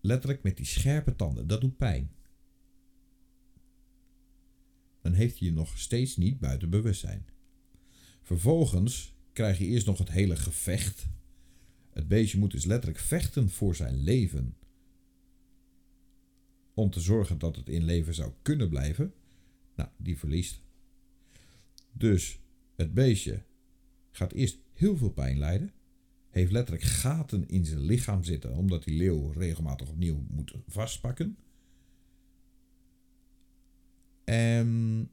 letterlijk 0.00 0.42
met 0.42 0.56
die 0.56 0.66
scherpe 0.66 1.16
tanden. 1.16 1.46
Dat 1.46 1.60
doet 1.60 1.76
pijn. 1.76 2.10
Dan 5.00 5.12
heeft 5.12 5.38
hij 5.38 5.48
je 5.48 5.54
nog 5.54 5.78
steeds 5.78 6.16
niet 6.16 6.38
buiten 6.38 6.70
bewustzijn. 6.70 7.26
Vervolgens 8.22 9.14
krijg 9.32 9.58
je 9.58 9.64
eerst 9.64 9.86
nog 9.86 9.98
het 9.98 10.10
hele 10.10 10.36
gevecht. 10.36 11.06
Het 11.90 12.08
beestje 12.08 12.38
moet 12.38 12.50
dus 12.50 12.64
letterlijk 12.64 13.00
vechten 13.00 13.50
voor 13.50 13.76
zijn 13.76 14.02
leven 14.02 14.56
om 16.74 16.90
te 16.90 17.00
zorgen 17.00 17.38
dat 17.38 17.56
het 17.56 17.68
in 17.68 17.84
leven 17.84 18.14
zou 18.14 18.32
kunnen 18.42 18.68
blijven, 18.68 19.14
nou, 19.76 19.88
die 19.96 20.18
verliest. 20.18 20.62
Dus 21.92 22.40
het 22.76 22.94
beestje 22.94 23.42
gaat 24.10 24.32
eerst 24.32 24.58
heel 24.72 24.96
veel 24.96 25.10
pijn 25.10 25.38
lijden, 25.38 25.72
heeft 26.30 26.52
letterlijk 26.52 26.84
gaten 26.84 27.48
in 27.48 27.64
zijn 27.64 27.80
lichaam 27.80 28.24
zitten, 28.24 28.56
omdat 28.56 28.84
die 28.84 28.96
leeuw 28.96 29.30
regelmatig 29.30 29.88
opnieuw 29.88 30.24
moet 30.28 30.54
vastpakken. 30.66 31.36
En 34.30 35.10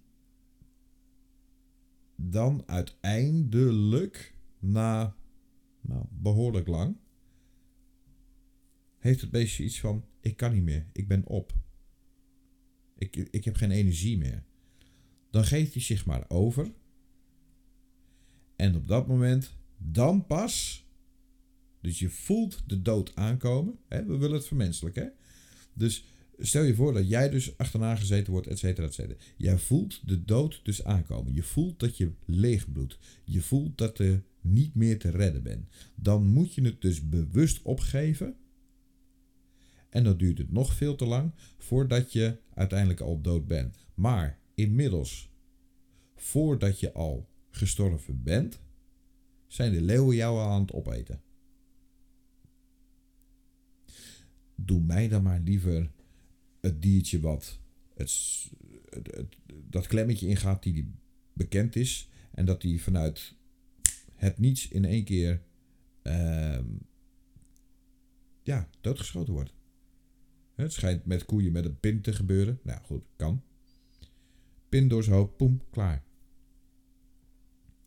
dan 2.15 2.63
uiteindelijk, 2.65 4.36
na 4.59 5.15
nou, 5.82 6.05
behoorlijk 6.09 6.68
lang, 6.68 6.97
heeft 8.97 9.22
het 9.22 9.32
beestje 9.32 9.63
iets 9.63 9.80
van: 9.80 10.05
ik 10.22 10.38
kan 10.38 10.53
niet 10.53 10.63
meer, 10.63 10.86
ik 10.93 11.07
ben 11.07 11.26
op. 11.26 11.53
Ik, 12.97 13.15
ik 13.15 13.45
heb 13.45 13.55
geen 13.55 13.72
energie 13.72 14.18
meer. 14.18 14.43
Dan 15.30 15.43
geeft 15.45 15.74
hij 15.74 15.82
zich 15.82 16.05
maar 16.05 16.26
over. 16.28 16.72
En 18.55 18.76
op 18.76 18.88
dat 18.88 19.07
moment, 19.07 19.57
dan 19.78 20.26
pas. 20.26 20.86
Dus 21.82 21.99
je 21.99 22.09
voelt 22.09 22.63
de 22.68 22.82
dood 22.82 23.15
aankomen. 23.15 23.80
Hè? 23.88 24.05
We 24.05 24.18
willen 24.18 24.38
het 24.38 24.47
vermenselijken. 24.47 25.03
Hè? 25.03 25.09
Dus 25.74 26.03
stel 26.38 26.64
je 26.64 26.76
voor 26.76 26.94
dat 26.94 27.10
jij 27.10 27.30
dus 27.30 27.58
achterna 27.58 27.96
gezeten 27.96 28.32
wordt, 28.32 28.48
et 28.48 28.60
cetera, 28.60 28.88
et 28.88 28.94
cetera. 28.94 29.20
Jij 29.38 29.58
voelt 29.58 30.08
de 30.08 30.26
dood 30.26 30.60
dus 30.64 30.84
aankomen. 30.84 31.34
Je 31.34 31.44
voelt 31.44 31.80
dat 31.80 31.98
je 31.98 32.12
leeg 32.26 32.72
bloedt. 32.72 32.98
Je 33.24 33.42
voelt 33.42 33.78
dat 33.78 33.98
je 33.98 34.22
niet 34.42 34.76
meer 34.76 35.00
te 35.00 35.10
redden 35.10 35.44
bent. 35.44 35.68
Dan 35.96 36.26
moet 36.26 36.54
je 36.54 36.62
het 36.62 36.82
dus 36.82 37.10
bewust 37.10 37.62
opgeven 37.62 38.36
en 39.90 40.04
dan 40.04 40.18
duurt 40.18 40.38
het 40.38 40.52
nog 40.52 40.74
veel 40.74 40.96
te 40.96 41.06
lang 41.06 41.32
voordat 41.58 42.14
je 42.14 42.38
uiteindelijk 42.54 43.00
al 43.00 43.22
dood 43.22 43.48
bent. 43.48 43.78
Maar 43.94 44.40
inmiddels, 44.54 45.30
voordat 46.16 46.80
je 46.80 46.94
al 46.94 47.30
gestorven 47.50 48.24
bent, 48.24 48.60
zijn 49.48 49.72
de 49.72 49.82
leeuwen 49.82 50.16
jou 50.16 50.40
aan 50.40 50.62
het 50.62 50.74
opeten. 50.74 51.22
Doe 54.56 54.82
mij 54.82 55.08
dan 55.08 55.24
maar 55.24 55.40
liever 55.40 55.92
het 56.62 56.82
diertje 56.82 57.20
wat 57.20 57.60
het, 57.93 58.49
dat 59.70 59.88
klemmetje 59.88 60.28
ingaat 60.28 60.64
die, 60.64 60.74
die 60.74 60.93
bekend 61.34 61.76
is. 61.76 62.10
En 62.32 62.45
dat 62.45 62.62
die 62.62 62.82
vanuit 62.82 63.36
het 64.16 64.38
niets 64.38 64.68
in 64.68 64.86
één 64.86 65.03
keer 65.03 65.41
uh, 66.03 66.60
ja, 68.43 68.70
doodgeschoten 68.82 69.34
wordt. 69.34 69.53
Het 70.55 70.74
schijnt 70.74 71.05
met 71.05 71.26
koeien 71.26 71.51
met 71.51 71.66
een 71.66 71.80
pin 71.80 72.01
te 72.01 72.14
gebeuren. 72.14 72.60
Nou 72.64 72.82
goed, 72.84 73.03
kan. 73.16 73.43
Pin 74.70 74.88
door 74.88 75.03
zijn 75.03 75.36
poem, 75.36 75.62
klaar. 75.70 76.03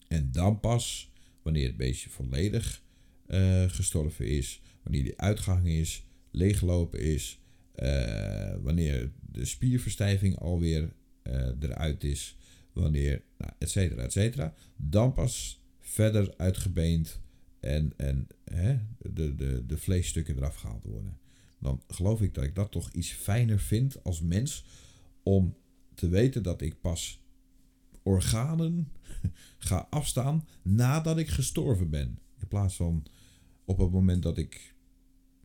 En 0.08 0.32
dan 0.32 0.60
pas, 0.60 1.12
wanneer 1.42 1.66
het 1.66 1.76
beestje 1.76 2.10
volledig 2.10 2.82
uh, 3.26 3.70
gestorven 3.70 4.26
is, 4.26 4.60
wanneer 4.82 5.02
die 5.02 5.20
uitgang 5.20 5.66
is, 5.66 6.04
leeglopen 6.30 7.00
is, 7.00 7.39
uh, 7.82 8.54
wanneer 8.62 9.10
de 9.20 9.44
spierverstijving 9.44 10.38
alweer 10.38 10.92
uh, 11.22 11.48
eruit 11.60 12.04
is, 12.04 12.36
wanneer, 12.72 13.22
nou, 13.38 13.52
et 13.58 13.70
cetera, 13.70 14.02
et 14.02 14.12
cetera, 14.12 14.54
dan 14.76 15.12
pas 15.12 15.60
verder 15.78 16.34
uitgebeend 16.36 17.20
en, 17.60 17.92
en 17.96 18.26
hè, 18.44 18.78
de, 18.98 19.34
de, 19.34 19.66
de 19.66 19.78
vleesstukken 19.78 20.36
eraf 20.36 20.54
gehaald 20.54 20.84
worden 20.84 21.18
dan 21.60 21.82
geloof 21.88 22.22
ik 22.22 22.34
dat 22.34 22.44
ik 22.44 22.54
dat 22.54 22.70
toch 22.70 22.92
iets 22.92 23.10
fijner 23.10 23.58
vind 23.58 24.04
als 24.04 24.20
mens 24.20 24.64
om 25.22 25.56
te 25.94 26.08
weten 26.08 26.42
dat 26.42 26.60
ik 26.60 26.80
pas 26.80 27.22
organen 28.02 28.88
ga 29.58 29.86
afstaan 29.90 30.46
nadat 30.62 31.18
ik 31.18 31.28
gestorven 31.28 31.90
ben. 31.90 32.18
In 32.38 32.48
plaats 32.48 32.76
van 32.76 33.06
op 33.64 33.78
het 33.78 33.90
moment 33.90 34.22
dat 34.22 34.38
ik 34.38 34.74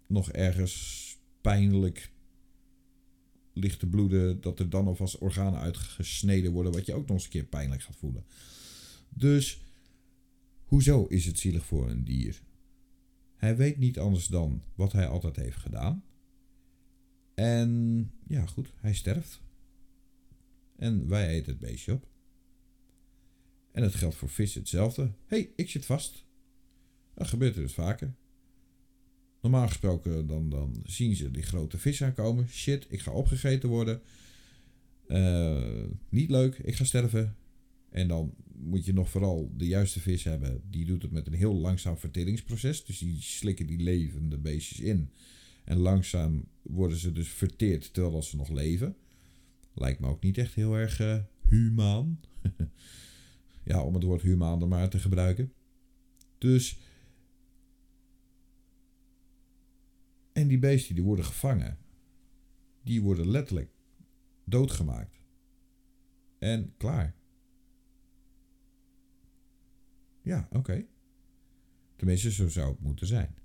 nog 0.07 0.31
ergens 0.31 1.03
pijnlijk 1.41 2.11
ligt 3.56 3.80
te 3.80 3.88
bloeden, 3.88 4.41
dat 4.41 4.60
er 4.60 4.70
dan 4.70 4.88
alvast 4.88 5.18
organen 5.18 5.60
uitgesneden 5.60 6.51
worden, 6.51 6.72
wat 6.72 6.86
je 6.86 6.93
ook 6.93 7.08
nog 7.08 7.16
eens 7.18 7.24
een 7.24 7.30
keer 7.30 7.45
pijnlijk 7.45 7.82
gaat 7.82 7.95
voelen. 7.95 8.26
Dus 9.10 9.62
hoezo 10.64 11.06
is 11.06 11.26
het 11.26 11.39
zielig 11.39 11.66
voor 11.66 11.89
een 11.89 12.03
dier? 12.03 12.41
Hij 13.36 13.56
weet 13.58 13.78
niet 13.78 13.99
anders 13.99 14.28
dan 14.28 14.64
wat 14.76 14.91
hij 14.91 15.08
altijd 15.08 15.36
heeft 15.36 15.58
gedaan. 15.58 16.03
En 17.34 18.12
ja, 18.28 18.45
goed, 18.45 18.74
hij 18.76 18.93
sterft. 18.93 19.41
En 20.76 21.08
wij 21.08 21.28
eten 21.28 21.51
het 21.51 21.62
beestje 21.62 21.93
op. 21.93 22.08
En 23.72 23.84
het 23.84 23.95
geldt 23.95 24.16
voor 24.16 24.30
vis 24.30 24.53
hetzelfde. 24.53 25.12
Hey, 25.26 25.51
ik 25.56 25.70
zit 25.70 25.86
vast. 25.86 26.26
Dat 27.14 27.28
gebeurt 27.28 27.56
er 27.56 27.62
dus 27.62 27.74
vaker. 27.74 28.16
Normaal 29.45 29.67
gesproken 29.67 30.27
dan, 30.27 30.49
dan 30.49 30.75
zien 30.85 31.15
ze 31.15 31.31
die 31.31 31.43
grote 31.43 31.77
vis 31.77 32.03
aankomen. 32.03 32.47
Shit, 32.49 32.85
ik 32.89 32.99
ga 32.99 33.11
opgegeten 33.11 33.69
worden. 33.69 34.01
Uh, 35.07 35.83
niet 36.09 36.29
leuk, 36.29 36.57
ik 36.57 36.75
ga 36.75 36.83
sterven. 36.83 37.35
En 37.89 38.07
dan 38.07 38.33
moet 38.55 38.85
je 38.85 38.93
nog 38.93 39.09
vooral 39.09 39.51
de 39.57 39.67
juiste 39.67 39.99
vis 39.99 40.23
hebben. 40.23 40.61
Die 40.69 40.85
doet 40.85 41.01
het 41.01 41.11
met 41.11 41.27
een 41.27 41.33
heel 41.33 41.55
langzaam 41.55 41.97
verteringsproces. 41.97 42.85
Dus 42.85 42.97
die 42.97 43.21
slikken 43.21 43.67
die 43.67 43.79
levende 43.79 44.37
beestjes 44.37 44.79
in. 44.79 45.09
En 45.63 45.77
langzaam 45.77 46.45
worden 46.61 46.97
ze 46.97 47.11
dus 47.11 47.27
verteerd 47.27 47.93
terwijl 47.93 48.23
ze 48.23 48.35
nog 48.35 48.49
leven. 48.49 48.95
Lijkt 49.73 49.99
me 49.99 50.07
ook 50.07 50.23
niet 50.23 50.37
echt 50.37 50.53
heel 50.53 50.73
erg 50.73 50.99
uh, 50.99 51.17
humaan. 51.47 52.19
ja, 53.63 53.83
om 53.83 53.93
het 53.93 54.03
woord 54.03 54.21
humaan 54.21 54.61
er 54.61 54.67
maar 54.67 54.89
te 54.89 54.99
gebruiken. 54.99 55.53
Dus. 56.37 56.77
En 60.36 60.47
die 60.47 60.59
beesten 60.59 60.95
die 60.95 61.03
worden 61.03 61.25
gevangen. 61.25 61.77
Die 62.83 63.01
worden 63.01 63.27
letterlijk 63.27 63.69
doodgemaakt. 64.43 65.21
En 66.39 66.73
klaar. 66.77 67.15
Ja, 70.21 70.47
oké. 70.51 70.86
Tenminste, 71.95 72.31
zo 72.31 72.49
zou 72.49 72.71
het 72.71 72.79
moeten 72.79 73.07
zijn. 73.07 73.36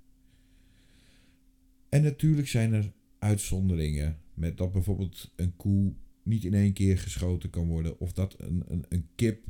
En 1.89 2.01
natuurlijk 2.03 2.47
zijn 2.47 2.73
er 2.73 2.91
uitzonderingen. 3.19 4.19
Met 4.33 4.57
dat 4.57 4.71
bijvoorbeeld 4.71 5.31
een 5.35 5.55
koe 5.55 5.93
niet 6.23 6.43
in 6.43 6.53
één 6.53 6.73
keer 6.73 6.97
geschoten 6.97 7.49
kan 7.49 7.67
worden. 7.67 7.99
Of 7.99 8.13
dat 8.13 8.39
een, 8.39 8.63
een, 8.67 8.85
een 8.89 9.07
kip 9.15 9.47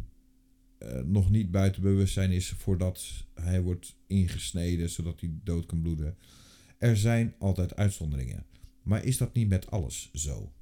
uh, 0.79 1.01
nog 1.01 1.29
niet 1.29 1.51
buiten 1.51 1.81
bewustzijn 1.81 2.31
is 2.31 2.49
voordat 2.49 3.25
hij 3.33 3.61
wordt 3.61 3.95
ingesneden, 4.07 4.89
zodat 4.89 5.19
hij 5.19 5.31
dood 5.43 5.65
kan 5.65 5.81
bloeden. 5.81 6.17
Er 6.81 6.97
zijn 6.97 7.35
altijd 7.37 7.75
uitzonderingen. 7.75 8.45
Maar 8.83 9.03
is 9.03 9.17
dat 9.17 9.33
niet 9.33 9.49
met 9.49 9.71
alles 9.71 10.09
zo? 10.13 10.53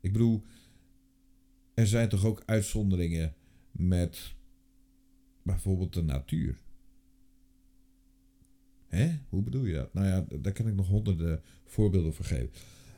Ik 0.00 0.12
bedoel, 0.12 0.44
er 1.74 1.86
zijn 1.86 2.08
toch 2.08 2.24
ook 2.24 2.42
uitzonderingen 2.46 3.34
met 3.70 4.34
bijvoorbeeld 5.42 5.92
de 5.92 6.02
natuur. 6.02 6.58
Hè? 8.86 9.18
Hoe 9.28 9.42
bedoel 9.42 9.64
je 9.64 9.74
dat? 9.74 9.94
Nou 9.94 10.06
ja, 10.06 10.26
daar 10.40 10.52
kan 10.52 10.68
ik 10.68 10.74
nog 10.74 10.88
honderden 10.88 11.42
voorbeelden 11.64 12.14
voor 12.14 12.24
geven. 12.24 12.50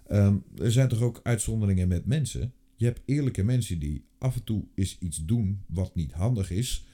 Ehm, 0.06 0.36
er 0.56 0.72
zijn 0.72 0.88
toch 0.88 1.00
ook 1.00 1.20
uitzonderingen 1.22 1.88
met 1.88 2.06
mensen. 2.06 2.52
Je 2.76 2.84
hebt 2.84 3.02
eerlijke 3.04 3.42
mensen 3.42 3.78
die 3.78 4.04
af 4.18 4.36
en 4.36 4.44
toe 4.44 4.64
eens 4.74 4.98
iets 4.98 5.24
doen 5.24 5.62
wat 5.66 5.94
niet 5.94 6.12
handig 6.12 6.50
is, 6.50 6.86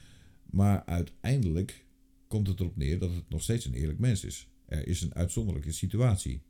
maar 0.45 0.85
uiteindelijk 0.85 1.85
komt 2.27 2.47
het 2.47 2.59
erop 2.59 2.77
neer 2.77 2.99
dat 2.99 3.13
het 3.13 3.29
nog 3.29 3.41
steeds 3.41 3.65
een 3.65 3.73
eerlijk 3.73 3.99
mens 3.99 4.23
is. 4.23 4.48
Er 4.69 4.87
is 4.87 5.01
een 5.01 5.13
uitzonderlijke 5.13 5.71
situatie. 5.71 6.41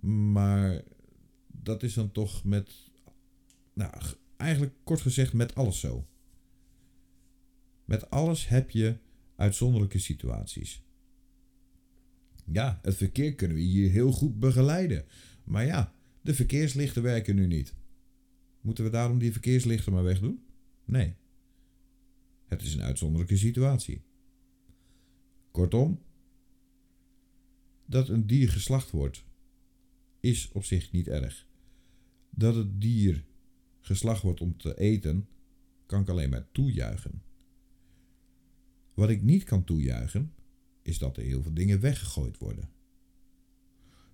Maar 0.00 0.82
dat 1.46 1.82
is 1.82 1.94
dan 1.94 2.12
toch 2.12 2.44
met, 2.44 2.90
nou, 3.72 3.94
eigenlijk 4.36 4.74
kort 4.84 5.00
gezegd 5.00 5.32
met 5.32 5.54
alles 5.54 5.80
zo. 5.80 6.06
Met 7.84 8.10
alles 8.10 8.48
heb 8.48 8.70
je 8.70 8.96
uitzonderlijke 9.36 9.98
situaties. 9.98 10.82
Ja, 12.44 12.78
het 12.82 12.94
verkeer 12.94 13.34
kunnen 13.34 13.56
we 13.56 13.62
hier 13.62 13.90
heel 13.90 14.12
goed 14.12 14.38
begeleiden. 14.40 15.04
Maar 15.44 15.64
ja, 15.64 15.94
de 16.20 16.34
verkeerslichten 16.34 17.02
werken 17.02 17.34
nu 17.34 17.46
niet. 17.46 17.74
Moeten 18.60 18.84
we 18.84 18.90
daarom 18.90 19.18
die 19.18 19.32
verkeerslichten 19.32 19.92
maar 19.92 20.04
wegdoen? 20.04 20.44
Nee. 20.84 21.14
Het 22.46 22.62
is 22.62 22.74
een 22.74 22.82
uitzonderlijke 22.82 23.36
situatie. 23.36 24.04
Kortom, 25.56 26.00
dat 27.86 28.08
een 28.08 28.26
dier 28.26 28.48
geslacht 28.48 28.90
wordt, 28.90 29.24
is 30.20 30.52
op 30.52 30.64
zich 30.64 30.92
niet 30.92 31.08
erg. 31.08 31.48
Dat 32.30 32.54
het 32.54 32.80
dier 32.80 33.24
geslacht 33.80 34.22
wordt 34.22 34.40
om 34.40 34.56
te 34.56 34.78
eten, 34.78 35.28
kan 35.86 36.00
ik 36.00 36.08
alleen 36.08 36.30
maar 36.30 36.50
toejuichen. 36.52 37.22
Wat 38.94 39.08
ik 39.08 39.22
niet 39.22 39.44
kan 39.44 39.64
toejuichen, 39.64 40.32
is 40.82 40.98
dat 40.98 41.16
er 41.16 41.22
heel 41.22 41.42
veel 41.42 41.54
dingen 41.54 41.80
weggegooid 41.80 42.38
worden. 42.38 42.68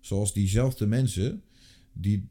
Zoals 0.01 0.33
diezelfde 0.33 0.87
mensen 0.87 1.43
die 1.93 2.29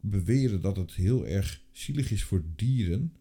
beweren 0.00 0.60
dat 0.60 0.76
het 0.76 0.92
heel 0.92 1.26
erg 1.26 1.64
zielig 1.72 2.10
is 2.10 2.24
voor 2.24 2.44
dieren 2.56 3.12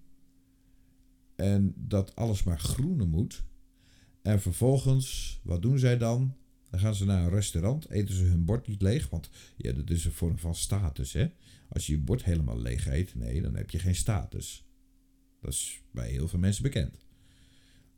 en 1.36 1.74
dat 1.78 2.15
alles 2.15 2.43
maar 2.43 2.59
groene 2.59 3.05
moet. 3.05 3.43
En 4.24 4.41
vervolgens, 4.41 5.39
wat 5.43 5.61
doen 5.61 5.80
zij 5.80 5.97
dan? 5.97 6.36
Dan 6.69 6.80
gaan 6.80 6.95
ze 6.95 7.05
naar 7.05 7.24
een 7.24 7.30
restaurant, 7.30 7.89
eten 7.89 8.15
ze 8.15 8.24
hun 8.24 8.45
bord 8.45 8.67
niet 8.67 8.82
leeg, 8.82 9.09
want 9.09 9.30
ja, 9.57 9.71
dat 9.71 9.89
is 9.89 10.05
een 10.05 10.11
vorm 10.11 10.38
van 10.38 10.55
status. 10.55 11.13
Hè? 11.13 11.28
Als 11.69 11.88
je 11.88 11.93
je 11.93 11.99
bord 11.99 12.24
helemaal 12.24 12.61
leeg 12.61 12.88
eet, 12.88 13.15
nee, 13.15 13.41
dan 13.41 13.55
heb 13.55 13.69
je 13.69 13.80
geen 13.80 13.95
status. 13.95 14.65
Dat 15.41 15.51
is 15.51 15.82
bij 15.91 16.09
heel 16.09 16.28
veel 16.28 16.39
mensen 16.39 16.63
bekend. 16.63 17.05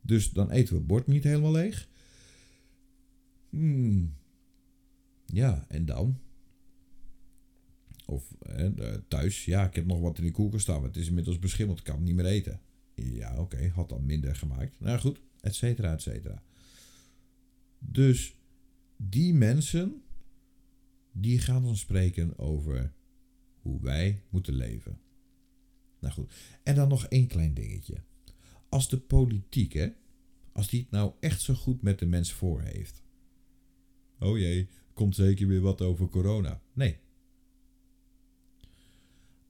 Dus 0.00 0.30
dan 0.30 0.50
eten 0.50 0.72
we 0.72 0.78
het 0.78 0.86
bord 0.86 1.06
niet 1.06 1.24
helemaal 1.24 1.52
leeg. 1.52 1.88
Hmm. 3.50 4.14
Ja, 5.26 5.64
en 5.68 5.84
dan? 5.84 6.18
Of 8.06 8.34
thuis, 9.08 9.44
ja, 9.44 9.66
ik 9.66 9.74
heb 9.74 9.86
nog 9.86 10.00
wat 10.00 10.18
in 10.18 10.24
de 10.24 10.30
koelkast 10.30 10.62
staan, 10.62 10.78
maar 10.78 10.88
het 10.88 10.96
is 10.96 11.08
inmiddels 11.08 11.38
beschimmeld, 11.38 11.78
ik 11.78 11.84
kan 11.84 11.96
het 11.96 12.04
niet 12.04 12.14
meer 12.14 12.26
eten. 12.26 12.60
Ja, 12.94 13.38
oké, 13.38 13.68
had 13.68 13.88
dan 13.88 14.06
minder 14.06 14.36
gemaakt. 14.36 14.80
Nou 14.80 14.98
goed, 14.98 15.20
et 15.46 15.54
cetera, 15.54 15.92
et 15.92 16.02
cetera. 16.02 16.42
Dus 17.78 18.36
die 18.96 19.34
mensen, 19.34 20.02
die 21.12 21.38
gaan 21.38 21.62
dan 21.62 21.76
spreken 21.76 22.38
over 22.38 22.92
hoe 23.60 23.80
wij 23.80 24.22
moeten 24.30 24.54
leven. 24.54 25.00
Nou 25.98 26.14
goed, 26.14 26.32
en 26.62 26.74
dan 26.74 26.88
nog 26.88 27.06
één 27.06 27.26
klein 27.26 27.54
dingetje. 27.54 28.02
Als 28.68 28.88
de 28.88 28.98
politiek, 28.98 29.72
hè, 29.72 29.88
als 30.52 30.68
die 30.68 30.80
het 30.80 30.90
nou 30.90 31.12
echt 31.20 31.40
zo 31.40 31.54
goed 31.54 31.82
met 31.82 31.98
de 31.98 32.06
mens 32.06 32.32
voor 32.32 32.62
heeft. 32.62 33.02
Oh 34.18 34.38
jee, 34.38 34.68
komt 34.92 35.14
zeker 35.14 35.48
weer 35.48 35.60
wat 35.60 35.80
over 35.80 36.08
corona. 36.08 36.62
Nee. 36.72 36.98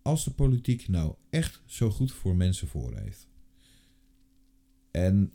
Als 0.02 0.24
de 0.24 0.30
politiek 0.30 0.88
nou 0.88 1.14
echt 1.30 1.62
zo 1.66 1.90
goed 1.90 2.12
voor 2.12 2.36
mensen 2.36 2.68
voor 2.68 2.96
heeft. 2.96 3.28
En 4.90 5.32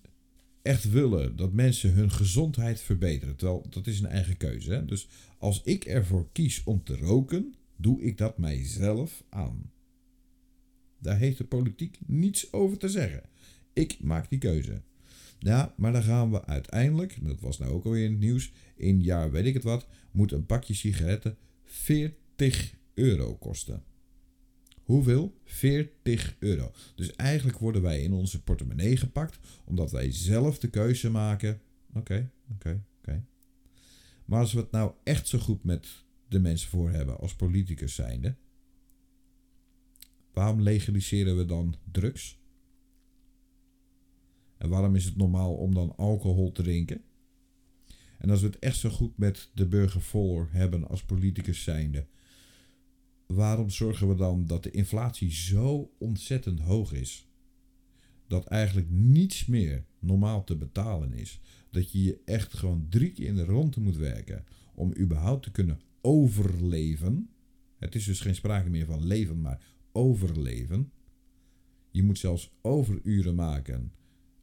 echt 0.62 0.90
willen 0.90 1.36
dat 1.36 1.54
mensen 1.54 1.94
hun 1.94 2.12
gezondheid 2.12 2.82
verbeteren. 2.82 3.36
Terwijl 3.36 3.66
dat 3.70 3.88
is 3.88 4.00
een 4.00 4.06
eigen 4.06 4.38
keuze. 4.38 4.72
Hè? 4.72 4.86
Dus 4.86 5.08
als 5.38 5.62
ik 5.64 5.86
ervoor 5.86 6.30
kies 6.32 6.64
om 6.64 6.84
te 6.84 6.98
roken, 6.98 7.56
doe 7.76 8.02
ik 8.02 8.18
dat 8.18 8.38
mijzelf 8.38 9.24
aan. 9.30 9.72
Daar 11.00 11.18
heeft 11.18 11.38
de 11.38 11.44
politiek 11.44 11.98
niets 12.06 12.54
over 12.54 12.78
te 12.78 12.90
zeggen. 12.90 13.24
Ik 13.74 13.98
maak 14.02 14.30
die 14.30 14.40
keuze. 14.40 14.82
Ja, 15.40 15.74
maar 15.78 15.92
dan 15.92 16.04
gaan 16.04 16.32
we 16.32 16.46
uiteindelijk, 16.46 17.18
dat 17.22 17.40
was 17.40 17.58
nou 17.58 17.72
ook 17.72 17.86
alweer 17.86 18.06
in 18.06 18.12
het 18.12 18.20
nieuws, 18.20 18.52
in 18.76 19.02
jaar 19.02 19.32
weet 19.32 19.46
ik 19.46 19.54
het 19.54 19.64
wat, 19.64 19.88
moet 20.12 20.32
een 20.32 20.46
pakje 20.46 20.74
sigaretten 20.74 21.38
40 21.66 22.76
euro 22.94 23.36
kosten. 23.36 23.84
Hoeveel? 24.84 25.40
40 25.44 26.36
euro. 26.40 26.72
Dus 26.96 27.16
eigenlijk 27.16 27.58
worden 27.58 27.82
wij 27.82 28.02
in 28.02 28.14
onze 28.14 28.44
portemonnee 28.44 28.98
gepakt, 28.98 29.40
omdat 29.66 29.92
wij 29.92 30.12
zelf 30.12 30.60
de 30.60 30.70
keuze 30.70 31.10
maken. 31.10 31.62
Oké, 31.94 32.32
oké, 32.52 32.84
oké. 32.98 33.26
Maar 34.26 34.40
als 34.40 34.54
we 34.54 34.60
het 34.60 34.72
nou 34.72 34.94
echt 35.04 35.28
zo 35.28 35.40
goed 35.40 35.64
met 35.64 35.88
de 36.28 36.40
mensen 36.40 36.70
voor 36.70 36.92
hebben 36.92 37.20
als 37.20 37.36
politicus 37.36 37.96
zijnde, 37.96 38.36
waarom 40.34 40.62
legaliseren 40.62 41.38
we 41.38 41.46
dan 41.46 41.76
drugs? 41.92 42.40
En 44.58 44.70
waarom 44.70 44.96
is 44.96 45.06
het 45.06 45.18
normaal 45.18 45.54
om 45.54 45.74
dan 45.74 45.96
alcohol 45.98 46.52
te 46.52 46.64
drinken? 46.64 47.02
En 48.18 48.30
als 48.30 48.42
we 48.42 48.48
het 48.48 48.60
echt 48.60 48.78
zo 48.78 48.90
goed 48.90 49.18
met 49.18 49.50
de 49.54 49.68
burger 49.68 50.02
voor 50.02 50.48
hebben 50.52 50.88
als 50.88 51.04
politicus 51.04 51.64
zijnde, 51.64 52.06
waarom 53.34 53.70
zorgen 53.70 54.08
we 54.08 54.16
dan 54.16 54.46
dat 54.46 54.64
de 54.64 54.72
inflatie 54.72 55.32
zo 55.32 55.92
ontzettend 55.98 56.60
hoog 56.60 56.94
is? 56.94 57.28
Dat 58.28 58.46
eigenlijk 58.46 58.90
niets 58.90 59.46
meer 59.46 59.86
normaal 60.00 60.44
te 60.44 60.56
betalen 60.56 61.14
is. 61.14 61.40
Dat 61.70 61.92
je 61.92 62.04
je 62.04 62.22
echt 62.26 62.54
gewoon 62.54 62.86
drie 62.90 63.12
keer 63.12 63.28
in 63.28 63.36
de 63.36 63.46
ronde 63.46 63.80
moet 63.80 63.98
werken 63.98 64.46
om 64.74 64.96
überhaupt 64.98 65.44
te 65.44 65.52
kunnen 65.52 65.80
overleven. 66.02 67.30
Het 67.78 67.96
is 67.96 68.06
dus 68.06 68.20
geen 68.20 68.36
sprake 68.36 68.70
meer 68.70 68.86
van 68.86 69.06
leven, 69.06 69.42
maar 69.42 69.64
overleven. 69.92 70.92
Je 71.92 72.04
moet 72.04 72.20
zelfs 72.20 72.52
overuren 72.62 73.36
maken 73.36 73.94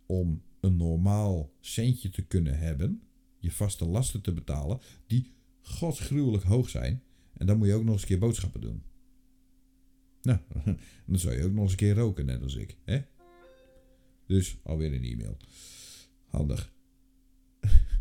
om 0.07 0.43
een 0.61 0.76
normaal 0.76 1.53
centje 1.61 2.11
te 2.11 2.22
kunnen 2.22 2.59
hebben. 2.59 3.03
Je 3.39 3.51
vaste 3.51 3.84
lasten 3.84 4.20
te 4.20 4.32
betalen, 4.32 4.80
die 5.07 5.32
godsgruwelijk 5.61 6.45
hoog 6.45 6.68
zijn. 6.68 7.03
En 7.39 7.47
dan 7.47 7.59
moet 7.59 7.66
je 7.66 7.74
ook 7.74 7.84
nog 7.84 7.93
eens 7.93 8.03
een 8.03 8.09
keer 8.09 8.18
boodschappen 8.18 8.61
doen. 8.61 8.82
Nou, 10.22 10.39
dan 11.07 11.18
zou 11.18 11.36
je 11.36 11.45
ook 11.45 11.53
nog 11.53 11.62
eens 11.62 11.70
een 11.70 11.76
keer 11.76 11.95
roken, 11.95 12.26
net 12.26 12.43
als 12.43 12.55
ik. 12.55 12.76
Hè? 12.84 13.01
Dus 14.26 14.59
alweer 14.62 14.93
een 14.93 15.05
e-mail. 15.05 15.36
Handig. 16.26 16.72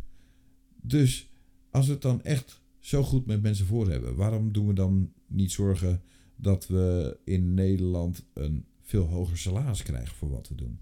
Dus 0.81 1.29
als 1.71 1.85
we 1.85 1.91
het 1.91 2.01
dan 2.01 2.23
echt 2.23 2.61
zo 2.79 3.03
goed 3.03 3.25
met 3.25 3.41
mensen 3.41 3.65
voor 3.65 3.89
hebben, 3.89 4.15
waarom 4.15 4.51
doen 4.51 4.67
we 4.67 4.73
dan 4.73 5.13
niet 5.27 5.51
zorgen 5.51 6.01
dat 6.35 6.67
we 6.67 7.17
in 7.23 7.53
Nederland 7.53 8.25
een 8.33 8.65
veel 8.81 9.05
hoger 9.05 9.37
salaris 9.37 9.83
krijgen 9.83 10.15
voor 10.15 10.29
wat 10.29 10.47
we 10.47 10.55
doen? 10.55 10.79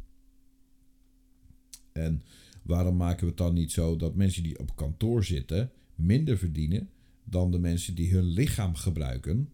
En 1.92 2.22
waarom 2.62 2.96
maken 2.96 3.22
we 3.22 3.28
het 3.28 3.38
dan 3.38 3.54
niet 3.54 3.72
zo 3.72 3.96
dat 3.96 4.16
mensen 4.16 4.44
die 4.44 4.60
op 4.60 4.76
kantoor 4.76 5.24
zitten 5.24 5.72
minder 5.96 6.38
verdienen 6.38 6.90
dan 7.26 7.52
de 7.52 7.60
mensen 7.60 7.96
die 7.96 8.14
hun 8.14 8.26
lichaam 8.26 8.76
gebruiken 8.76 9.50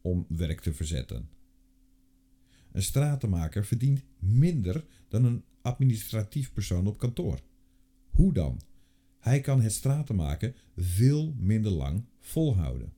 om 0.00 0.26
werk 0.28 0.60
te 0.60 0.72
verzetten? 0.72 1.28
Een 2.72 2.82
stratenmaker 2.82 3.64
verdient 3.64 4.02
minder 4.18 4.84
dan 5.08 5.24
een 5.24 5.44
administratief 5.62 6.52
persoon 6.52 6.86
op 6.86 6.98
kantoor. 6.98 7.40
Hoe 8.10 8.32
dan? 8.32 8.60
Hij 9.18 9.40
kan 9.40 9.60
het 9.60 9.72
stratenmaken 9.72 10.54
veel 10.76 11.34
minder 11.38 11.72
lang 11.72 12.04
volhouden. 12.20 12.92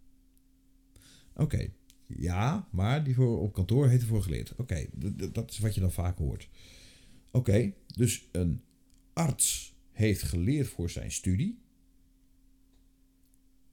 Oké, 1.34 1.70
ja, 2.06 2.68
maar 2.70 3.04
die 3.04 3.14
voor 3.14 3.40
op 3.40 3.52
kantoor 3.52 3.88
heeft 3.88 4.02
ervoor 4.02 4.22
geleerd. 4.22 4.54
Oké, 4.56 4.86
dat 5.32 5.50
is 5.50 5.58
wat 5.58 5.74
je 5.74 5.80
dan 5.80 5.92
vaak 5.92 6.18
hoort. 6.18 6.48
Oké, 7.30 7.72
dus 7.86 8.28
een 8.32 8.60
arts 9.12 9.74
heeft 9.92 10.22
geleerd 10.22 10.68
voor 10.68 10.90
zijn 10.90 11.12
studie. 11.12 11.58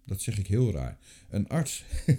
Dat 0.08 0.22
zeg 0.22 0.38
ik 0.38 0.47
heel 0.47 0.72
raar. 0.72 0.97
Een 1.30 1.47
arts. 1.47 1.84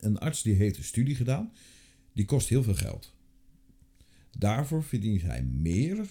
een 0.00 0.18
arts 0.18 0.42
die 0.42 0.54
heeft 0.54 0.76
een 0.76 0.84
studie 0.84 1.14
gedaan. 1.14 1.52
Die 2.12 2.24
kost 2.24 2.48
heel 2.48 2.62
veel 2.62 2.74
geld. 2.74 3.14
Daarvoor 4.38 4.84
verdient 4.84 5.22
hij 5.22 5.42
meer, 5.42 6.06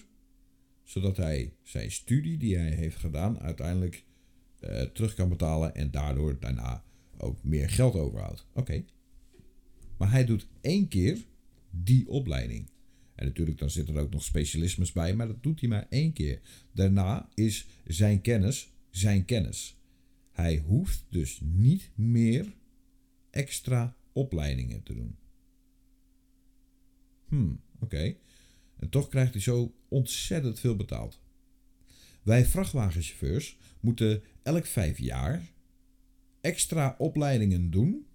zodat 0.84 1.16
hij 1.16 1.52
zijn 1.62 1.90
studie 1.90 2.36
die 2.36 2.56
hij 2.56 2.70
heeft 2.70 2.96
gedaan 2.96 3.40
uiteindelijk 3.40 4.04
uh, 4.60 4.80
terug 4.82 5.14
kan 5.14 5.28
betalen 5.28 5.74
en 5.74 5.90
daardoor 5.90 6.40
daarna 6.40 6.84
ook 7.18 7.44
meer 7.44 7.70
geld 7.70 7.94
overhoudt. 7.94 8.46
Oké. 8.52 8.84
Maar 9.96 10.10
hij 10.10 10.24
doet 10.24 10.46
één 10.60 10.88
keer 10.88 11.18
die 11.70 12.08
opleiding. 12.08 12.70
En 13.14 13.26
natuurlijk 13.26 13.58
dan 13.58 13.70
zit 13.70 13.88
er 13.88 13.98
ook 13.98 14.12
nog 14.12 14.24
specialismes 14.24 14.92
bij, 14.92 15.14
maar 15.14 15.26
dat 15.26 15.42
doet 15.42 15.60
hij 15.60 15.68
maar 15.68 15.86
één 15.88 16.12
keer. 16.12 16.40
Daarna 16.72 17.28
is 17.34 17.66
zijn 17.84 18.20
kennis 18.20 18.74
zijn 18.96 19.24
kennis. 19.24 19.76
Hij 20.32 20.58
hoeft 20.58 21.04
dus 21.08 21.40
niet 21.42 21.90
meer 21.94 22.54
extra 23.30 23.96
opleidingen 24.12 24.82
te 24.82 24.94
doen. 24.94 25.16
Hmm, 27.28 27.60
oké. 27.80 28.16
En 28.76 28.88
toch 28.88 29.08
krijgt 29.08 29.32
hij 29.32 29.42
zo 29.42 29.74
ontzettend 29.88 30.60
veel 30.60 30.76
betaald. 30.76 31.20
Wij 32.22 32.46
vrachtwagenchauffeurs 32.46 33.58
moeten 33.80 34.22
elk 34.42 34.66
vijf 34.66 34.98
jaar 34.98 35.52
extra 36.40 36.94
opleidingen 36.98 37.70
doen 37.70 38.06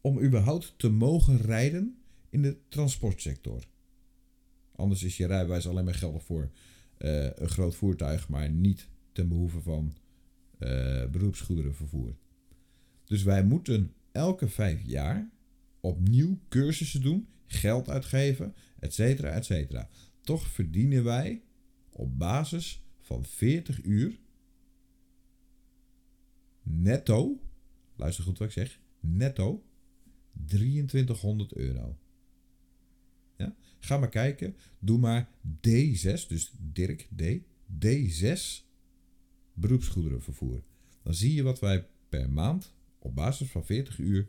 om 0.00 0.20
überhaupt 0.20 0.74
te 0.76 0.88
mogen 0.88 1.36
rijden 1.36 2.02
in 2.28 2.42
de 2.42 2.58
transportsector. 2.68 3.64
Anders 4.72 5.02
is 5.02 5.16
je 5.16 5.26
rijbewijs 5.26 5.66
alleen 5.66 5.84
maar 5.84 5.94
geldig 5.94 6.24
voor 6.24 6.50
uh, 6.98 7.30
een 7.34 7.48
groot 7.48 7.74
voertuig, 7.74 8.28
maar 8.28 8.50
niet 8.50 8.88
ten 9.12 9.28
behoeve 9.28 9.60
van 9.60 9.92
uh, 10.62 11.10
beroepsgoederenvervoer. 11.10 12.16
Dus 13.04 13.22
wij 13.22 13.44
moeten 13.44 13.92
elke 14.12 14.48
vijf 14.48 14.82
jaar 14.86 15.30
opnieuw 15.80 16.38
cursussen 16.48 17.02
doen, 17.02 17.28
geld 17.46 17.88
uitgeven, 17.88 18.54
et 18.78 18.94
cetera, 18.94 19.30
et 19.30 19.44
cetera. 19.44 19.88
Toch 20.20 20.46
verdienen 20.46 21.04
wij 21.04 21.42
op 21.90 22.18
basis 22.18 22.82
van 23.00 23.24
40 23.24 23.82
uur 23.82 24.18
netto, 26.62 27.40
luister 27.96 28.24
goed 28.24 28.38
wat 28.38 28.46
ik 28.46 28.52
zeg, 28.52 28.80
netto 29.00 29.64
2300 30.46 31.54
euro. 31.54 31.98
Ja? 33.36 33.56
Ga 33.78 33.98
maar 33.98 34.08
kijken, 34.08 34.56
doe 34.78 34.98
maar 34.98 35.28
D6, 35.44 36.26
dus 36.28 36.52
Dirk 36.58 37.08
D, 37.16 37.22
D6 37.84 38.70
beroepsgoederenvervoer. 39.54 40.62
Dan 41.02 41.14
zie 41.14 41.34
je 41.34 41.42
wat 41.42 41.60
wij 41.60 41.86
per 42.08 42.30
maand 42.30 42.74
op 42.98 43.14
basis 43.14 43.48
van 43.48 43.64
40 43.64 43.98
uur 43.98 44.28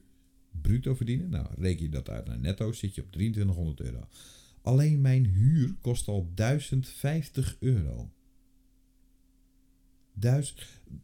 bruto 0.61 0.95
verdienen. 0.95 1.29
Nou, 1.29 1.47
reken 1.57 1.83
je 1.83 1.89
dat 1.89 2.09
uit 2.09 2.27
naar 2.27 2.39
netto, 2.39 2.71
zit 2.71 2.95
je 2.95 3.01
op 3.01 3.11
2300 3.11 3.79
euro. 3.79 4.07
Alleen 4.61 5.01
mijn 5.01 5.25
huur 5.25 5.75
kost 5.81 6.07
al 6.07 6.31
1050 6.33 7.57
euro. 7.59 8.11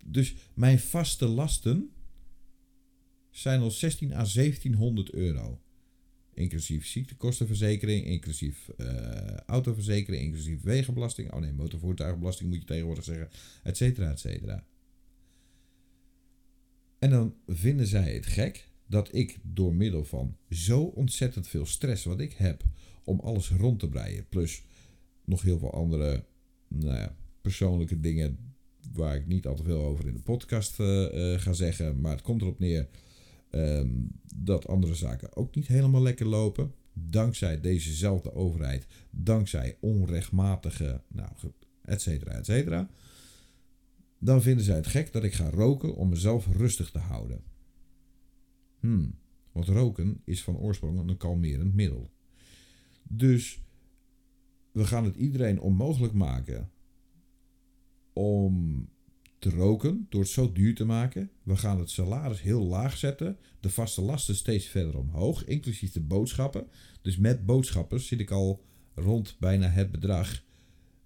dus 0.06 0.36
mijn 0.54 0.80
vaste 0.80 1.26
lasten 1.26 1.90
zijn 3.32 3.62
al 3.62 3.72
16 3.72 4.14
à 4.14 4.26
1700 4.26 5.14
euro. 5.14 5.62
Inclusief 6.40 6.88
ziektekostenverzekering, 6.88 8.06
inclusief 8.06 8.70
uh, 8.78 8.88
autoverzekering, 9.46 10.24
inclusief 10.24 10.62
wegenbelasting. 10.62 11.32
Oh 11.34 11.40
nee, 11.40 11.54
motorvoertuigenbelasting 11.54 12.50
moet 12.50 12.60
je 12.60 12.66
tegenwoordig 12.66 13.04
zeggen. 13.04 13.30
Et 13.64 13.78
cetera, 13.78 14.12
et 14.12 14.20
cetera. 14.20 14.66
En 17.00 17.10
dan 17.10 17.36
vinden 17.48 17.88
zij 17.88 18.14
het 18.14 18.26
gek 18.26 18.70
dat 18.88 19.14
ik 19.14 19.38
door 19.44 19.76
middel 19.76 20.06
van 20.06 20.38
zo 20.50 20.82
ontzettend 20.82 21.48
veel 21.48 21.66
stress 21.66 22.04
wat 22.04 22.20
ik 22.20 22.34
heb 22.34 22.64
om 23.04 23.20
alles 23.20 23.50
rond 23.50 23.80
te 23.80 23.90
breien, 23.90 24.28
plus 24.30 24.64
nog 25.26 25.42
heel 25.42 25.60
veel 25.60 25.74
andere 25.74 26.26
nou 26.68 26.96
ja, 26.96 27.16
persoonlijke 27.42 28.00
dingen 28.00 28.38
waar 28.94 29.16
ik 29.16 29.28
niet 29.28 29.48
al 29.48 29.56
te 29.56 29.64
veel 29.64 29.82
over 29.82 30.08
in 30.08 30.14
de 30.14 30.22
podcast 30.22 30.80
uh, 30.80 30.88
uh, 30.88 31.40
ga 31.40 31.54
zeggen, 31.54 32.02
maar 32.02 32.12
het 32.12 32.22
komt 32.22 32.42
erop 32.42 32.60
neer 32.60 32.88
um, 33.52 34.12
dat 34.36 34.68
andere 34.68 34.96
zaken 34.96 35.36
ook 35.36 35.56
niet 35.56 35.68
helemaal 35.68 36.02
lekker 36.02 36.26
lopen. 36.26 36.74
Dankzij 36.94 37.62
dezezelfde 37.62 38.34
overheid, 38.34 38.88
dankzij 39.10 39.78
onrechtmatige, 39.80 41.02
nou, 41.08 41.30
et 41.82 42.02
cetera, 42.02 42.32
et 42.32 42.46
cetera. 42.46 42.90
Dan 44.20 44.42
vinden 44.42 44.66
zij 44.66 44.76
het 44.76 44.88
gek 44.88 45.14
dat 45.14 45.24
ik 45.24 45.34
ga 45.34 45.50
roken 45.50 45.96
om 45.96 46.10
mezelf 46.10 46.48
rustig 46.48 46.92
te 46.92 47.00
houden. 47.00 47.44
Hmm, 48.80 49.16
want 49.52 49.68
roken 49.68 50.22
is 50.24 50.44
van 50.44 50.58
oorsprong 50.58 51.10
een 51.10 51.18
kalmerend 51.18 51.74
middel. 51.74 52.12
Dus 53.04 53.62
we 54.72 54.86
gaan 54.86 55.06
het 55.06 55.16
iedereen 55.16 55.60
onmogelijk 55.60 56.14
maken 56.14 56.72
om 58.14 58.88
te 59.40 59.50
roken 59.50 60.06
door 60.10 60.22
het 60.22 60.30
zo 60.30 60.52
duur 60.52 60.76
te 60.76 60.86
maken. 60.86 61.32
We 61.44 61.56
gaan 61.56 61.80
het 61.80 61.90
salaris 61.90 62.42
heel 62.42 62.64
laag 62.66 62.98
zetten. 62.98 63.38
De 63.60 63.70
vaste 63.70 64.02
lasten 64.02 64.36
steeds 64.36 64.66
verder 64.66 64.98
omhoog, 64.98 65.46
inclusief 65.46 65.92
de 65.92 66.02
boodschappen. 66.02 66.68
Dus 67.02 67.18
met 67.18 67.46
boodschappen 67.46 68.00
zit 68.00 68.20
ik 68.20 68.32
al 68.32 68.66
rond 68.96 69.36
bijna 69.40 69.68
het 69.68 69.92
bedrag 69.92 70.44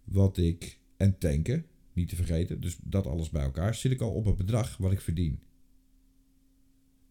wat 0.04 0.38
ik. 0.38 0.80
En 0.98 1.18
tanken, 1.18 1.66
niet 1.94 2.10
te 2.10 2.16
vergeten. 2.16 2.62
Dus 2.62 2.78
dat 2.84 3.08
alles 3.08 3.30
bij 3.30 3.44
elkaar. 3.44 3.76
Zit 3.76 3.92
ik 3.92 4.02
al 4.02 4.12
op 4.12 4.26
het 4.26 4.38
bedrag 4.38 4.78
wat 4.78 4.92
ik 4.92 5.02
verdien. 5.02 5.40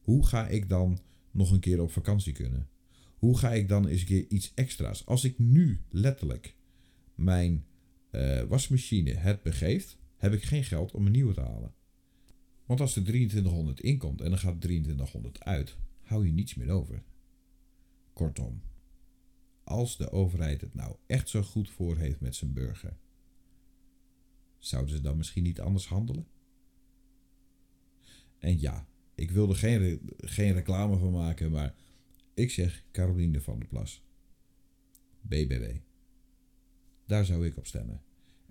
Hoe 0.00 0.26
ga 0.26 0.48
ik 0.48 0.68
dan 0.68 0.98
nog 1.30 1.50
een 1.50 1.60
keer 1.60 1.80
op 1.80 1.90
vakantie 1.90 2.32
kunnen? 2.32 2.68
Hoe 3.16 3.38
ga 3.38 3.52
ik 3.52 3.68
dan 3.68 3.86
eens 3.86 4.00
een 4.00 4.06
keer 4.06 4.26
iets 4.28 4.52
extra's? 4.54 5.06
Als 5.06 5.24
ik 5.24 5.38
nu 5.38 5.80
letterlijk 5.90 6.56
mijn 7.14 7.64
uh, 8.10 8.42
wasmachine 8.42 9.12
het 9.12 9.42
begeeft 9.42 9.98
heb 10.22 10.32
ik 10.32 10.42
geen 10.42 10.64
geld 10.64 10.92
om 10.92 11.06
een 11.06 11.12
nieuwe 11.12 11.34
te 11.34 11.40
halen. 11.40 11.74
Want 12.66 12.80
als 12.80 12.96
er 12.96 13.04
2300 13.04 13.80
inkomt 13.80 14.20
en 14.20 14.30
dan 14.30 14.38
gaat 14.38 14.60
2300 14.60 15.40
uit, 15.40 15.76
hou 16.02 16.26
je 16.26 16.32
niets 16.32 16.54
meer 16.54 16.70
over. 16.70 17.02
Kortom, 18.12 18.62
als 19.64 19.96
de 19.96 20.10
overheid 20.10 20.60
het 20.60 20.74
nou 20.74 20.96
echt 21.06 21.28
zo 21.28 21.42
goed 21.42 21.70
voor 21.70 21.96
heeft 21.96 22.20
met 22.20 22.34
zijn 22.34 22.52
burger, 22.52 22.96
zouden 24.58 24.94
ze 24.96 25.00
dan 25.00 25.16
misschien 25.16 25.42
niet 25.42 25.60
anders 25.60 25.86
handelen? 25.86 26.26
En 28.38 28.60
ja, 28.60 28.86
ik 29.14 29.30
wil 29.30 29.48
er 29.48 29.56
geen, 29.56 30.00
geen 30.16 30.52
reclame 30.52 30.98
van 30.98 31.12
maken, 31.12 31.50
maar 31.50 31.74
ik 32.34 32.50
zeg 32.50 32.84
Caroline 32.92 33.40
van 33.40 33.58
der 33.58 33.68
Plas. 33.68 34.02
BBW. 35.20 35.64
Daar 37.06 37.24
zou 37.24 37.46
ik 37.46 37.56
op 37.56 37.66
stemmen. 37.66 38.02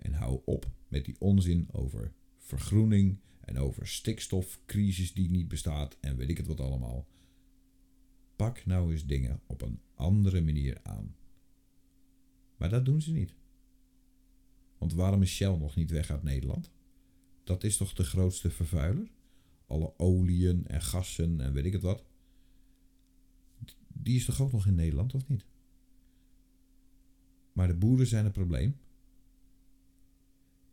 En 0.02 0.12
hou 0.12 0.40
op 0.44 0.70
met 0.88 1.04
die 1.04 1.16
onzin 1.18 1.68
over 1.72 2.12
vergroening 2.36 3.18
en 3.40 3.58
over 3.58 3.86
stikstofcrisis 3.86 5.12
die 5.12 5.30
niet 5.30 5.48
bestaat 5.48 5.96
en 6.00 6.16
weet 6.16 6.28
ik 6.28 6.36
het 6.36 6.46
wat 6.46 6.60
allemaal. 6.60 7.06
Pak 8.36 8.66
nou 8.66 8.92
eens 8.92 9.06
dingen 9.06 9.40
op 9.46 9.62
een 9.62 9.80
andere 9.94 10.40
manier 10.40 10.80
aan. 10.82 11.14
Maar 12.56 12.70
dat 12.70 12.84
doen 12.84 13.02
ze 13.02 13.12
niet. 13.12 13.34
Want 14.78 14.92
waarom 14.92 15.22
is 15.22 15.30
Shell 15.34 15.56
nog 15.56 15.76
niet 15.76 15.90
weg 15.90 16.10
uit 16.10 16.22
Nederland? 16.22 16.70
Dat 17.44 17.64
is 17.64 17.76
toch 17.76 17.94
de 17.94 18.04
grootste 18.04 18.50
vervuiler? 18.50 19.10
Alle 19.66 19.98
oliën 19.98 20.66
en 20.66 20.82
gassen 20.82 21.40
en 21.40 21.52
weet 21.52 21.64
ik 21.64 21.72
het 21.72 21.82
wat. 21.82 22.04
Die 23.88 24.16
is 24.16 24.24
toch 24.24 24.40
ook 24.40 24.52
nog 24.52 24.66
in 24.66 24.74
Nederland, 24.74 25.14
of 25.14 25.28
niet? 25.28 25.44
Maar 27.52 27.66
de 27.66 27.74
boeren 27.74 28.06
zijn 28.06 28.24
het 28.24 28.32
probleem. 28.32 28.76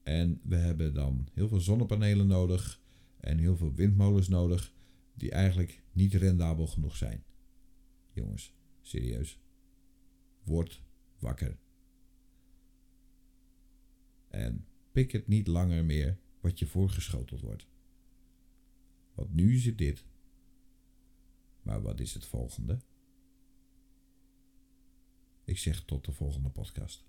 En 0.09 0.41
we 0.43 0.55
hebben 0.55 0.93
dan 0.93 1.27
heel 1.33 1.47
veel 1.47 1.59
zonnepanelen 1.59 2.27
nodig 2.27 2.81
en 3.17 3.37
heel 3.37 3.57
veel 3.57 3.73
windmolens 3.73 4.27
nodig, 4.27 4.73
die 5.13 5.31
eigenlijk 5.31 5.83
niet 5.91 6.13
rendabel 6.13 6.67
genoeg 6.67 6.95
zijn. 6.95 7.23
Jongens, 8.11 8.53
serieus. 8.81 9.39
Word 10.43 10.81
wakker. 11.19 11.57
En 14.27 14.65
pik 14.91 15.11
het 15.11 15.27
niet 15.27 15.47
langer 15.47 15.85
meer 15.85 16.19
wat 16.39 16.59
je 16.59 16.67
voorgeschoteld 16.67 17.41
wordt. 17.41 17.67
Want 19.13 19.33
nu 19.33 19.55
is 19.55 19.65
het 19.65 19.77
dit. 19.77 20.05
Maar 21.61 21.81
wat 21.81 21.99
is 21.99 22.13
het 22.13 22.25
volgende? 22.25 22.79
Ik 25.43 25.57
zeg 25.57 25.85
tot 25.85 26.05
de 26.05 26.11
volgende 26.11 26.49
podcast. 26.49 27.07